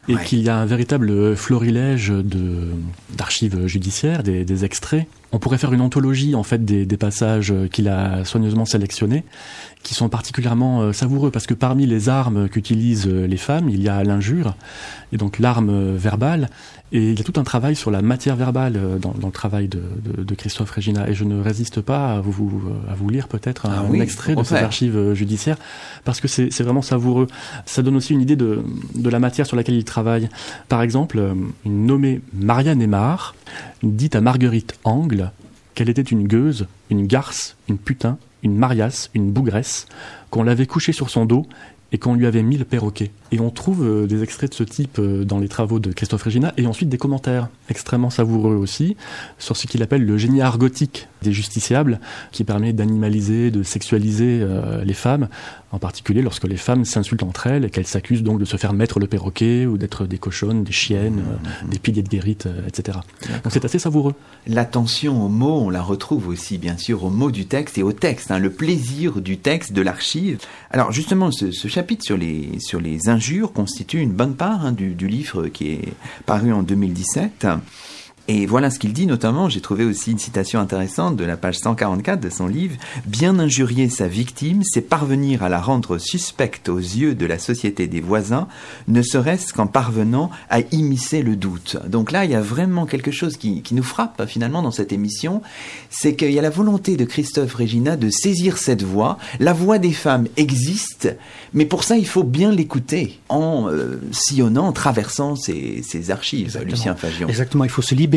et 0.08 0.16
qu'il 0.24 0.40
y 0.40 0.48
a 0.48 0.56
un 0.56 0.66
véritable 0.66 1.36
florilège 1.36 2.08
de 2.08 2.68
d'archives 3.16 3.66
judiciaires, 3.66 4.22
des, 4.22 4.44
des, 4.44 4.64
extraits. 4.64 5.06
On 5.32 5.38
pourrait 5.38 5.58
faire 5.58 5.72
une 5.72 5.80
anthologie 5.80 6.34
en 6.34 6.42
fait 6.42 6.64
des, 6.64 6.86
des 6.86 6.96
passages 6.96 7.52
qu'il 7.72 7.88
a 7.88 8.24
soigneusement 8.24 8.64
sélectionnés, 8.64 9.24
qui 9.82 9.94
sont 9.94 10.08
particulièrement 10.08 10.80
euh, 10.80 10.92
savoureux 10.92 11.30
parce 11.30 11.46
que 11.46 11.54
parmi 11.54 11.86
les 11.86 12.08
armes 12.08 12.48
qu'utilisent 12.48 13.08
les 13.08 13.36
femmes, 13.36 13.68
il 13.68 13.82
y 13.82 13.88
a 13.88 14.02
l'injure 14.04 14.54
et 15.12 15.16
donc 15.16 15.38
l'arme 15.38 15.94
verbale 15.96 16.48
et 16.92 17.10
il 17.10 17.18
y 17.18 17.20
a 17.20 17.24
tout 17.24 17.38
un 17.38 17.42
travail 17.42 17.74
sur 17.74 17.90
la 17.90 18.00
matière 18.00 18.36
verbale 18.36 18.74
euh, 18.76 18.98
dans, 18.98 19.12
dans 19.12 19.26
le 19.26 19.32
travail 19.32 19.66
de, 19.66 19.82
de, 20.04 20.22
de, 20.22 20.34
Christophe 20.34 20.70
Regina. 20.70 21.08
Et 21.08 21.14
je 21.14 21.24
ne 21.24 21.42
résiste 21.42 21.80
pas 21.80 22.14
à 22.14 22.20
vous, 22.20 22.62
à 22.88 22.94
vous 22.94 23.08
lire 23.08 23.26
peut-être 23.26 23.66
un, 23.66 23.86
ah 23.92 23.96
extrait 23.96 24.36
de 24.36 24.42
ces 24.44 24.54
archives 24.54 24.96
euh, 24.96 25.14
judiciaires, 25.14 25.56
parce 26.04 26.20
que 26.20 26.28
c'est 26.28 26.60
vraiment 26.60 26.82
savoureux. 26.82 27.26
Ça 27.64 27.82
donne 27.82 27.96
aussi 27.96 28.12
une 28.12 28.20
idée 28.20 28.36
de, 28.36 28.62
de 28.94 29.10
la 29.10 29.18
matière 29.18 29.46
sur 29.46 29.56
laquelle 29.56 29.74
il 29.74 29.84
travaille. 29.84 30.28
Par 30.68 30.82
exemple, 30.82 31.18
euh, 31.18 31.34
une 31.64 31.86
nommée 31.86 32.20
Marianne 32.32 32.80
Aymar 32.80 33.34
dit 33.82 34.10
à 34.12 34.20
Marguerite 34.20 34.78
Angle 34.84 35.25
qu'elle 35.76 35.90
était 35.90 36.02
une 36.02 36.26
gueuse, 36.26 36.66
une 36.90 37.06
garce, 37.06 37.56
une 37.68 37.78
putain, 37.78 38.18
une 38.42 38.56
mariasse, 38.56 39.10
une 39.14 39.30
bougresse, 39.30 39.86
qu'on 40.30 40.42
l'avait 40.42 40.66
couchée 40.66 40.92
sur 40.92 41.10
son 41.10 41.26
dos 41.26 41.46
et 41.92 41.98
qu'on 41.98 42.14
lui 42.14 42.26
avait 42.26 42.42
mis 42.42 42.56
le 42.56 42.64
perroquet. 42.64 43.12
Et 43.30 43.38
on 43.38 43.50
trouve 43.50 43.84
euh, 43.84 44.06
des 44.06 44.22
extraits 44.22 44.50
de 44.50 44.56
ce 44.56 44.64
type 44.64 44.98
euh, 44.98 45.24
dans 45.24 45.38
les 45.38 45.48
travaux 45.48 45.78
de 45.78 45.92
Christophe 45.92 46.24
Regina 46.24 46.52
et 46.56 46.66
ensuite 46.66 46.88
des 46.88 46.98
commentaires 46.98 47.48
extrêmement 47.68 48.10
savoureux 48.10 48.56
aussi 48.56 48.96
sur 49.38 49.56
ce 49.56 49.66
qu'il 49.68 49.82
appelle 49.82 50.04
le 50.04 50.18
génie 50.18 50.40
argotique 50.40 51.08
des 51.26 51.32
justiciables 51.32 52.00
qui 52.32 52.44
permet 52.44 52.72
d'animaliser, 52.72 53.50
de 53.50 53.62
sexualiser 53.62 54.40
euh, 54.42 54.84
les 54.84 54.94
femmes, 54.94 55.28
en 55.72 55.78
particulier 55.78 56.22
lorsque 56.22 56.44
les 56.44 56.56
femmes 56.56 56.84
s'insultent 56.84 57.22
entre 57.22 57.46
elles 57.48 57.64
et 57.64 57.70
qu'elles 57.70 57.86
s'accusent 57.86 58.22
donc 58.22 58.38
de 58.38 58.44
se 58.44 58.56
faire 58.56 58.72
mettre 58.72 58.98
le 58.98 59.06
perroquet 59.06 59.66
ou 59.66 59.76
d'être 59.76 60.06
des 60.06 60.18
cochonnes, 60.18 60.64
des 60.64 60.72
chiennes, 60.72 61.22
mmh. 61.64 61.68
des 61.68 61.78
piliers 61.78 62.02
de 62.02 62.08
guérite, 62.08 62.48
etc. 62.66 62.98
Donc 63.44 63.52
c'est 63.52 63.64
assez 63.64 63.78
savoureux. 63.78 64.14
L'attention 64.46 65.24
aux 65.24 65.28
mots, 65.28 65.60
on 65.60 65.70
la 65.70 65.82
retrouve 65.82 66.28
aussi 66.28 66.58
bien 66.58 66.76
sûr 66.78 67.04
aux 67.04 67.10
mots 67.10 67.30
du 67.30 67.46
texte 67.46 67.78
et 67.78 67.82
au 67.82 67.92
texte, 67.92 68.30
hein, 68.30 68.38
le 68.38 68.50
plaisir 68.50 69.20
du 69.20 69.38
texte, 69.38 69.72
de 69.72 69.82
l'archive. 69.82 70.38
Alors 70.70 70.92
justement, 70.92 71.30
ce, 71.30 71.50
ce, 71.50 71.68
chapitre 71.68 72.04
sur 72.04 72.16
les, 72.16 72.58
sur 72.60 72.80
les 72.80 73.08
injures 73.08 73.52
constitue 73.52 74.00
une 74.00 74.12
bonne 74.12 74.34
part 74.34 74.64
hein, 74.64 74.72
du, 74.72 74.94
du, 74.94 75.08
livre 75.08 75.48
qui 75.48 75.72
est 75.72 75.92
paru 76.26 76.52
en 76.52 76.62
2017. 76.62 77.46
Et 78.28 78.46
voilà 78.46 78.70
ce 78.70 78.80
qu'il 78.80 78.92
dit 78.92 79.06
notamment, 79.06 79.48
j'ai 79.48 79.60
trouvé 79.60 79.84
aussi 79.84 80.10
une 80.10 80.18
citation 80.18 80.58
intéressante 80.58 81.14
de 81.14 81.24
la 81.24 81.36
page 81.36 81.58
144 81.58 82.20
de 82.20 82.28
son 82.28 82.48
livre, 82.48 82.76
Bien 83.06 83.38
injurier 83.38 83.88
sa 83.88 84.08
victime, 84.08 84.62
c'est 84.64 84.80
parvenir 84.80 85.44
à 85.44 85.48
la 85.48 85.60
rendre 85.60 85.98
suspecte 85.98 86.68
aux 86.68 86.78
yeux 86.78 87.14
de 87.14 87.24
la 87.24 87.38
société 87.38 87.86
des 87.86 88.00
voisins, 88.00 88.48
ne 88.88 89.00
serait-ce 89.00 89.52
qu'en 89.52 89.68
parvenant 89.68 90.30
à 90.50 90.60
immiscer 90.72 91.22
le 91.22 91.36
doute. 91.36 91.76
Donc 91.88 92.10
là, 92.10 92.24
il 92.24 92.32
y 92.32 92.34
a 92.34 92.40
vraiment 92.40 92.84
quelque 92.84 93.12
chose 93.12 93.36
qui, 93.36 93.62
qui 93.62 93.74
nous 93.74 93.84
frappe 93.84 94.26
finalement 94.26 94.62
dans 94.62 94.72
cette 94.72 94.92
émission, 94.92 95.40
c'est 95.88 96.16
qu'il 96.16 96.32
y 96.32 96.38
a 96.38 96.42
la 96.42 96.50
volonté 96.50 96.96
de 96.96 97.04
Christophe 97.04 97.54
Regina 97.54 97.96
de 97.96 98.10
saisir 98.10 98.58
cette 98.58 98.82
voix. 98.82 99.18
La 99.38 99.52
voix 99.52 99.78
des 99.78 99.92
femmes 99.92 100.26
existe, 100.36 101.14
mais 101.54 101.64
pour 101.64 101.84
ça, 101.84 101.96
il 101.96 102.06
faut 102.06 102.24
bien 102.24 102.50
l'écouter 102.50 103.20
en 103.28 103.68
euh, 103.68 104.00
sillonnant, 104.10 104.66
en 104.66 104.72
traversant 104.72 105.36
ses 105.36 106.10
archives, 106.10 106.46
Exactement. 106.46 106.72
Lucien 106.72 106.96
Fagion. 106.96 107.28
Exactement, 107.28 107.62
il 107.62 107.70
faut 107.70 107.82
se 107.82 107.94
libérer 107.94 108.15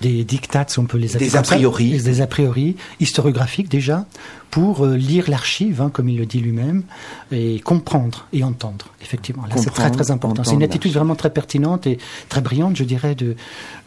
des 0.00 0.24
dictats, 0.24 0.64
si 0.68 0.78
on 0.78 0.84
peut 0.84 0.98
les 0.98 1.16
appeler 1.16 1.30
des 1.30 1.36
a 1.36 1.42
priori, 1.42 2.02
des 2.02 2.20
a 2.20 2.26
priori 2.26 2.76
historiographiques 2.98 3.68
déjà, 3.68 4.06
pour 4.50 4.84
euh, 4.84 4.96
lire 4.96 5.30
l'archive, 5.30 5.80
hein, 5.80 5.90
comme 5.92 6.08
il 6.08 6.18
le 6.18 6.26
dit 6.26 6.40
lui-même, 6.40 6.82
et 7.30 7.60
comprendre 7.60 8.26
et 8.32 8.42
entendre. 8.42 8.86
Effectivement, 9.02 9.46
là 9.46 9.56
c'est 9.56 9.70
très 9.70 9.90
très 9.90 10.10
important. 10.10 10.42
C'est 10.44 10.54
une 10.54 10.62
attitude 10.62 10.92
vraiment 10.92 11.14
très 11.14 11.30
pertinente 11.30 11.86
et 11.86 11.98
très 12.28 12.40
brillante, 12.40 12.76
je 12.76 12.84
dirais, 12.84 13.14
de, 13.14 13.36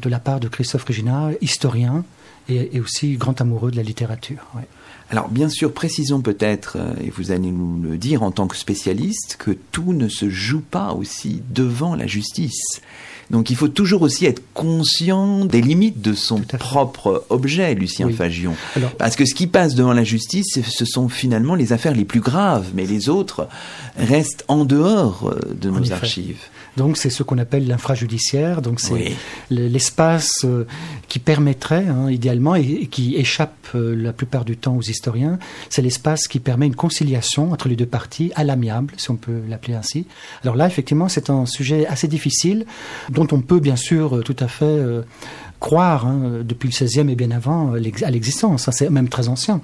de 0.02 0.10
la 0.10 0.20
part 0.20 0.40
de 0.40 0.48
Christophe 0.48 0.86
Regina, 0.86 1.30
historien 1.42 2.06
et, 2.48 2.78
et 2.78 2.80
aussi 2.80 3.16
grand 3.16 3.40
amoureux 3.42 3.72
de 3.72 3.78
la 3.78 3.84
littérature. 3.84 4.46
Ouais. 4.56 4.68
Alors 5.10 5.30
bien 5.30 5.50
sûr, 5.50 5.74
précisons 5.74 6.22
peut-être, 6.22 6.78
euh, 6.80 6.94
et 7.04 7.10
vous 7.10 7.32
allez 7.32 7.52
nous 7.52 7.82
le 7.82 7.98
dire 7.98 8.24
en 8.24 8.32
tant 8.32 8.48
que 8.48 8.56
spécialiste, 8.56 9.36
que 9.38 9.52
tout 9.52 9.94
ne 9.94 10.08
se 10.08 10.30
joue 10.30 10.62
pas 10.62 10.94
aussi 10.94 11.44
devant 11.54 11.96
la 11.96 12.08
justice. 12.08 12.82
Donc 13.34 13.50
il 13.50 13.56
faut 13.56 13.68
toujours 13.68 14.04
aussi 14.04 14.28
être 14.28 14.44
conscient 14.54 15.44
des 15.44 15.60
limites 15.62 16.02
de 16.02 16.14
son 16.14 16.40
propre 16.40 17.26
objet, 17.30 17.74
Lucien 17.74 18.06
oui. 18.06 18.14
Fagion. 18.14 18.56
Alors, 18.76 18.92
Parce 18.92 19.16
que 19.16 19.26
ce 19.26 19.34
qui 19.34 19.48
passe 19.48 19.74
devant 19.74 19.92
la 19.92 20.04
justice, 20.04 20.60
ce 20.64 20.86
sont 20.86 21.10
finalement 21.10 21.56
les 21.56 21.74
affaires 21.74 21.96
les 21.96 22.06
plus 22.06 22.20
graves, 22.20 22.68
mais 22.76 22.86
les 22.86 23.10
autres 23.10 23.48
restent 23.98 24.46
en 24.48 24.66
dehors 24.66 25.32
euh, 25.34 25.54
de 25.60 25.72
nos 25.72 25.82
effet. 25.82 25.94
archives. 25.94 26.42
Donc 26.78 26.98
c'est 26.98 27.10
ce 27.10 27.24
qu'on 27.24 27.38
appelle 27.38 27.68
l'infrajudiciaire. 27.68 28.62
Donc 28.62 28.80
c'est 28.80 29.14
l'espace 29.50 30.32
euh, 30.44 30.66
qui 31.08 31.20
permettrait, 31.20 31.86
hein, 31.88 32.10
idéalement, 32.10 32.56
et, 32.56 32.88
qui 32.88 33.16
échappe 33.16 33.68
euh, 33.76 33.96
la 33.96 34.14
plupart 34.14 34.46
du 34.46 34.58
temps 34.58 34.76
aux 34.76 34.82
historiens, 34.82 35.40
c'est 35.70 35.82
l'espace 35.82 36.28
qui 36.28 36.40
permet 36.40 36.66
une 36.66 36.76
conciliation 36.76 37.52
entre 37.52 37.68
les 37.68 37.76
deux 37.76 37.86
parties, 37.86 38.32
à 38.36 38.44
l'amiable, 38.44 38.94
si 38.98 39.12
on 39.12 39.16
peut 39.16 39.42
l'appeler 39.48 39.76
ainsi. 39.76 40.06
Alors 40.44 40.56
là, 40.56 40.68
effectivement, 40.68 41.10
c'est 41.10 41.30
un 41.30 41.46
sujet 41.46 41.86
assez 41.88 42.08
difficile, 42.08 42.66
dont 43.10 43.28
on 43.32 43.42
peut 43.42 43.60
bien 43.60 43.76
sûr 43.76 44.18
euh, 44.18 44.22
tout 44.22 44.36
à 44.40 44.48
fait 44.48 44.64
croire, 45.60 46.06
hein, 46.06 46.42
depuis 46.44 46.70
le 46.70 46.86
XVIe 46.86 47.10
et 47.12 47.16
bien 47.16 47.32
avant, 47.32 47.74
à 47.74 47.80
l'existence. 48.12 48.70
c'est 48.72 48.90
même 48.90 49.10
très 49.10 49.30
ancien. 49.30 49.62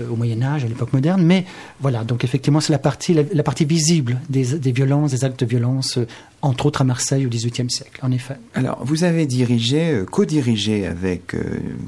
Euh, 0.00 0.08
au 0.10 0.16
Moyen 0.16 0.42
Âge, 0.42 0.64
à 0.64 0.68
l'époque 0.68 0.92
moderne. 0.92 1.22
Mais 1.22 1.44
voilà, 1.80 2.04
donc 2.04 2.24
effectivement, 2.24 2.60
c'est 2.60 2.72
la 2.72 2.78
partie, 2.78 3.14
la, 3.14 3.42
partie 3.42 3.64
visible 3.64 4.18
des, 4.28 4.58
des, 4.58 4.72
violences, 4.72 5.12
des 5.12 5.24
actes 5.24 5.40
de 5.40 5.46
violence, 5.46 5.98
euh, 5.98 6.06
entre 6.42 6.66
autres 6.66 6.82
à 6.82 6.84
Marseille 6.84 7.26
au 7.26 7.28
XVIIIe 7.28 7.70
siècle, 7.70 7.98
en 8.02 8.10
effet. 8.12 8.36
Alors, 8.54 8.78
vous 8.84 9.04
avez 9.04 9.26
dirigé, 9.26 9.90
euh, 9.90 10.04
co-dirigé 10.04 10.86
avec 10.86 11.34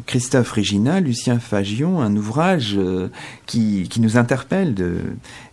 Christophe 0.07 0.51
Régina, 0.53 1.01
Lucien 1.01 1.39
Fagion, 1.39 2.01
un 2.01 2.15
ouvrage 2.17 2.79
qui, 3.47 3.87
qui, 3.89 4.01
nous 4.01 4.17
interpelle 4.17 4.75
de, 4.75 4.99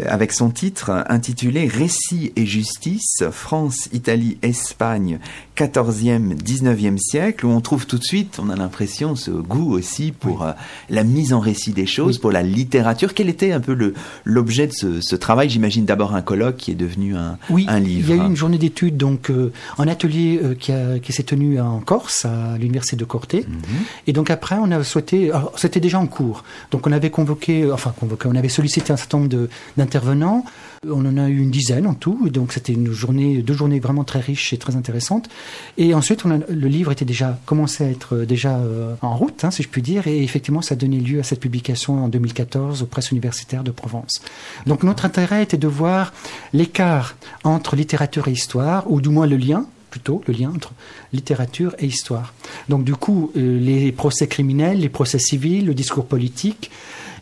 avec 0.06 0.32
son 0.32 0.50
titre 0.50 1.04
intitulé 1.08 1.68
Récit 1.68 2.32
et 2.36 2.46
justice, 2.46 3.24
France, 3.32 3.90
Italie, 3.94 4.38
Espagne, 4.42 5.20
14e, 5.58 6.36
19e 6.42 6.98
siècle, 6.98 7.46
où 7.46 7.50
on 7.50 7.62
trouve 7.62 7.86
tout 7.86 7.98
de 7.98 8.04
suite, 8.04 8.40
on 8.42 8.50
a 8.50 8.56
l'impression, 8.56 9.16
ce 9.16 9.32
goût 9.32 9.74
aussi 9.74 10.12
pour 10.12 10.48
la 10.90 11.04
mise 11.04 11.34
en 11.34 11.40
récit 11.40 11.72
des 11.72 11.86
choses, 11.86 12.18
pour 12.18 12.32
la 12.32 12.44
littérature. 12.46 13.14
Quel 13.14 13.30
était 13.30 13.52
un 13.52 13.60
peu 13.60 13.94
l'objet 14.24 14.68
de 14.68 15.02
ce, 15.02 15.16
travail? 15.16 15.50
J'imagine 15.50 15.86
d'abord 15.86 16.16
un 16.16 16.22
colloque 16.22 16.58
qui 16.58 16.72
est 16.72 16.76
devenu 16.76 17.16
un, 17.16 17.38
oui, 17.50 17.66
un 17.68 17.80
livre. 17.80 18.10
Il 18.10 18.16
y 18.16 18.20
a 18.20 18.24
eu 18.24 18.28
une 18.28 18.36
journée 18.36 18.58
d'études, 18.58 18.98
donc 18.98 19.30
euh, 19.30 19.52
un 19.78 19.88
atelier 19.88 20.40
euh, 20.44 20.56
qui, 20.56 20.72
qui 21.02 21.14
s'est 21.14 21.24
tenu 21.24 21.60
en 21.60 21.80
Corse, 21.80 22.26
à 22.26 22.58
l'université 22.58 22.96
de 22.96 23.06
Corté. 23.06 23.46
Mhm. 23.48 23.64
Et 24.08 24.14
donc 24.14 24.30
après, 24.30 24.56
on 24.60 24.72
a 24.72 24.84
souhaité, 24.84 25.32
c'était 25.56 25.80
déjà 25.80 26.00
en 26.00 26.08
cours, 26.08 26.44
donc 26.72 26.88
on 26.88 26.92
avait 26.92 27.10
convoqué, 27.10 27.72
enfin 27.72 27.94
convoqué, 27.98 28.28
on 28.28 28.36
avait 28.36 28.50
sollicité 28.50 28.94
un 28.94 28.98
certain 28.98 29.20
nombre 29.20 29.48
d'intervenants. 29.78 30.46
On 30.88 31.04
en 31.06 31.18
a 31.18 31.30
eu 31.30 31.40
une 31.40 31.50
dizaine 31.50 31.88
en 31.88 31.96
tout, 31.96 32.30
donc 32.30 32.54
c'était 32.54 32.74
une 32.74 32.92
journée, 32.92 33.42
deux 33.42 33.56
journées 33.56 33.80
vraiment 33.80 34.04
très 34.04 34.20
riches 34.20 34.54
et 34.54 34.58
très 34.58 34.76
intéressantes. 34.76 35.30
Et 35.78 35.96
ensuite, 35.96 36.26
on 36.26 36.32
a, 36.32 36.38
le 36.38 36.68
livre 36.68 36.92
était 36.92 37.06
déjà 37.06 37.40
commencé 37.46 37.84
à 37.84 37.90
être 37.90 38.16
euh, 38.16 38.26
déjà 38.26 38.60
en 39.02 39.16
route, 39.16 39.44
hein, 39.44 39.52
si 39.52 39.64
je 39.64 39.68
puis 39.68 39.82
dire, 39.82 40.08
et 40.08 40.24
effectivement, 40.24 40.62
ça 40.62 40.74
a 40.74 40.76
donné 40.76 41.00
lieu 41.00 41.20
à 41.20 41.24
cette 41.24 41.40
publication 41.40 42.04
en 42.04 42.10
2014 42.36 42.84
aux 42.84 42.86
presses 42.86 43.12
universitaires 43.12 43.64
de 43.64 43.72
Provence. 43.72 44.22
Donc 44.66 44.84
notre 44.84 45.06
intérêt 45.06 45.44
était 45.44 45.58
de 45.58 45.68
voir 45.68 46.14
l'écart 46.54 47.16
entre 47.44 47.76
littérature 47.76 48.28
et 48.28 48.32
histoire, 48.32 48.90
ou 48.92 49.02
du 49.02 49.10
moins 49.10 49.28
le 49.28 49.38
lien, 49.38 49.66
plutôt 49.90 50.22
le 50.28 50.34
lien 50.34 50.52
entre 50.54 50.74
littérature 51.14 51.76
et 51.80 51.86
histoire. 51.86 52.34
Donc 52.68 52.84
du 52.84 52.96
coup, 52.96 53.32
euh, 53.38 53.60
les 53.60 53.92
procès 53.92 54.28
criminels, 54.28 54.80
les 54.80 54.90
procès 54.90 55.20
civils, 55.20 55.66
le 55.66 55.74
discours 55.74 56.06
politique, 56.06 56.72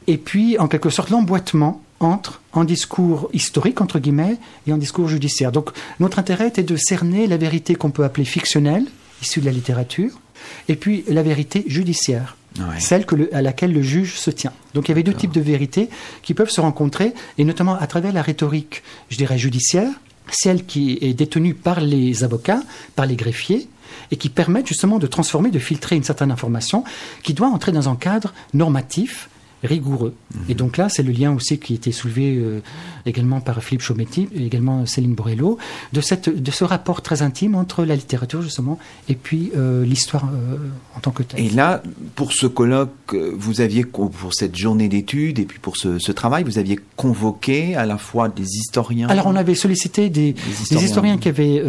et 0.07 0.17
puis 0.17 0.57
en 0.57 0.67
quelque 0.67 0.89
sorte 0.89 1.11
l'emboîtement 1.11 1.81
entre 1.99 2.41
un 2.53 2.65
discours 2.65 3.29
historique, 3.31 3.79
entre 3.79 3.99
guillemets, 3.99 4.37
et 4.67 4.71
un 4.71 4.77
discours 4.77 5.07
judiciaire. 5.07 5.51
Donc 5.51 5.69
notre 5.99 6.19
intérêt 6.19 6.47
était 6.47 6.63
de 6.63 6.75
cerner 6.75 7.27
la 7.27 7.37
vérité 7.37 7.75
qu'on 7.75 7.91
peut 7.91 8.03
appeler 8.03 8.25
fictionnelle, 8.25 8.85
issue 9.21 9.39
de 9.39 9.45
la 9.45 9.51
littérature, 9.51 10.19
et 10.67 10.75
puis 10.75 11.05
la 11.07 11.23
vérité 11.23 11.63
judiciaire 11.67 12.35
celle 12.79 13.05
à 13.31 13.41
laquelle 13.41 13.73
le 13.73 13.81
juge 13.81 14.15
se 14.15 14.29
tient. 14.29 14.53
Donc 14.73 14.87
il 14.87 14.91
y 14.91 14.93
avait 14.93 15.03
deux 15.03 15.13
types 15.13 15.31
de 15.31 15.41
vérités 15.41 15.89
qui 16.21 16.33
peuvent 16.33 16.49
se 16.49 16.61
rencontrer, 16.61 17.13
et 17.37 17.43
notamment 17.43 17.75
à 17.75 17.87
travers 17.87 18.13
la 18.13 18.21
rhétorique, 18.21 18.83
je 19.09 19.17
dirais, 19.17 19.37
judiciaire, 19.37 19.89
celle 20.31 20.65
qui 20.65 20.97
est 21.01 21.13
détenue 21.13 21.53
par 21.53 21.81
les 21.81 22.23
avocats, 22.23 22.61
par 22.95 23.05
les 23.05 23.15
greffiers, 23.15 23.67
et 24.11 24.17
qui 24.17 24.29
permet 24.29 24.65
justement 24.65 24.99
de 24.99 25.07
transformer, 25.07 25.51
de 25.51 25.59
filtrer 25.59 25.95
une 25.95 26.03
certaine 26.03 26.31
information 26.31 26.83
qui 27.23 27.33
doit 27.33 27.47
entrer 27.47 27.71
dans 27.71 27.89
un 27.89 27.95
cadre 27.95 28.33
normatif 28.53 29.29
rigoureux. 29.63 30.13
Mhm. 30.33 30.41
Et 30.49 30.53
donc 30.53 30.77
là, 30.77 30.89
c'est 30.89 31.03
le 31.03 31.11
lien 31.11 31.33
aussi 31.33 31.57
qui 31.57 31.73
a 31.73 31.75
été 31.75 31.91
soulevé 31.91 32.35
euh, 32.35 32.59
également 33.05 33.41
par 33.41 33.61
Philippe 33.63 33.81
Chaumetti, 33.81 34.27
et 34.33 34.45
également 34.45 34.85
Céline 34.85 35.15
Borello, 35.15 35.57
de, 35.93 36.01
cette, 36.01 36.29
de 36.29 36.51
ce 36.51 36.63
rapport 36.63 37.01
très 37.01 37.21
intime 37.21 37.55
entre 37.55 37.85
la 37.85 37.95
littérature 37.95 38.41
justement 38.41 38.77
et 39.09 39.15
puis 39.15 39.51
euh, 39.55 39.85
l'histoire 39.85 40.25
euh, 40.25 40.57
en 40.95 40.99
tant 40.99 41.11
que 41.11 41.23
telle. 41.23 41.39
Et 41.39 41.49
là, 41.49 41.81
pour 42.15 42.33
ce 42.33 42.47
colloque, 42.47 43.15
vous 43.35 43.61
aviez, 43.61 43.85
pour 43.85 44.33
cette 44.33 44.55
journée 44.55 44.89
d'études 44.89 45.39
et 45.39 45.45
puis 45.45 45.59
pour 45.59 45.77
ce, 45.77 45.99
ce, 45.99 46.11
travail, 46.11 46.43
vous 46.43 46.57
aviez 46.57 46.79
convoqué 46.95 47.75
à 47.75 47.85
la 47.85 47.97
fois 47.97 48.29
des 48.29 48.43
historiens. 48.57 49.07
Alors 49.07 49.27
on 49.27 49.35
avait 49.35 49.55
sollicité 49.55 50.09
des, 50.09 50.33
des 50.69 50.83
historiens, 50.83 51.17
qui 51.17 51.29
avaient... 51.29 51.61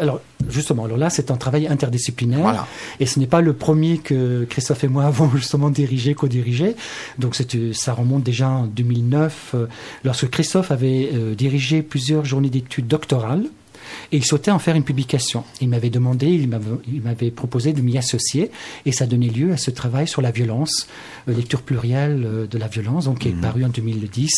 alors 0.00 0.20
justement, 0.48 0.84
alors 0.84 0.96
là, 0.96 1.10
c'est 1.10 1.30
un 1.30 1.36
travail 1.36 1.66
interdisciplinaire. 1.66 2.66
Et 3.00 3.06
ce 3.06 3.18
n'est 3.18 3.26
pas 3.26 3.40
le 3.40 3.52
premier 3.52 3.98
que 3.98 4.44
Christophe 4.44 4.84
et 4.84 4.88
moi 4.88 5.04
avons 5.04 5.30
justement 5.36 5.70
dirigé, 5.70 6.14
co-dirigé. 6.14 6.76
Donc 7.18 7.36
ça 7.72 7.92
remonte 7.92 8.22
déjà 8.22 8.48
en 8.48 8.66
2009, 8.66 9.52
euh, 9.54 9.66
lorsque 10.04 10.28
Christophe 10.30 10.70
avait 10.70 11.10
euh, 11.12 11.34
dirigé 11.34 11.82
plusieurs 11.82 12.24
journées 12.24 12.50
d'études 12.50 12.86
doctorales 12.86 13.44
et 14.12 14.18
il 14.18 14.24
souhaitait 14.24 14.50
en 14.50 14.58
faire 14.58 14.76
une 14.76 14.84
publication. 14.84 15.44
Il 15.60 15.70
m'avait 15.70 15.90
demandé, 15.90 16.26
il 16.28 17.02
m'avait 17.02 17.30
proposé 17.30 17.72
de 17.72 17.80
m'y 17.80 17.96
associer, 17.96 18.50
et 18.84 18.92
ça 18.92 19.06
donnait 19.06 19.28
lieu 19.28 19.52
à 19.52 19.56
ce 19.56 19.70
travail 19.70 20.06
sur 20.06 20.20
la 20.20 20.30
violence, 20.30 20.86
euh, 21.28 21.34
lecture 21.34 21.62
plurielle 21.62 22.22
euh, 22.24 22.46
de 22.46 22.58
la 22.58 22.68
violence, 22.68 23.06
donc 23.06 23.20
qui 23.20 23.28
est 23.28 23.32
mhm. 23.32 23.40
paru 23.40 23.64
en 23.64 23.68
2010 23.68 24.30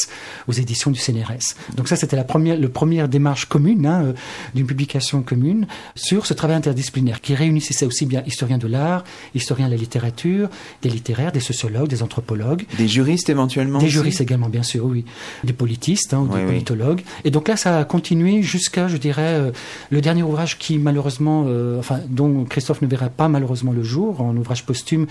aux 0.46 0.52
éditions 0.52 0.90
du 0.90 1.00
CNRS. 1.00 1.56
Donc 1.76 1.88
ça, 1.88 1.96
c'était 1.96 2.16
la 2.16 2.24
première, 2.24 2.56
le 2.56 2.68
première 2.68 3.08
démarche 3.08 3.46
commune 3.46 3.86
hein, 3.86 4.04
euh, 4.04 4.12
d'une 4.54 4.66
publication 4.66 5.22
commune 5.22 5.66
sur 5.96 6.26
ce 6.26 6.34
travail 6.34 6.56
interdisciplinaire 6.56 7.20
qui 7.20 7.34
réunissait 7.34 7.84
aussi 7.84 8.06
bien 8.06 8.22
historiens 8.26 8.58
de 8.58 8.68
l'art, 8.68 9.04
historiens 9.34 9.66
de 9.66 9.72
la 9.72 9.76
littérature, 9.78 10.48
des 10.82 10.90
littéraires, 10.90 11.32
des 11.32 11.40
sociologues, 11.40 11.88
des 11.88 12.02
anthropologues, 12.02 12.64
des 12.78 12.88
juristes 12.88 13.28
éventuellement, 13.28 13.78
des 13.78 13.88
juristes 13.88 14.20
également 14.20 14.48
bien 14.48 14.62
sûr, 14.62 14.84
oui, 14.84 15.04
des 15.42 15.52
politistes 15.52 16.14
hein, 16.14 16.28
ou 16.30 16.36
des 16.36 16.44
politologues. 16.44 17.02
Et 17.24 17.30
donc 17.30 17.48
là, 17.48 17.56
ça 17.56 17.78
a 17.78 17.84
continué 17.84 18.42
jusqu'à, 18.42 18.86
je 18.86 18.96
dirais, 18.96 19.34
euh, 19.34 19.50
le 19.90 20.00
dernier 20.00 20.22
ouvrage 20.22 20.58
qui 20.58 20.78
malheureusement, 20.78 21.44
euh, 21.46 21.80
dont 22.08 22.44
Christophe 22.44 22.82
ne 22.82 22.86
verra 22.86 23.08
pas 23.08 23.28
malheureusement 23.28 23.72
le 23.72 23.82
jour, 23.82 24.20
un 24.20 24.36
ouvrage 24.36 24.64
posthume 24.64 25.06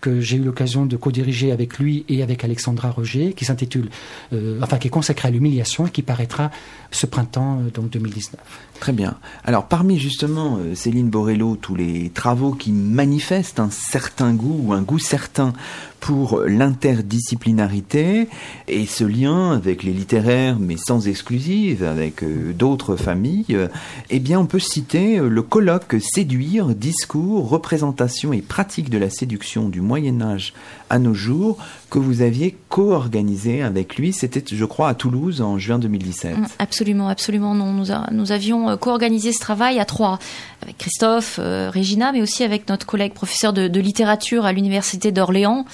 que 0.00 0.20
j'ai 0.20 0.36
eu 0.36 0.42
l'occasion 0.42 0.86
de 0.86 0.96
co-diriger 0.96 1.52
avec 1.52 1.78
lui 1.78 2.04
et 2.08 2.22
avec 2.22 2.44
Alexandra 2.44 2.90
Roger, 2.90 3.32
qui 3.32 3.44
s'intitule, 3.44 3.88
euh, 4.32 4.58
enfin, 4.62 4.78
qui 4.78 4.88
est 4.88 4.90
consacré 4.90 5.28
à 5.28 5.30
l'humiliation 5.30 5.86
et 5.86 5.90
qui 5.90 6.02
paraîtra 6.02 6.50
ce 6.90 7.06
printemps, 7.06 7.60
donc 7.74 7.90
2019. 7.90 8.40
Très 8.80 8.92
bien. 8.92 9.16
Alors, 9.44 9.66
parmi 9.66 9.98
justement, 9.98 10.58
Céline 10.74 11.08
Borello, 11.08 11.56
tous 11.56 11.74
les 11.74 12.10
travaux 12.10 12.52
qui 12.52 12.72
manifestent 12.72 13.58
un 13.58 13.70
certain 13.70 14.34
goût 14.34 14.60
ou 14.64 14.72
un 14.72 14.82
goût 14.82 14.98
certain 14.98 15.54
pour 16.00 16.42
l'interdisciplinarité 16.46 18.28
et 18.68 18.86
ce 18.86 19.04
lien 19.04 19.52
avec 19.52 19.82
les 19.82 19.92
littéraires, 19.92 20.58
mais 20.58 20.76
sans 20.76 21.08
exclusive, 21.08 21.82
avec 21.82 22.22
euh, 22.22 22.52
d'autres 22.52 22.96
familles, 22.96 23.44
euh, 23.50 23.68
eh 24.10 24.20
bien, 24.20 24.38
on 24.38 24.46
peut 24.46 24.58
citer 24.58 25.18
euh, 25.18 25.28
le 25.28 25.42
colloque 25.42 25.96
Séduire, 26.00 26.68
discours, 26.68 27.48
représentation 27.48 28.32
et 28.32 28.42
pratique 28.42 28.90
de 28.90 28.98
la 28.98 29.10
séduction 29.10 29.68
du 29.68 29.80
Moyen 29.80 30.20
Âge 30.20 30.54
à 30.90 30.98
nos 30.98 31.14
jours 31.14 31.58
que 31.90 31.98
vous 31.98 32.22
aviez 32.22 32.56
co-organisé 32.68 33.62
avec 33.62 33.96
lui. 33.96 34.12
C'était, 34.12 34.42
je 34.46 34.64
crois, 34.64 34.88
à 34.88 34.94
Toulouse 34.94 35.40
en 35.40 35.58
juin 35.58 35.78
2017. 35.78 36.36
Mm, 36.36 36.46
absolument, 36.58 37.08
absolument. 37.08 37.54
Non, 37.54 37.72
nous, 38.12 38.32
avions 38.32 38.76
co-organisé 38.76 39.32
ce 39.32 39.40
travail 39.40 39.78
à 39.78 39.84
trois, 39.84 40.18
avec 40.62 40.78
Christophe, 40.78 41.38
Régina, 41.38 42.12
mais 42.12 42.22
aussi 42.22 42.44
avec 42.44 42.68
notre 42.68 42.86
collègue 42.86 43.12
professeur 43.12 43.52
de, 43.52 43.80
littérature 43.80 44.44
à 44.44 44.52
l'université 44.52 45.12
d'Orléans, 45.12 45.64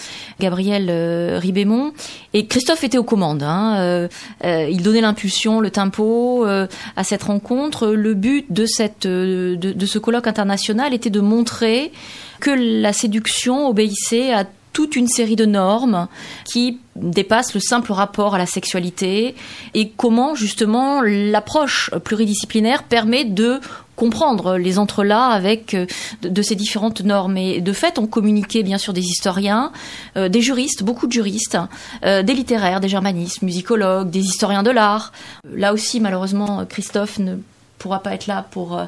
Gabriel 0.40 0.88
euh, 0.90 1.38
Ribémont. 1.40 1.92
Et 2.34 2.46
Christophe 2.46 2.84
était 2.84 2.98
aux 2.98 3.04
commandes. 3.04 3.42
Hein. 3.42 3.76
Euh, 3.78 4.08
euh, 4.44 4.68
il 4.70 4.82
donnait 4.82 5.00
l'impulsion, 5.00 5.60
le 5.60 5.70
tempo 5.70 6.44
à 6.44 7.04
cette 7.04 7.24
rencontre. 7.24 7.88
Le 7.88 8.14
but 8.14 8.46
de 8.50 8.66
ce 8.66 9.98
colloque 9.98 10.26
international 10.26 10.94
était 10.94 11.10
de 11.10 11.20
montrer 11.20 11.92
que 12.40 12.50
la 12.50 12.92
séduction 12.92 13.68
obéissait 13.68 14.32
à 14.32 14.44
toute 14.72 14.96
une 14.96 15.08
série 15.08 15.36
de 15.36 15.44
normes 15.44 16.08
qui 16.44 16.78
dépassent 16.96 17.54
le 17.54 17.60
simple 17.60 17.92
rapport 17.92 18.34
à 18.34 18.38
la 18.38 18.46
sexualité 18.46 19.34
et 19.74 19.90
comment 19.90 20.34
justement 20.34 21.00
l'approche 21.02 21.90
pluridisciplinaire 22.04 22.82
permet 22.82 23.24
de 23.24 23.60
comprendre 23.96 24.56
les 24.56 24.78
entrelacs 24.78 25.32
avec 25.32 25.74
euh, 25.74 25.86
de, 26.22 26.42
ces 26.42 26.54
différentes 26.54 27.02
normes. 27.02 27.36
Et 27.36 27.60
de 27.60 27.72
fait, 27.72 27.98
on 27.98 28.06
communiquait 28.06 28.62
bien 28.62 28.78
sûr 28.78 28.92
des 28.92 29.02
historiens, 29.02 29.70
euh, 30.16 30.28
des 30.28 30.40
juristes, 30.40 30.82
beaucoup 30.82 31.06
de 31.06 31.12
juristes, 31.12 31.58
euh, 32.04 32.22
des 32.22 32.34
littéraires, 32.34 32.80
des 32.80 32.88
germanistes, 32.88 33.42
musicologues, 33.42 34.10
des 34.10 34.20
historiens 34.20 34.62
de 34.62 34.70
l'art. 34.70 35.12
Là 35.54 35.72
aussi, 35.72 36.00
malheureusement, 36.00 36.64
Christophe 36.66 37.18
ne 37.18 37.36
pourra 37.78 38.00
pas 38.00 38.14
être 38.14 38.26
là 38.26 38.46
pour 38.50 38.80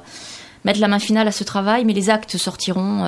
mettre 0.65 0.81
la 0.81 0.89
main 0.89 0.99
finale 0.99 1.29
à 1.29 1.33
ce 1.33 1.45
travail, 1.45 1.85
mais 1.85 1.93
les 1.93 2.11
actes 2.11 2.37
sortiront 2.37 3.05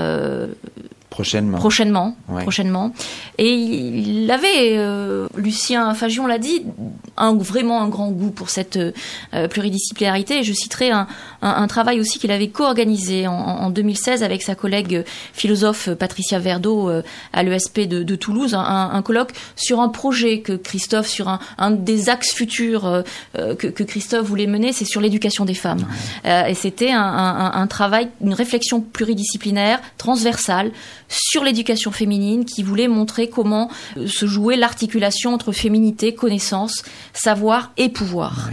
Prochainement. 1.17 1.57
Prochainement, 1.57 2.15
Ouais. 2.29 2.43
prochainement. 2.43 2.93
Et 3.39 3.51
il 3.55 4.31
avait, 4.31 4.77
euh, 4.77 5.29
Lucien 5.35 5.95
Fagion 5.95 6.27
l'a 6.27 6.37
dit, 6.37 6.63
un, 7.17 7.35
vraiment 7.35 7.81
un 7.81 7.89
grand 7.89 8.11
goût 8.11 8.31
pour 8.31 8.51
cette 8.51 8.77
euh, 8.77 9.49
pluridisciplinarité. 9.49 10.41
Et 10.41 10.43
je 10.43 10.53
citerai 10.53 10.91
un, 10.91 11.07
un, 11.41 11.49
un 11.63 11.67
travail 11.69 12.01
aussi 12.01 12.19
qu'il 12.19 12.31
avait 12.31 12.49
co-organisé 12.49 13.27
en, 13.27 13.33
en 13.33 13.71
2016 13.71 14.23
avec 14.23 14.43
sa 14.43 14.55
collègue 14.55 15.05
philosophe 15.33 15.89
Patricia 15.95 16.39
Verdeau 16.39 16.91
euh, 16.91 17.03
à 17.33 17.43
l'ESP 17.43 17.81
de, 17.89 18.03
de 18.03 18.15
Toulouse, 18.15 18.53
un, 18.55 18.91
un 18.93 19.01
colloque 19.01 19.33
sur 19.57 19.81
un 19.81 19.89
projet 19.89 20.41
que 20.41 20.53
Christophe, 20.53 21.07
sur 21.09 21.29
un, 21.31 21.39
un 21.57 21.71
des 21.71 22.11
axes 22.11 22.35
futurs 22.35 22.85
euh, 22.85 23.01
euh, 23.39 23.55
que, 23.55 23.69
que 23.69 23.85
Christophe 23.85 24.27
voulait 24.27 24.47
mener, 24.47 24.75
c'est 24.75 24.85
sur 24.85 25.01
l'éducation 25.01 25.47
des 25.47 25.55
femmes. 25.55 25.87
Euh, 26.27 26.45
et 26.45 26.55
c'était 26.55 26.91
un, 26.93 27.01
un, 27.01 27.53
un 27.55 27.67
travail, 27.67 28.09
une 28.21 28.35
réflexion 28.35 28.83
pluridisciplinaire, 28.83 29.81
transversale, 29.97 30.73
sur 31.09 31.45
l'éducation 31.45 31.91
féminine, 31.91 32.45
qui 32.45 32.63
voulait 32.63 32.89
montrer 32.89 33.29
comment 33.29 33.71
euh, 33.97 34.07
se 34.07 34.27
jouait 34.27 34.57
l'articulation 34.57 35.33
entre 35.33 35.53
féminité, 35.53 36.15
connaissance, 36.15 36.83
savoir 37.13 37.73
et 37.77 37.89
pouvoir. 37.89 38.51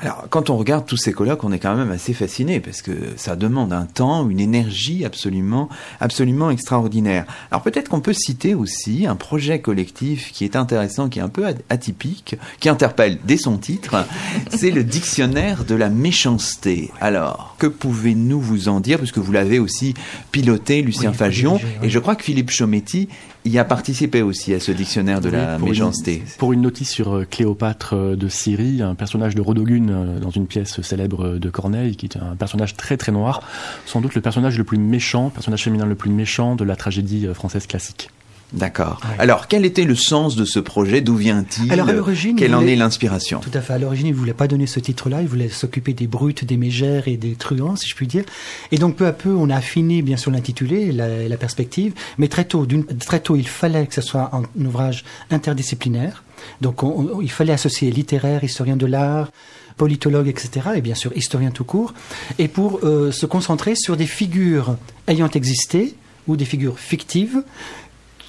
Alors, 0.00 0.26
quand 0.30 0.50
on 0.50 0.56
regarde 0.56 0.86
tous 0.86 0.96
ces 0.96 1.12
colloques, 1.12 1.44
on 1.44 1.52
est 1.52 1.58
quand 1.58 1.74
même 1.74 1.90
assez 1.90 2.14
fasciné 2.14 2.60
parce 2.60 2.82
que 2.82 2.92
ça 3.16 3.36
demande 3.36 3.72
un 3.72 3.84
temps, 3.84 4.28
une 4.28 4.40
énergie 4.40 5.04
absolument, 5.04 5.68
absolument 6.00 6.50
extraordinaire. 6.50 7.26
Alors 7.50 7.62
peut-être 7.62 7.88
qu'on 7.88 8.00
peut 8.00 8.12
citer 8.12 8.54
aussi 8.54 9.06
un 9.06 9.16
projet 9.16 9.60
collectif 9.60 10.32
qui 10.32 10.44
est 10.44 10.56
intéressant, 10.56 11.08
qui 11.08 11.18
est 11.18 11.22
un 11.22 11.28
peu 11.28 11.46
atypique, 11.68 12.36
qui 12.60 12.68
interpelle 12.68 13.18
dès 13.24 13.36
son 13.36 13.58
titre. 13.58 14.04
C'est 14.50 14.70
le 14.70 14.84
dictionnaire 14.84 15.64
de 15.64 15.74
la 15.74 15.88
méchanceté. 15.88 16.90
Alors, 17.00 17.56
que 17.58 17.66
pouvez-nous 17.66 18.40
vous 18.40 18.68
en 18.68 18.80
dire 18.80 18.98
puisque 18.98 19.18
vous 19.18 19.32
l'avez 19.32 19.58
aussi 19.58 19.94
piloté, 20.32 20.82
Lucien 20.82 21.10
Oui, 21.10 21.16
Fagion, 21.16 21.56
oui. 21.56 21.88
et 21.88 21.90
je 21.90 21.98
crois 21.98 22.16
que 22.16 22.24
Philippe 22.24 22.50
Chometti 22.50 23.08
y 23.44 23.58
a 23.58 23.64
participé 23.64 24.22
aussi 24.22 24.54
à 24.54 24.60
ce 24.60 24.72
dictionnaire 24.72 25.20
de 25.20 25.30
la 25.30 25.56
pour 25.58 25.68
méchanceté. 25.68 26.16
Une, 26.16 26.32
pour 26.38 26.52
une 26.52 26.62
notice 26.62 26.90
sur 26.90 27.16
euh, 27.16 27.26
Cléopâtre 27.28 27.94
euh, 27.94 28.16
de 28.16 28.28
Syrie, 28.28 28.82
un 28.82 28.94
personnage 28.94 29.34
de 29.34 29.40
Rodogune 29.40 29.90
euh, 29.90 30.18
dans 30.20 30.30
une 30.30 30.46
pièce 30.46 30.80
célèbre 30.82 31.38
de 31.38 31.50
Corneille, 31.50 31.96
qui 31.96 32.06
est 32.06 32.16
un 32.16 32.36
personnage 32.36 32.76
très 32.76 32.96
très 32.96 33.12
noir, 33.12 33.42
sans 33.86 34.00
doute 34.00 34.14
le 34.14 34.20
personnage 34.20 34.58
le 34.58 34.64
plus 34.64 34.78
méchant, 34.78 35.30
personnage 35.30 35.64
féminin 35.64 35.86
le 35.86 35.94
plus 35.94 36.10
méchant 36.10 36.56
de 36.56 36.64
la 36.64 36.76
tragédie 36.76 37.26
française 37.34 37.66
classique. 37.66 38.10
D'accord. 38.52 39.00
Ouais. 39.04 39.16
Alors, 39.18 39.46
quel 39.46 39.66
était 39.66 39.84
le 39.84 39.94
sens 39.94 40.34
de 40.34 40.44
ce 40.46 40.58
projet? 40.58 41.02
D'où 41.02 41.16
vient-il? 41.16 41.70
Alors, 41.70 41.88
à 41.88 41.92
l'origine, 41.92 42.34
Quelle 42.36 42.54
en 42.54 42.66
est 42.66 42.76
l'inspiration? 42.76 43.40
Tout 43.40 43.50
à 43.52 43.60
fait. 43.60 43.74
À 43.74 43.78
l'origine, 43.78 44.06
il 44.06 44.14
voulait 44.14 44.32
pas 44.32 44.48
donner 44.48 44.66
ce 44.66 44.80
titre-là. 44.80 45.20
Il 45.20 45.28
voulait 45.28 45.50
s'occuper 45.50 45.92
des 45.92 46.06
brutes, 46.06 46.44
des 46.46 46.56
mégères 46.56 47.08
et 47.08 47.16
des 47.18 47.32
truands, 47.34 47.76
si 47.76 47.86
je 47.88 47.94
puis 47.94 48.06
dire. 48.06 48.24
Et 48.72 48.78
donc, 48.78 48.96
peu 48.96 49.06
à 49.06 49.12
peu, 49.12 49.30
on 49.34 49.50
a 49.50 49.56
affiné, 49.56 50.00
bien 50.00 50.16
sûr, 50.16 50.30
l'intitulé, 50.30 50.92
la, 50.92 51.28
la 51.28 51.36
perspective. 51.36 51.92
Mais 52.16 52.28
très 52.28 52.44
tôt, 52.46 52.66
très 53.04 53.20
tôt, 53.20 53.36
il 53.36 53.46
fallait 53.46 53.86
que 53.86 53.94
ce 53.94 54.00
soit 54.00 54.30
un, 54.34 54.42
ouvrage 54.64 55.04
interdisciplinaire. 55.30 56.24
Donc, 56.60 56.82
on- 56.82 57.10
on- 57.16 57.20
il 57.20 57.30
fallait 57.30 57.52
associer 57.52 57.90
littéraire, 57.90 58.44
historien 58.44 58.76
de 58.76 58.86
l'art, 58.86 59.30
politologue, 59.76 60.28
etc. 60.28 60.68
Et 60.76 60.80
bien 60.80 60.94
sûr, 60.94 61.12
historien 61.16 61.50
tout 61.50 61.64
court. 61.64 61.94
Et 62.38 62.48
pour 62.48 62.80
euh, 62.82 63.12
se 63.12 63.26
concentrer 63.26 63.74
sur 63.76 63.96
des 63.96 64.06
figures 64.06 64.76
ayant 65.06 65.28
existé 65.30 65.94
ou 66.26 66.36
des 66.36 66.44
figures 66.44 66.78
fictives 66.78 67.42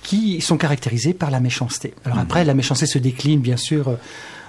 qui 0.09 0.41
sont 0.41 0.57
caractérisées 0.57 1.13
par 1.13 1.29
la 1.29 1.39
méchanceté. 1.39 1.93
Alors 2.03 2.17
après, 2.17 2.43
la 2.43 2.55
méchanceté 2.55 2.87
se 2.87 2.97
décline 2.97 3.41
bien 3.41 3.57
sûr 3.57 3.89
euh, 3.89 3.95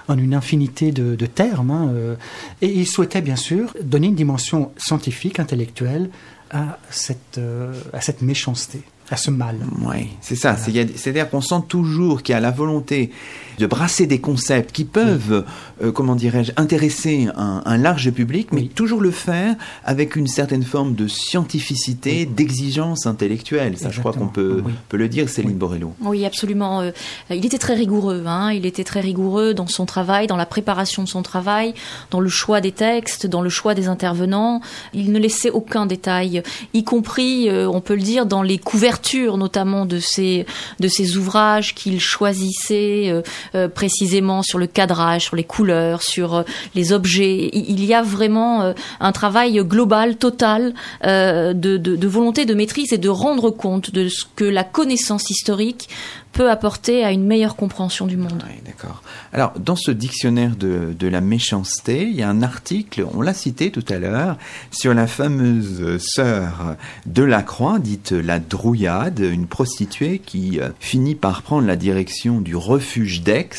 en 0.07 0.17
une 0.17 0.33
infinité 0.33 0.91
de, 0.91 1.13
de 1.13 1.25
termes, 1.27 1.69
hein, 1.69 1.91
euh, 1.93 2.15
et 2.63 2.67
il 2.67 2.87
souhaitait 2.87 3.21
bien 3.21 3.35
sûr 3.35 3.71
donner 3.83 4.07
une 4.07 4.15
dimension 4.15 4.71
scientifique, 4.77 5.39
intellectuelle 5.39 6.09
à 6.49 6.79
cette, 6.89 7.37
euh, 7.37 7.79
à 7.93 8.01
cette 8.01 8.23
méchanceté, 8.23 8.81
à 9.11 9.17
ce 9.17 9.29
mal. 9.29 9.57
Oui, 9.85 10.07
c'est 10.19 10.35
ça. 10.35 10.57
C'est-à-dire 10.57 11.29
qu'on 11.29 11.41
sent 11.41 11.61
toujours 11.67 12.23
qu'il 12.23 12.33
y 12.33 12.35
a 12.35 12.39
la 12.39 12.49
volonté 12.49 13.11
de 13.59 13.65
brasser 13.67 14.07
des 14.07 14.19
concepts 14.19 14.71
qui 14.71 14.85
peuvent, 14.85 15.45
euh, 15.83 15.91
comment 15.91 16.15
dirais-je, 16.15 16.51
intéresser 16.57 17.27
un, 17.35 17.61
un 17.65 17.77
large 17.77 18.11
public, 18.11 18.49
mais 18.51 18.61
Oui. 18.61 18.67
toujours 18.69 19.01
le 19.01 19.11
faire 19.11 19.55
avec 19.85 20.15
une 20.15 20.27
certaine 20.27 20.63
forme 20.63 20.95
de 20.95 21.07
scientificité, 21.07 22.25
d'exigence 22.25 23.05
intellectuelle. 23.05 23.77
Ça, 23.77 23.89
je 23.89 23.99
crois 23.99 24.13
qu'on 24.13 24.27
peut, 24.27 24.61
Oui. 24.65 24.71
peut 24.89 24.97
le 24.97 25.07
dire, 25.09 25.27
Céline 25.29 25.57
Borello. 25.57 25.93
Oui, 26.01 26.25
absolument. 26.25 26.81
Euh, 26.81 26.91
Il 27.29 27.45
était 27.45 27.57
très 27.57 27.73
rigoureux. 27.75 28.23
Hein. 28.27 28.51
Il 28.53 28.65
était 28.65 28.83
très 28.83 29.01
rigoureux 29.01 29.53
dans 29.53 29.67
son 29.67 29.85
travail, 29.85 30.27
dans 30.27 30.37
la 30.37 30.45
préparation 30.45 31.03
de 31.03 31.07
son 31.09 31.21
travail, 31.23 31.73
dans 32.09 32.19
le 32.19 32.29
choix 32.29 32.61
des 32.61 32.71
textes, 32.71 33.25
dans 33.27 33.41
le 33.41 33.49
choix 33.49 33.73
des 33.73 33.87
intervenants. 33.87 34.61
Il 34.93 35.11
ne 35.11 35.19
laissait 35.19 35.49
aucun 35.49 35.85
détail, 35.85 36.43
y 36.73 36.83
compris, 36.83 37.49
euh, 37.49 37.67
on 37.69 37.81
peut 37.81 37.95
le 37.95 38.01
dire, 38.01 38.25
dans 38.25 38.43
les 38.43 38.57
couvertures, 38.57 39.37
notamment 39.37 39.85
de 39.85 39.99
ses 39.99 40.45
de 40.79 40.87
ses 40.87 41.17
ouvrages 41.17 41.73
qu'il 41.75 41.99
choisissait 41.99 43.21
euh, 43.53 43.67
précisément 43.67 44.43
sur 44.43 44.57
le 44.59 44.67
cadrage, 44.67 45.25
sur 45.25 45.35
les 45.35 45.43
couleurs, 45.43 46.03
sur 46.03 46.35
euh, 46.35 46.43
les 46.73 46.93
objets. 46.93 47.49
Il 47.53 47.83
y 47.83 47.93
a 47.93 48.01
vraiment 48.01 48.61
euh, 48.61 48.73
un 48.99 49.11
travail 49.11 49.59
global, 49.63 50.15
total, 50.15 50.73
de, 51.03 51.53
de, 51.53 51.77
de 51.77 52.07
volonté 52.07 52.45
de 52.45 52.53
maîtrise 52.53 52.93
et 52.93 52.97
de 52.97 53.09
rendre 53.09 53.49
compte 53.49 53.91
de 53.91 54.07
ce 54.07 54.23
que 54.35 54.45
la 54.45 54.63
connaissance 54.63 55.29
historique 55.29 55.89
peut 56.31 56.49
apporter 56.49 57.03
à 57.03 57.11
une 57.11 57.25
meilleure 57.25 57.55
compréhension 57.55 58.07
du 58.07 58.17
monde. 58.17 58.43
Oui, 58.47 58.55
d'accord. 58.65 59.03
Alors, 59.33 59.53
dans 59.59 59.75
ce 59.75 59.91
dictionnaire 59.91 60.55
de, 60.55 61.07
la 61.07 61.21
méchanceté, 61.21 62.03
il 62.03 62.15
y 62.15 62.23
a 62.23 62.29
un 62.29 62.41
article, 62.41 63.05
on 63.13 63.21
l'a 63.21 63.33
cité 63.33 63.69
tout 63.71 63.83
à 63.89 63.97
l'heure, 63.97 64.37
sur 64.71 64.93
la 64.93 65.07
fameuse 65.07 65.97
sœur 65.97 66.77
de 67.05 67.23
la 67.23 67.43
Croix, 67.43 67.79
dite 67.79 68.11
la 68.11 68.39
Drouillade, 68.39 69.19
une 69.19 69.47
prostituée 69.47 70.19
qui 70.19 70.59
euh, 70.59 70.69
finit 70.79 71.15
par 71.15 71.41
prendre 71.41 71.67
la 71.67 71.75
direction 71.75 72.39
du 72.39 72.55
refuge 72.55 73.21
d'Aix. 73.21 73.49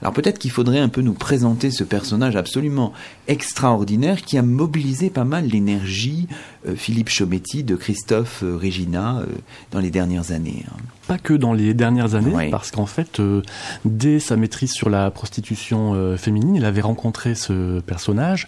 Alors, 0.00 0.12
peut-être 0.12 0.38
qu'il 0.38 0.50
faudrait 0.50 0.80
un 0.80 0.88
peu 0.88 1.00
nous 1.00 1.14
présenter 1.14 1.70
ce 1.70 1.84
personnage 1.84 2.36
absolument 2.36 2.92
extraordinaire 3.28 4.22
qui 4.22 4.36
a 4.36 4.42
mobilisé 4.42 5.08
pas 5.08 5.24
mal 5.24 5.46
l'énergie, 5.46 6.28
Philippe 6.76 7.08
Chometti, 7.08 7.64
de 7.64 7.74
Christophe 7.76 8.42
euh, 8.42 8.56
Regina, 8.56 9.18
euh, 9.18 9.26
dans 9.72 9.80
les 9.80 9.90
dernières 9.90 10.30
années. 10.32 10.64
hein. 10.68 10.76
Pas 11.08 11.18
que 11.18 11.34
dans 11.34 11.52
les 11.52 11.74
dernières 11.74 12.14
années, 12.14 12.32
Oui. 12.34 12.50
parce 12.50 12.70
qu'en 12.70 12.86
fait, 12.86 13.18
euh, 13.20 13.42
dès 13.84 14.20
sa 14.20 14.36
maîtrise 14.36 14.70
sur 14.72 14.88
la 14.88 15.10
prostitution 15.10 15.94
euh, 15.94 16.16
féminine, 16.16 16.54
il 16.54 16.64
avait 16.64 16.80
rencontré 16.80 17.34
ce 17.34 17.80
personnage. 17.80 18.46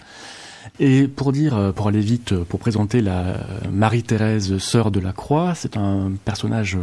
Et 0.81 1.07
pour 1.07 1.31
dire, 1.31 1.57
euh, 1.57 1.71
pour 1.71 1.87
aller 1.87 2.01
vite, 2.01 2.33
euh, 2.33 2.43
pour 2.43 2.59
présenter 2.59 3.01
la 3.01 3.21
euh, 3.21 3.37
Marie-Thérèse, 3.71 4.59
sœur 4.59 4.91
de 4.91 4.99
la 4.99 5.13
Croix, 5.13 5.53
c'est 5.55 5.77
un 5.77 6.11
personnage 6.25 6.77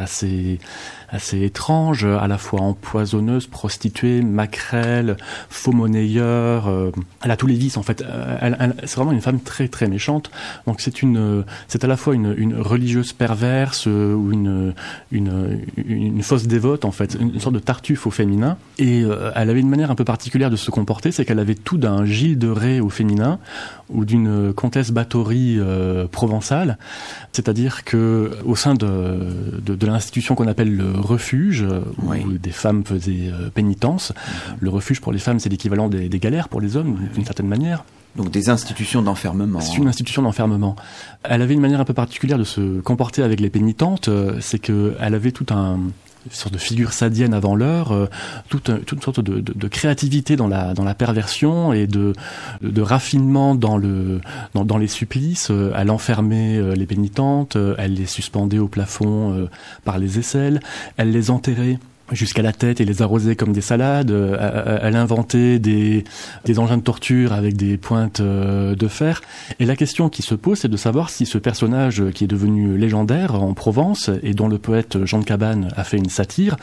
assez, 0.00 0.58
assez 1.10 1.42
étrange, 1.42 2.06
à 2.06 2.26
la 2.26 2.38
fois 2.38 2.62
empoisonneuse, 2.62 3.46
prostituée, 3.46 4.22
maquerelle, 4.22 5.18
faux 5.50 5.72
monnayeur. 5.72 6.70
elle 7.22 7.30
a 7.30 7.36
tous 7.36 7.46
les 7.46 7.54
vices 7.54 7.76
en 7.76 7.82
fait. 7.82 8.02
C'est 8.84 8.96
vraiment 8.96 9.12
une 9.12 9.20
femme 9.20 9.40
très 9.40 9.68
très 9.68 9.88
méchante. 9.88 10.30
Donc 10.66 10.80
c'est 10.80 11.02
une, 11.02 11.44
c'est 11.68 11.84
à 11.84 11.86
la 11.86 11.96
fois 11.96 12.14
une, 12.14 12.34
une 12.36 12.58
religieuse 12.58 13.12
perverse 13.12 13.86
ou 13.86 14.30
une, 14.32 14.74
une, 15.12 15.60
une 15.76 16.22
fausse 16.22 16.46
dévote 16.46 16.84
en 16.84 16.92
fait, 16.92 17.16
une 17.20 17.38
sorte 17.40 17.54
de 17.54 17.60
tartuffe 17.60 18.06
au 18.06 18.10
féminin. 18.10 18.56
Et 18.78 19.04
elle 19.34 19.50
avait 19.50 19.60
une 19.60 19.68
manière 19.68 19.90
un 19.90 19.96
peu 19.96 20.04
particulière 20.04 20.50
de 20.50 20.56
se 20.56 20.70
comporter, 20.70 21.12
c'est 21.12 21.24
qu'elle 21.24 21.38
avait 21.38 21.54
tout 21.54 21.78
d'un 21.78 22.04
Gilles 22.04 22.38
de 22.38 22.48
Ré 22.48 22.80
au 22.80 22.90
féminin 22.90 23.33
ou 23.90 24.04
d'une 24.04 24.52
comtesse 24.52 24.90
Bathory 24.90 25.56
euh, 25.58 26.06
provençale. 26.06 26.78
C'est-à-dire 27.32 27.84
que 27.84 28.30
au 28.44 28.56
sein 28.56 28.74
de, 28.74 29.60
de, 29.64 29.74
de 29.74 29.86
l'institution 29.86 30.34
qu'on 30.34 30.48
appelle 30.48 30.74
le 30.74 30.92
refuge, 30.92 31.62
euh, 31.62 31.80
Oui. 32.02 32.22
où 32.26 32.32
des 32.32 32.50
femmes 32.50 32.84
faisaient 32.84 33.30
euh, 33.30 33.50
pénitence, 33.50 34.12
le 34.60 34.70
refuge 34.70 35.00
pour 35.00 35.12
les 35.12 35.18
femmes 35.18 35.38
c'est 35.38 35.48
l'équivalent 35.48 35.88
des, 35.88 36.08
des 36.08 36.18
galères 36.18 36.48
pour 36.48 36.60
les 36.60 36.76
hommes 36.76 36.98
d'une 37.14 37.24
certaine 37.24 37.48
manière. 37.48 37.84
Donc, 38.16 38.30
des 38.30 38.48
institutions 38.48 39.02
d'enfermement. 39.02 39.58
C'est 39.60 39.76
une 39.76 39.88
institution 39.88 40.22
d'enfermement. 40.22 40.76
Elle 41.24 41.42
avait 41.42 41.54
une 41.54 41.60
manière 41.60 41.80
un 41.80 41.84
peu 41.84 41.94
particulière 41.94 42.38
de 42.38 42.44
se 42.44 42.80
comporter 42.80 43.24
avec 43.24 43.40
les 43.40 43.50
pénitentes, 43.50 44.08
c'est 44.40 44.60
que 44.60 44.94
elle 45.00 45.14
avait 45.14 45.32
tout 45.32 45.46
un 45.52 45.80
une 46.26 46.32
sorte 46.32 46.54
de 46.54 46.58
figure 46.58 46.92
sadienne 46.92 47.34
avant 47.34 47.54
l'heure, 47.54 47.92
euh, 47.92 48.06
toute, 48.48 48.70
un- 48.70 48.78
toute 48.78 48.98
une 48.98 49.02
sorte 49.02 49.20
de, 49.20 49.68
créativité 49.68 50.36
dans 50.36 50.48
la, 50.48 50.74
perversion 50.94 51.72
et 51.72 51.86
de, 51.86 52.12
raffinement 52.80 53.54
dans, 53.54 53.76
le, 53.76 54.20
les 54.78 54.88
supplices. 54.88 55.50
Euh, 55.50 55.72
Elle 55.76 55.90
enfermait 55.90 56.56
euh, 56.56 56.74
les 56.74 56.86
pénitentes, 56.86 57.56
euh, 57.56 57.74
elle 57.78 57.94
les 57.94 58.06
suspendait 58.06 58.58
au 58.58 58.68
plafond 58.68 59.32
euh, 59.32 59.50
par 59.84 59.98
les 59.98 60.18
aisselles, 60.18 60.60
elle 60.96 61.10
les 61.10 61.30
enterrait 61.30 61.78
jusqu'à 62.12 62.42
la 62.42 62.52
tête 62.52 62.80
et 62.80 62.84
les 62.84 63.02
arroser 63.02 63.36
comme 63.36 63.52
des 63.52 63.60
salades. 63.60 64.10
Euh, 64.10 64.78
elle 64.82 64.96
inventait 64.96 65.58
des, 65.58 66.04
des 66.44 66.58
engins 66.58 66.76
de 66.76 66.82
torture 66.82 67.32
avec 67.32 67.56
des 67.56 67.76
pointes 67.76 68.20
euh, 68.20 68.74
de 68.74 68.88
fer. 68.88 69.22
Et 69.58 69.66
la 69.66 69.76
question 69.76 70.08
qui 70.08 70.22
se 70.22 70.34
pose, 70.34 70.58
c'est 70.58 70.68
de 70.68 70.76
savoir 70.76 71.10
si 71.10 71.26
ce 71.26 71.38
personnage 71.38 72.02
qui 72.10 72.24
est 72.24 72.28
devenu 72.28 72.76
légendaire 72.76 73.34
en 73.34 73.54
Provence 73.54 74.10
et 74.22 74.34
dont 74.34 74.48
le 74.48 74.58
poète 74.58 75.04
Jean 75.04 75.18
de 75.18 75.24
Cabane 75.24 75.72
a 75.76 75.84
fait 75.84 75.96
une 75.96 76.08
satire 76.08 76.56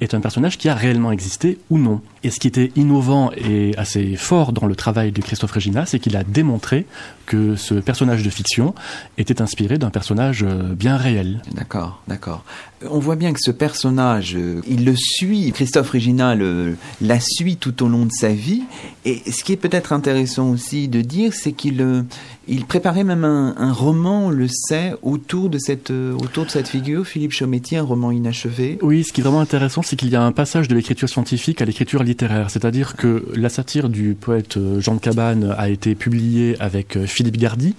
est 0.00 0.14
un 0.14 0.20
personnage 0.20 0.58
qui 0.58 0.68
a 0.68 0.74
réellement 0.74 1.12
existé 1.12 1.58
ou 1.70 1.78
non. 1.78 2.00
Et 2.24 2.30
ce 2.30 2.40
qui 2.40 2.48
était 2.48 2.72
innovant 2.74 3.30
et 3.36 3.76
assez 3.76 4.16
fort 4.16 4.54
dans 4.54 4.66
le 4.66 4.74
travail 4.74 5.12
de 5.12 5.20
Christophe 5.20 5.52
Regina, 5.52 5.84
c'est 5.84 5.98
qu'il 5.98 6.16
a 6.16 6.24
démontré 6.24 6.86
que 7.26 7.54
ce 7.54 7.74
personnage 7.74 8.22
de 8.22 8.30
fiction 8.30 8.74
était 9.18 9.42
inspiré 9.42 9.78
d'un 9.78 9.90
personnage 9.90 10.42
euh, 10.42 10.74
bien 10.74 10.96
réel. 10.96 11.42
D'accord, 11.52 12.02
d'accord. 12.08 12.44
On 12.90 12.98
voit 12.98 13.16
bien 13.16 13.32
que 13.32 13.40
ce 13.40 13.50
personnage, 13.50 14.36
euh, 14.36 14.60
il 14.68 14.84
le 14.84 14.94
suit, 14.96 15.52
Christophe 15.52 15.90
Regina 15.90 16.34
le, 16.34 16.76
la 17.00 17.18
suit 17.20 17.56
tout 17.56 17.82
au 17.82 17.88
long 17.88 18.04
de 18.04 18.12
sa 18.12 18.28
vie. 18.28 18.62
Et 19.04 19.22
ce 19.30 19.44
qui 19.44 19.52
est 19.52 19.56
peut-être 19.56 19.92
intéressant 19.92 20.50
aussi 20.50 20.88
de 20.88 21.00
dire, 21.00 21.32
c'est 21.34 21.52
qu'il 21.52 21.80
euh, 21.80 22.02
il 22.46 22.66
préparait 22.66 23.04
même 23.04 23.24
un, 23.24 23.72
roman, 23.72 24.26
on 24.26 24.30
le 24.30 24.48
sait, 24.48 24.92
autour 25.02 25.48
de 25.48 25.56
cette, 25.56 25.90
autour 25.90 26.44
de 26.44 26.50
cette 26.50 26.68
figure, 26.68 27.06
Philippe 27.06 27.32
Chometti, 27.32 27.76
un 27.76 27.82
roman 27.82 28.10
inachevé. 28.10 28.78
Oui, 28.82 29.02
ce 29.02 29.14
qui 29.14 29.22
est 29.22 29.24
vraiment 29.24 29.40
intéressant, 29.40 29.80
c'est 29.80 29.96
qu'il 29.96 30.10
y 30.10 30.16
a 30.16 30.22
un 30.22 30.32
passage 30.32 30.68
de 30.68 30.74
l'écriture 30.74 31.08
scientifique 31.08 31.62
à 31.62 31.64
l'écriture 31.64 32.02
littéraire. 32.02 32.13
C'est-à-dire 32.48 32.96
que 32.96 33.26
la 33.34 33.48
satire 33.48 33.88
du 33.88 34.14
poète 34.14 34.58
Jean 34.78 34.94
de 34.94 35.00
Cabane 35.00 35.54
a 35.56 35.68
été 35.68 35.94
publiée 35.94 36.56
avec 36.60 37.04
Philippe 37.06 37.36
Gardy. 37.36 37.74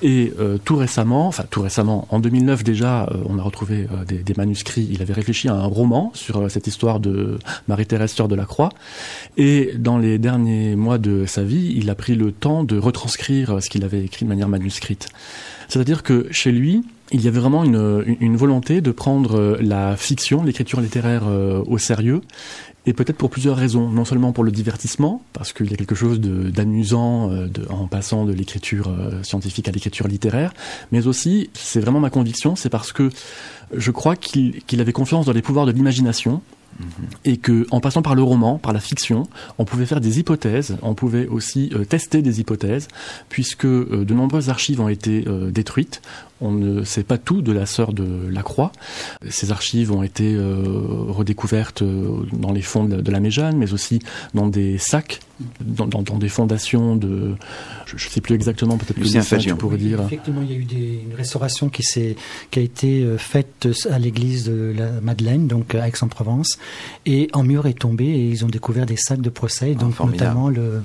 Et 0.00 0.32
euh, 0.38 0.58
tout 0.64 0.76
récemment, 0.76 1.26
enfin 1.26 1.44
tout 1.50 1.62
récemment, 1.62 2.06
en 2.10 2.20
2009 2.20 2.62
déjà, 2.62 3.04
euh, 3.04 3.16
on 3.26 3.38
a 3.38 3.42
retrouvé 3.42 3.88
euh, 3.92 4.04
des, 4.04 4.18
des, 4.18 4.34
manuscrits. 4.34 4.88
Il 4.92 5.02
avait 5.02 5.12
réfléchi 5.12 5.48
à 5.48 5.54
un 5.54 5.64
roman 5.64 6.12
sur 6.14 6.48
cette 6.50 6.66
histoire 6.68 7.00
de 7.00 7.38
Marie-Thérèse 7.66 8.12
Sœur 8.12 8.28
de 8.28 8.36
la 8.36 8.44
Croix. 8.44 8.70
Et 9.36 9.72
dans 9.76 9.98
les 9.98 10.18
derniers 10.18 10.76
mois 10.76 10.98
de 10.98 11.26
sa 11.26 11.42
vie, 11.42 11.74
il 11.76 11.90
a 11.90 11.96
pris 11.96 12.14
le 12.14 12.30
temps 12.30 12.62
de 12.62 12.78
retranscrire 12.78 13.60
ce 13.60 13.68
qu'il 13.68 13.84
avait 13.84 14.04
écrit 14.04 14.24
de 14.24 14.28
manière 14.28 14.48
manuscrite. 14.48 15.08
C'est-à-dire 15.68 16.02
que 16.02 16.28
chez 16.30 16.52
lui, 16.52 16.84
il 17.10 17.20
y 17.20 17.28
avait 17.28 17.40
vraiment 17.40 17.64
une, 17.64 18.16
une, 18.20 18.36
volonté 18.36 18.80
de 18.80 18.90
prendre 18.90 19.58
la 19.60 19.96
fiction, 19.96 20.42
l'écriture 20.42 20.80
littéraire 20.80 21.24
au 21.66 21.78
sérieux 21.78 22.20
et 22.88 22.94
peut-être 22.94 23.18
pour 23.18 23.28
plusieurs 23.28 23.56
raisons. 23.56 23.90
Non 23.90 24.06
seulement 24.06 24.32
pour 24.32 24.44
le 24.44 24.50
divertissement, 24.50 25.22
parce 25.34 25.52
qu'il 25.52 25.70
y 25.70 25.74
a 25.74 25.76
quelque 25.76 25.94
chose 25.94 26.20
d'amusant 26.20 27.30
euh, 27.30 27.46
en 27.68 27.86
passant 27.86 28.24
de 28.24 28.32
l'écriture 28.32 28.88
euh, 28.88 29.22
scientifique 29.22 29.68
à 29.68 29.72
l'écriture 29.72 30.08
littéraire, 30.08 30.54
mais 30.90 31.06
aussi, 31.06 31.50
c'est 31.52 31.80
vraiment 31.80 32.00
ma 32.00 32.08
conviction, 32.08 32.56
c'est 32.56 32.70
parce 32.70 32.92
que 32.92 33.10
je 33.76 33.90
crois 33.90 34.16
qu'il 34.16 34.80
avait 34.80 34.92
confiance 34.92 35.26
dans 35.26 35.32
les 35.32 35.42
pouvoirs 35.42 35.66
de 35.66 35.72
l'imagination, 35.72 36.40
et 37.24 37.38
que 37.38 37.66
en 37.70 37.80
passant 37.80 38.02
par 38.02 38.14
le 38.14 38.22
roman, 38.22 38.56
par 38.56 38.72
la 38.72 38.78
fiction, 38.78 39.24
on 39.58 39.64
pouvait 39.64 39.86
faire 39.86 40.00
des 40.00 40.20
hypothèses, 40.20 40.76
on 40.82 40.94
pouvait 40.94 41.26
aussi 41.26 41.70
euh, 41.74 41.84
tester 41.84 42.22
des 42.22 42.40
hypothèses, 42.40 42.88
puisque 43.28 43.66
de 43.66 44.14
nombreuses 44.14 44.48
archives 44.48 44.80
ont 44.80 44.88
été 44.88 45.24
détruites. 45.50 46.00
On 46.40 46.52
ne 46.52 46.84
sait 46.84 47.02
pas 47.02 47.18
tout 47.18 47.42
de 47.42 47.52
la 47.52 47.66
sœur 47.66 47.92
de 47.92 48.28
la 48.30 48.42
Croix. 48.42 48.72
Ces 49.28 49.50
archives 49.50 49.92
ont 49.92 50.02
été 50.02 50.36
redécouvertes 50.36 51.82
dans 52.32 52.52
les 52.52 52.62
fonds 52.62 52.84
de 52.84 53.10
la 53.10 53.20
Méjane, 53.20 53.56
mais 53.56 53.72
aussi 53.72 54.00
dans 54.34 54.46
des 54.46 54.78
sacs, 54.78 55.20
dans, 55.60 56.18
des 56.18 56.28
fondations 56.28 56.96
de, 56.96 57.34
je 57.86 57.94
ne 57.94 58.10
sais 58.10 58.20
plus 58.20 58.34
exactement, 58.34 58.76
peut-être 58.76 58.98
Lucien 58.98 59.22
Fagion. 59.22 59.56
pourrais 59.56 59.78
dire. 59.78 60.00
Effectivement, 60.00 60.42
il 60.42 60.50
y 60.50 60.54
a 60.54 60.58
eu 60.58 60.64
des, 60.64 61.02
une 61.08 61.14
restauration 61.14 61.68
qui, 61.68 61.82
qui 61.82 62.58
a 62.58 62.62
été 62.62 63.06
faite 63.18 63.68
à 63.90 63.98
l'église 63.98 64.44
de 64.44 64.74
la 64.76 65.00
Madeleine, 65.00 65.48
donc 65.48 65.74
à 65.74 65.88
Aix-en-Provence, 65.88 66.58
et 67.06 67.28
un 67.32 67.42
mur 67.42 67.66
est 67.66 67.78
tombé 67.78 68.04
et 68.04 68.28
ils 68.28 68.44
ont 68.44 68.48
découvert 68.48 68.86
des 68.86 68.96
sacs 68.96 69.20
de 69.20 69.30
procès, 69.30 69.74
ah, 69.76 69.80
donc 69.80 69.98
notamment 70.00 70.48
le, 70.48 70.82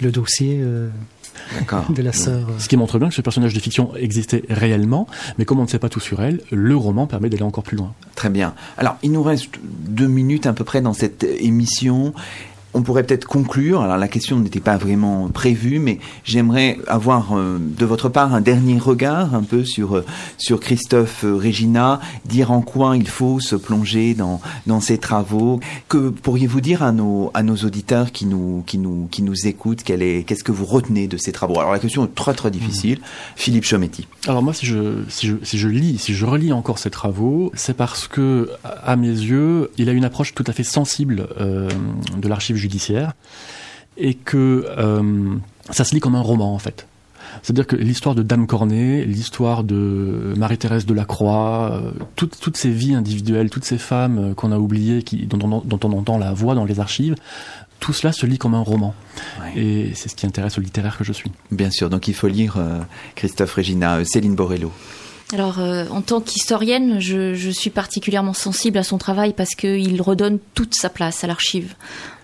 le 0.00 0.10
dossier. 0.10 0.58
Euh, 0.60 0.88
de 1.90 2.02
la 2.02 2.12
sœur. 2.12 2.48
Ce 2.58 2.66
qui 2.66 2.76
montre 2.76 2.98
bien 2.98 3.08
que 3.08 3.14
ce 3.14 3.20
personnage 3.20 3.52
de 3.52 3.60
fiction 3.60 3.94
existait 3.96 4.42
réellement, 4.48 5.06
mais 5.38 5.44
comme 5.44 5.60
on 5.60 5.64
ne 5.64 5.68
sait 5.68 5.78
pas 5.78 5.90
tout 5.90 6.00
sur 6.00 6.22
elle, 6.22 6.40
le 6.50 6.74
roman 6.74 7.06
permet 7.06 7.28
d'aller 7.28 7.42
encore 7.42 7.62
plus 7.62 7.76
loin. 7.76 7.92
Très 8.14 8.30
bien. 8.30 8.54
Alors, 8.78 8.96
il 9.02 9.12
nous 9.12 9.22
reste 9.22 9.50
deux 9.62 10.08
minutes 10.08 10.46
à 10.46 10.54
peu 10.54 10.64
près 10.64 10.80
dans 10.80 10.94
cette 10.94 11.24
émission 11.24 12.14
on 12.76 12.82
pourrait 12.82 13.04
peut-être 13.04 13.26
conclure. 13.26 13.80
Alors 13.80 13.96
la 13.96 14.06
question 14.06 14.38
n'était 14.38 14.60
pas 14.60 14.76
vraiment 14.76 15.28
prévue, 15.28 15.78
mais 15.78 15.98
j'aimerais 16.24 16.78
avoir 16.86 17.34
euh, 17.34 17.58
de 17.58 17.86
votre 17.86 18.10
part 18.10 18.34
un 18.34 18.42
dernier 18.42 18.78
regard 18.78 19.34
un 19.34 19.42
peu 19.42 19.64
sur 19.64 19.96
euh, 19.96 20.04
sur 20.36 20.60
Christophe 20.60 21.24
euh, 21.24 21.34
Regina, 21.34 22.00
dire 22.26 22.52
en 22.52 22.60
quoi 22.60 22.98
il 22.98 23.08
faut 23.08 23.40
se 23.40 23.56
plonger 23.56 24.12
dans 24.12 24.42
dans 24.66 24.80
ses 24.80 24.98
travaux. 24.98 25.58
Que 25.88 26.10
pourriez-vous 26.10 26.60
dire 26.60 26.82
à 26.82 26.92
nos 26.92 27.30
à 27.32 27.42
nos 27.42 27.56
auditeurs 27.56 28.12
qui 28.12 28.26
nous 28.26 28.62
qui 28.66 28.76
nous 28.76 29.08
qui 29.10 29.22
nous 29.22 29.46
écoutent? 29.46 29.82
Quel 29.82 30.02
est 30.02 30.24
qu'est-ce 30.24 30.44
que 30.44 30.52
vous 30.52 30.66
retenez 30.66 31.08
de 31.08 31.16
ces 31.16 31.32
travaux? 31.32 31.58
Alors 31.58 31.72
la 31.72 31.78
question 31.78 32.04
est 32.04 32.14
très 32.14 32.34
très 32.34 32.50
difficile. 32.50 32.98
Mmh. 32.98 33.36
Philippe 33.36 33.64
Chometti. 33.64 34.06
Alors 34.26 34.42
moi 34.42 34.52
si 34.52 34.66
je 34.66 35.02
si 35.08 35.28
je 35.28 35.36
si 35.42 35.56
je 35.56 35.68
lis 35.68 35.96
si 35.96 36.12
je 36.12 36.26
relis 36.26 36.52
encore 36.52 36.78
ces 36.78 36.90
travaux, 36.90 37.50
c'est 37.54 37.76
parce 37.76 38.06
que 38.06 38.50
à 38.84 38.96
mes 38.96 39.08
yeux, 39.08 39.70
il 39.78 39.88
a 39.88 39.92
une 39.92 40.04
approche 40.04 40.34
tout 40.34 40.44
à 40.46 40.52
fait 40.52 40.62
sensible 40.62 41.26
de 41.38 42.28
l'archive 42.28 42.56
judiciaire 42.66 43.12
et 43.96 44.14
que 44.14 44.66
euh, 44.76 45.36
ça 45.70 45.84
se 45.84 45.94
lit 45.94 46.00
comme 46.00 46.16
un 46.16 46.20
roman 46.20 46.54
en 46.54 46.58
fait. 46.58 46.86
C'est-à-dire 47.42 47.66
que 47.66 47.76
l'histoire 47.76 48.14
de 48.14 48.22
Dame 48.22 48.46
Cornet, 48.46 49.04
l'histoire 49.04 49.62
de 49.62 50.34
Marie-Thérèse 50.36 50.86
de 50.86 50.94
la 50.94 51.04
Croix, 51.04 51.70
euh, 51.72 51.90
toutes, 52.16 52.38
toutes 52.40 52.56
ces 52.56 52.70
vies 52.70 52.94
individuelles, 52.94 53.50
toutes 53.50 53.64
ces 53.64 53.78
femmes 53.78 54.18
euh, 54.18 54.34
qu'on 54.34 54.52
a 54.52 54.58
oubliées, 54.58 55.02
qui, 55.02 55.26
dont, 55.26 55.38
on, 55.42 55.60
dont, 55.60 55.80
on 55.84 55.92
entend 55.98 56.18
la 56.18 56.32
voix 56.32 56.54
dans 56.54 56.64
les 56.64 56.80
archives, 56.80 57.14
tout 57.78 57.92
cela 57.92 58.12
se 58.12 58.24
lit 58.26 58.38
comme 58.38 58.54
un 58.54 58.62
roman. 58.62 58.94
Et 59.54 59.92
c'est 59.94 60.08
ce 60.08 60.16
qui 60.16 60.26
intéresse 60.26 60.56
au 60.56 60.60
littéraire 60.60 60.96
que 60.96 61.04
je 61.04 61.12
suis. 61.12 61.30
Bien 61.50 61.70
sûr, 61.70 61.90
donc 61.90 62.08
il 62.08 62.14
faut 62.14 62.28
lire 62.28 62.56
Christophe 63.16 63.52
Regina, 63.52 64.02
Céline 64.04 64.34
Borello. 64.34 64.72
Alors, 65.32 65.58
euh, 65.58 65.86
en 65.90 66.02
tant 66.02 66.20
qu'historienne, 66.20 67.00
je, 67.00 67.34
je, 67.34 67.50
suis 67.50 67.70
particulièrement 67.70 68.32
sensible 68.32 68.78
à 68.78 68.84
son 68.84 68.96
travail 68.96 69.32
parce 69.32 69.56
qu'il 69.56 70.00
redonne 70.00 70.38
toute 70.54 70.74
sa 70.74 70.88
place 70.88 71.24
à 71.24 71.26
l'archive. 71.26 71.74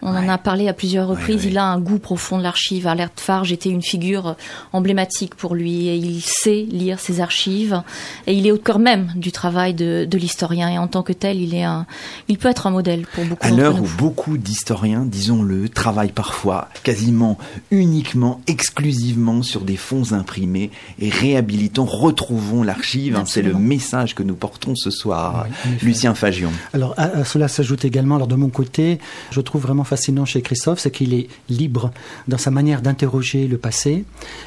On 0.05 0.17
en 0.17 0.29
a 0.29 0.37
parlé 0.37 0.67
à 0.67 0.73
plusieurs 0.73 1.07
reprises. 1.07 1.45
il 1.45 1.59
a 1.59 1.65
un 1.65 1.79
goût 1.79 1.99
profond 1.99 2.37
de 2.37 2.43
l'archive. 2.43 2.89
Alert 2.89 3.21
Farge 3.21 3.53
était 3.53 3.69
une 3.69 3.83
figure 3.83 4.35
emblématique 4.73 5.37
pour 5.37 5.55
lui 5.55 5.87
et 5.87 5.95
il 5.95 6.21
sait 6.23 6.67
lire 6.71 6.99
ses 6.99 7.21
archives 7.21 7.83
et 8.27 8.35
il 8.35 8.47
est 8.47 8.51
au 8.51 8.59
cœur 8.59 8.81
même 8.81 9.13
du 9.15 9.31
travail 9.31 9.75
de, 9.75 10.05
de 10.05 10.19
l'historien 10.19 10.69
et 10.69 10.79
en 10.79 10.89
tant 10.89 11.03
que 11.03 11.13
tel, 11.13 11.41
il 11.41 11.55
est 11.55 11.63
un, 11.63 11.87
il 12.29 12.37
peut 12.37 12.49
être 12.49 12.67
un 12.67 12.71
modèle 12.71 13.07
pour 13.15 13.25
beaucoup. 13.25 13.47
À 13.47 13.51
l'heure 13.51 13.81
où 13.81 13.87
beaucoup 13.97 14.39
d'historiens, 14.39 15.05
disons-le, 15.05 15.69
travaillent 15.69 16.13
parfois 16.13 16.69
quasiment 16.83 17.39
uniquement, 17.71 18.41
exclusivement 18.49 19.43
sur 19.43 19.61
des 19.61 19.77
fonds 19.77 20.13
imprimés 20.13 20.71
et 20.99 21.11
réhabilitons, 21.11 21.85
retrouvons 21.85 22.65
l'archive. 22.65 23.17
Hein, 23.17 23.25
c'est 23.27 23.43
le 23.43 23.55
message 23.55 24.15
que 24.17 24.25
nous 24.25 24.35
portons 24.35 24.75
ce 24.75 24.91
soir. 24.91 25.47
Lucien 25.83 26.15
Fagion. 26.15 26.51
Alors 26.73 26.95
à, 26.97 27.25
cela 27.25 27.47
s'ajoute 27.47 27.85
également, 27.85 28.17
alors 28.17 28.27
de 28.27 28.35
mon 28.35 28.49
côté, 28.49 28.99
je 29.31 29.41
trouve 29.41 29.63
vraiment 29.63 29.85
fascinant 29.93 30.25
chez 30.25 30.41
Christophe, 30.41 30.79
c'est 30.79 30.91
qu'il 30.91 31.13
est 31.13 31.29
libre 31.51 31.91
dans 32.27 32.39
sa 32.39 32.51
manière 32.51 32.81
d'interroger 32.81 33.47
le 33.47 33.59
passé 33.59 34.07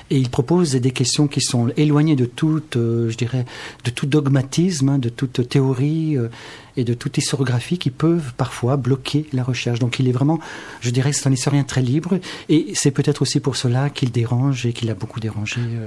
et 0.10 0.18
il 0.18 0.32
propose 0.32 0.72
des 0.72 0.90
questions 0.90 1.28
qui 1.28 1.40
sont 1.40 1.68
éloignées 1.78 2.16
de 2.16 2.26
toute, 2.26 2.78
euh, 2.78 3.12
je 3.12 3.16
dirais, 3.16 3.46
de 3.84 3.92
tout 3.92 4.08
dogmatisme, 4.08 4.90
hein, 4.90 4.98
de 4.98 5.10
toute 5.10 5.48
théorie 5.48 6.18
euh, 6.18 6.30
et 6.78 6.84
de 6.84 6.96
toute 6.96 7.20
historiographie 7.20 7.78
qui 7.78 7.92
peuvent 7.92 8.34
parfois 8.38 8.76
bloquer 8.76 9.28
la 9.34 9.44
recherche. 9.44 9.78
Donc 9.78 10.00
il 10.00 10.08
est 10.08 10.12
vraiment, 10.12 10.40
je 10.82 10.90
dirais, 10.90 11.14
c'est 11.14 11.28
un 11.28 11.32
historien 11.32 11.64
très 11.64 11.84
libre 11.84 12.18
et 12.50 12.72
c'est 12.74 12.90
peut-être 12.90 13.22
aussi 13.22 13.40
pour 13.40 13.56
cela 13.56 13.92
qu'il 13.92 14.10
dérange 14.10 14.66
et 14.66 14.74
qu'il 14.74 14.90
a 14.90 14.96
beaucoup 14.96 15.20
dérangé. 15.20 15.62
Euh, 15.62 15.86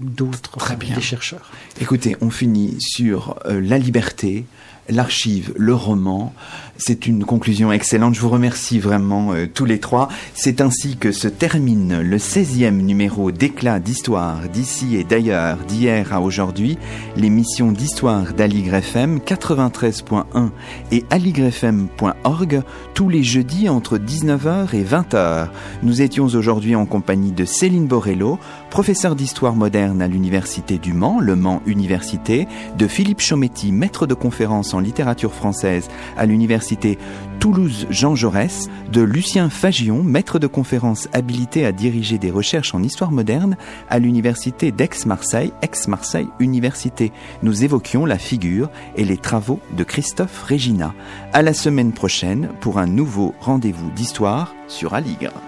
d'autres 0.00 0.56
des 0.94 1.02
chercheurs. 1.02 1.50
Écoutez, 1.80 2.16
on 2.20 2.30
finit 2.30 2.76
sur 2.78 3.36
la 3.44 3.78
liberté, 3.78 4.44
l'archive, 4.88 5.52
le 5.56 5.74
roman. 5.74 6.32
C'est 6.80 7.08
une 7.08 7.24
conclusion 7.24 7.72
excellente. 7.72 8.14
Je 8.14 8.20
vous 8.20 8.28
remercie 8.28 8.78
vraiment 8.78 9.32
euh, 9.32 9.46
tous 9.52 9.64
les 9.64 9.80
trois. 9.80 10.08
C'est 10.34 10.60
ainsi 10.60 10.96
que 10.96 11.10
se 11.10 11.26
termine 11.26 12.00
le 12.00 12.18
16e 12.18 12.70
numéro 12.70 13.32
d'éclat 13.32 13.80
d'histoire 13.80 14.48
d'ici 14.48 14.94
et 14.94 15.02
d'ailleurs, 15.02 15.58
d'hier 15.66 16.12
à 16.12 16.20
aujourd'hui, 16.20 16.78
l'émission 17.16 17.72
d'histoire 17.72 18.32
d'Aligre 18.32 18.74
FM 18.74 19.18
93.1 19.18 20.50
et 20.92 21.04
aligrefm.org 21.10 22.62
tous 22.94 23.08
les 23.08 23.24
jeudis 23.24 23.68
entre 23.68 23.98
19h 23.98 24.72
et 24.72 24.84
20h. 24.84 25.48
Nous 25.82 26.00
étions 26.00 26.26
aujourd'hui 26.26 26.76
en 26.76 26.86
compagnie 26.86 27.32
de 27.32 27.44
Céline 27.44 27.88
Borello, 27.88 28.38
professeur 28.70 29.16
d'histoire 29.16 29.56
moderne 29.56 30.00
à 30.00 30.06
l'Université 30.06 30.78
du 30.78 30.92
Mans, 30.92 31.18
Le 31.18 31.34
Mans 31.34 31.60
Université, 31.66 32.46
de 32.78 32.86
Philippe 32.86 33.20
Chometti, 33.20 33.72
maître 33.72 34.06
de 34.06 34.14
conférence 34.14 34.74
en 34.74 34.78
littérature 34.78 35.34
française 35.34 35.88
à 36.16 36.24
l'Université 36.24 36.67
Toulouse 37.40 37.86
Jean 37.90 38.14
Jaurès, 38.14 38.68
de 38.92 39.00
Lucien 39.00 39.48
Fagion, 39.48 40.02
maître 40.02 40.38
de 40.38 40.46
conférence 40.46 41.08
habilité 41.12 41.64
à 41.64 41.72
diriger 41.72 42.18
des 42.18 42.30
recherches 42.30 42.74
en 42.74 42.82
histoire 42.82 43.12
moderne 43.12 43.56
à 43.88 43.98
l'université 43.98 44.72
d'Aix-Marseille, 44.72 45.52
Aix-Marseille 45.62 46.28
Université. 46.40 47.12
Nous 47.42 47.64
évoquions 47.64 48.04
la 48.04 48.18
figure 48.18 48.70
et 48.96 49.04
les 49.04 49.18
travaux 49.18 49.60
de 49.76 49.84
Christophe 49.84 50.42
Régina. 50.42 50.94
À 51.32 51.42
la 51.42 51.54
semaine 51.54 51.92
prochaine 51.92 52.50
pour 52.60 52.78
un 52.78 52.86
nouveau 52.86 53.34
rendez-vous 53.40 53.90
d'histoire 53.90 54.54
sur 54.66 54.94
Aligre. 54.94 55.47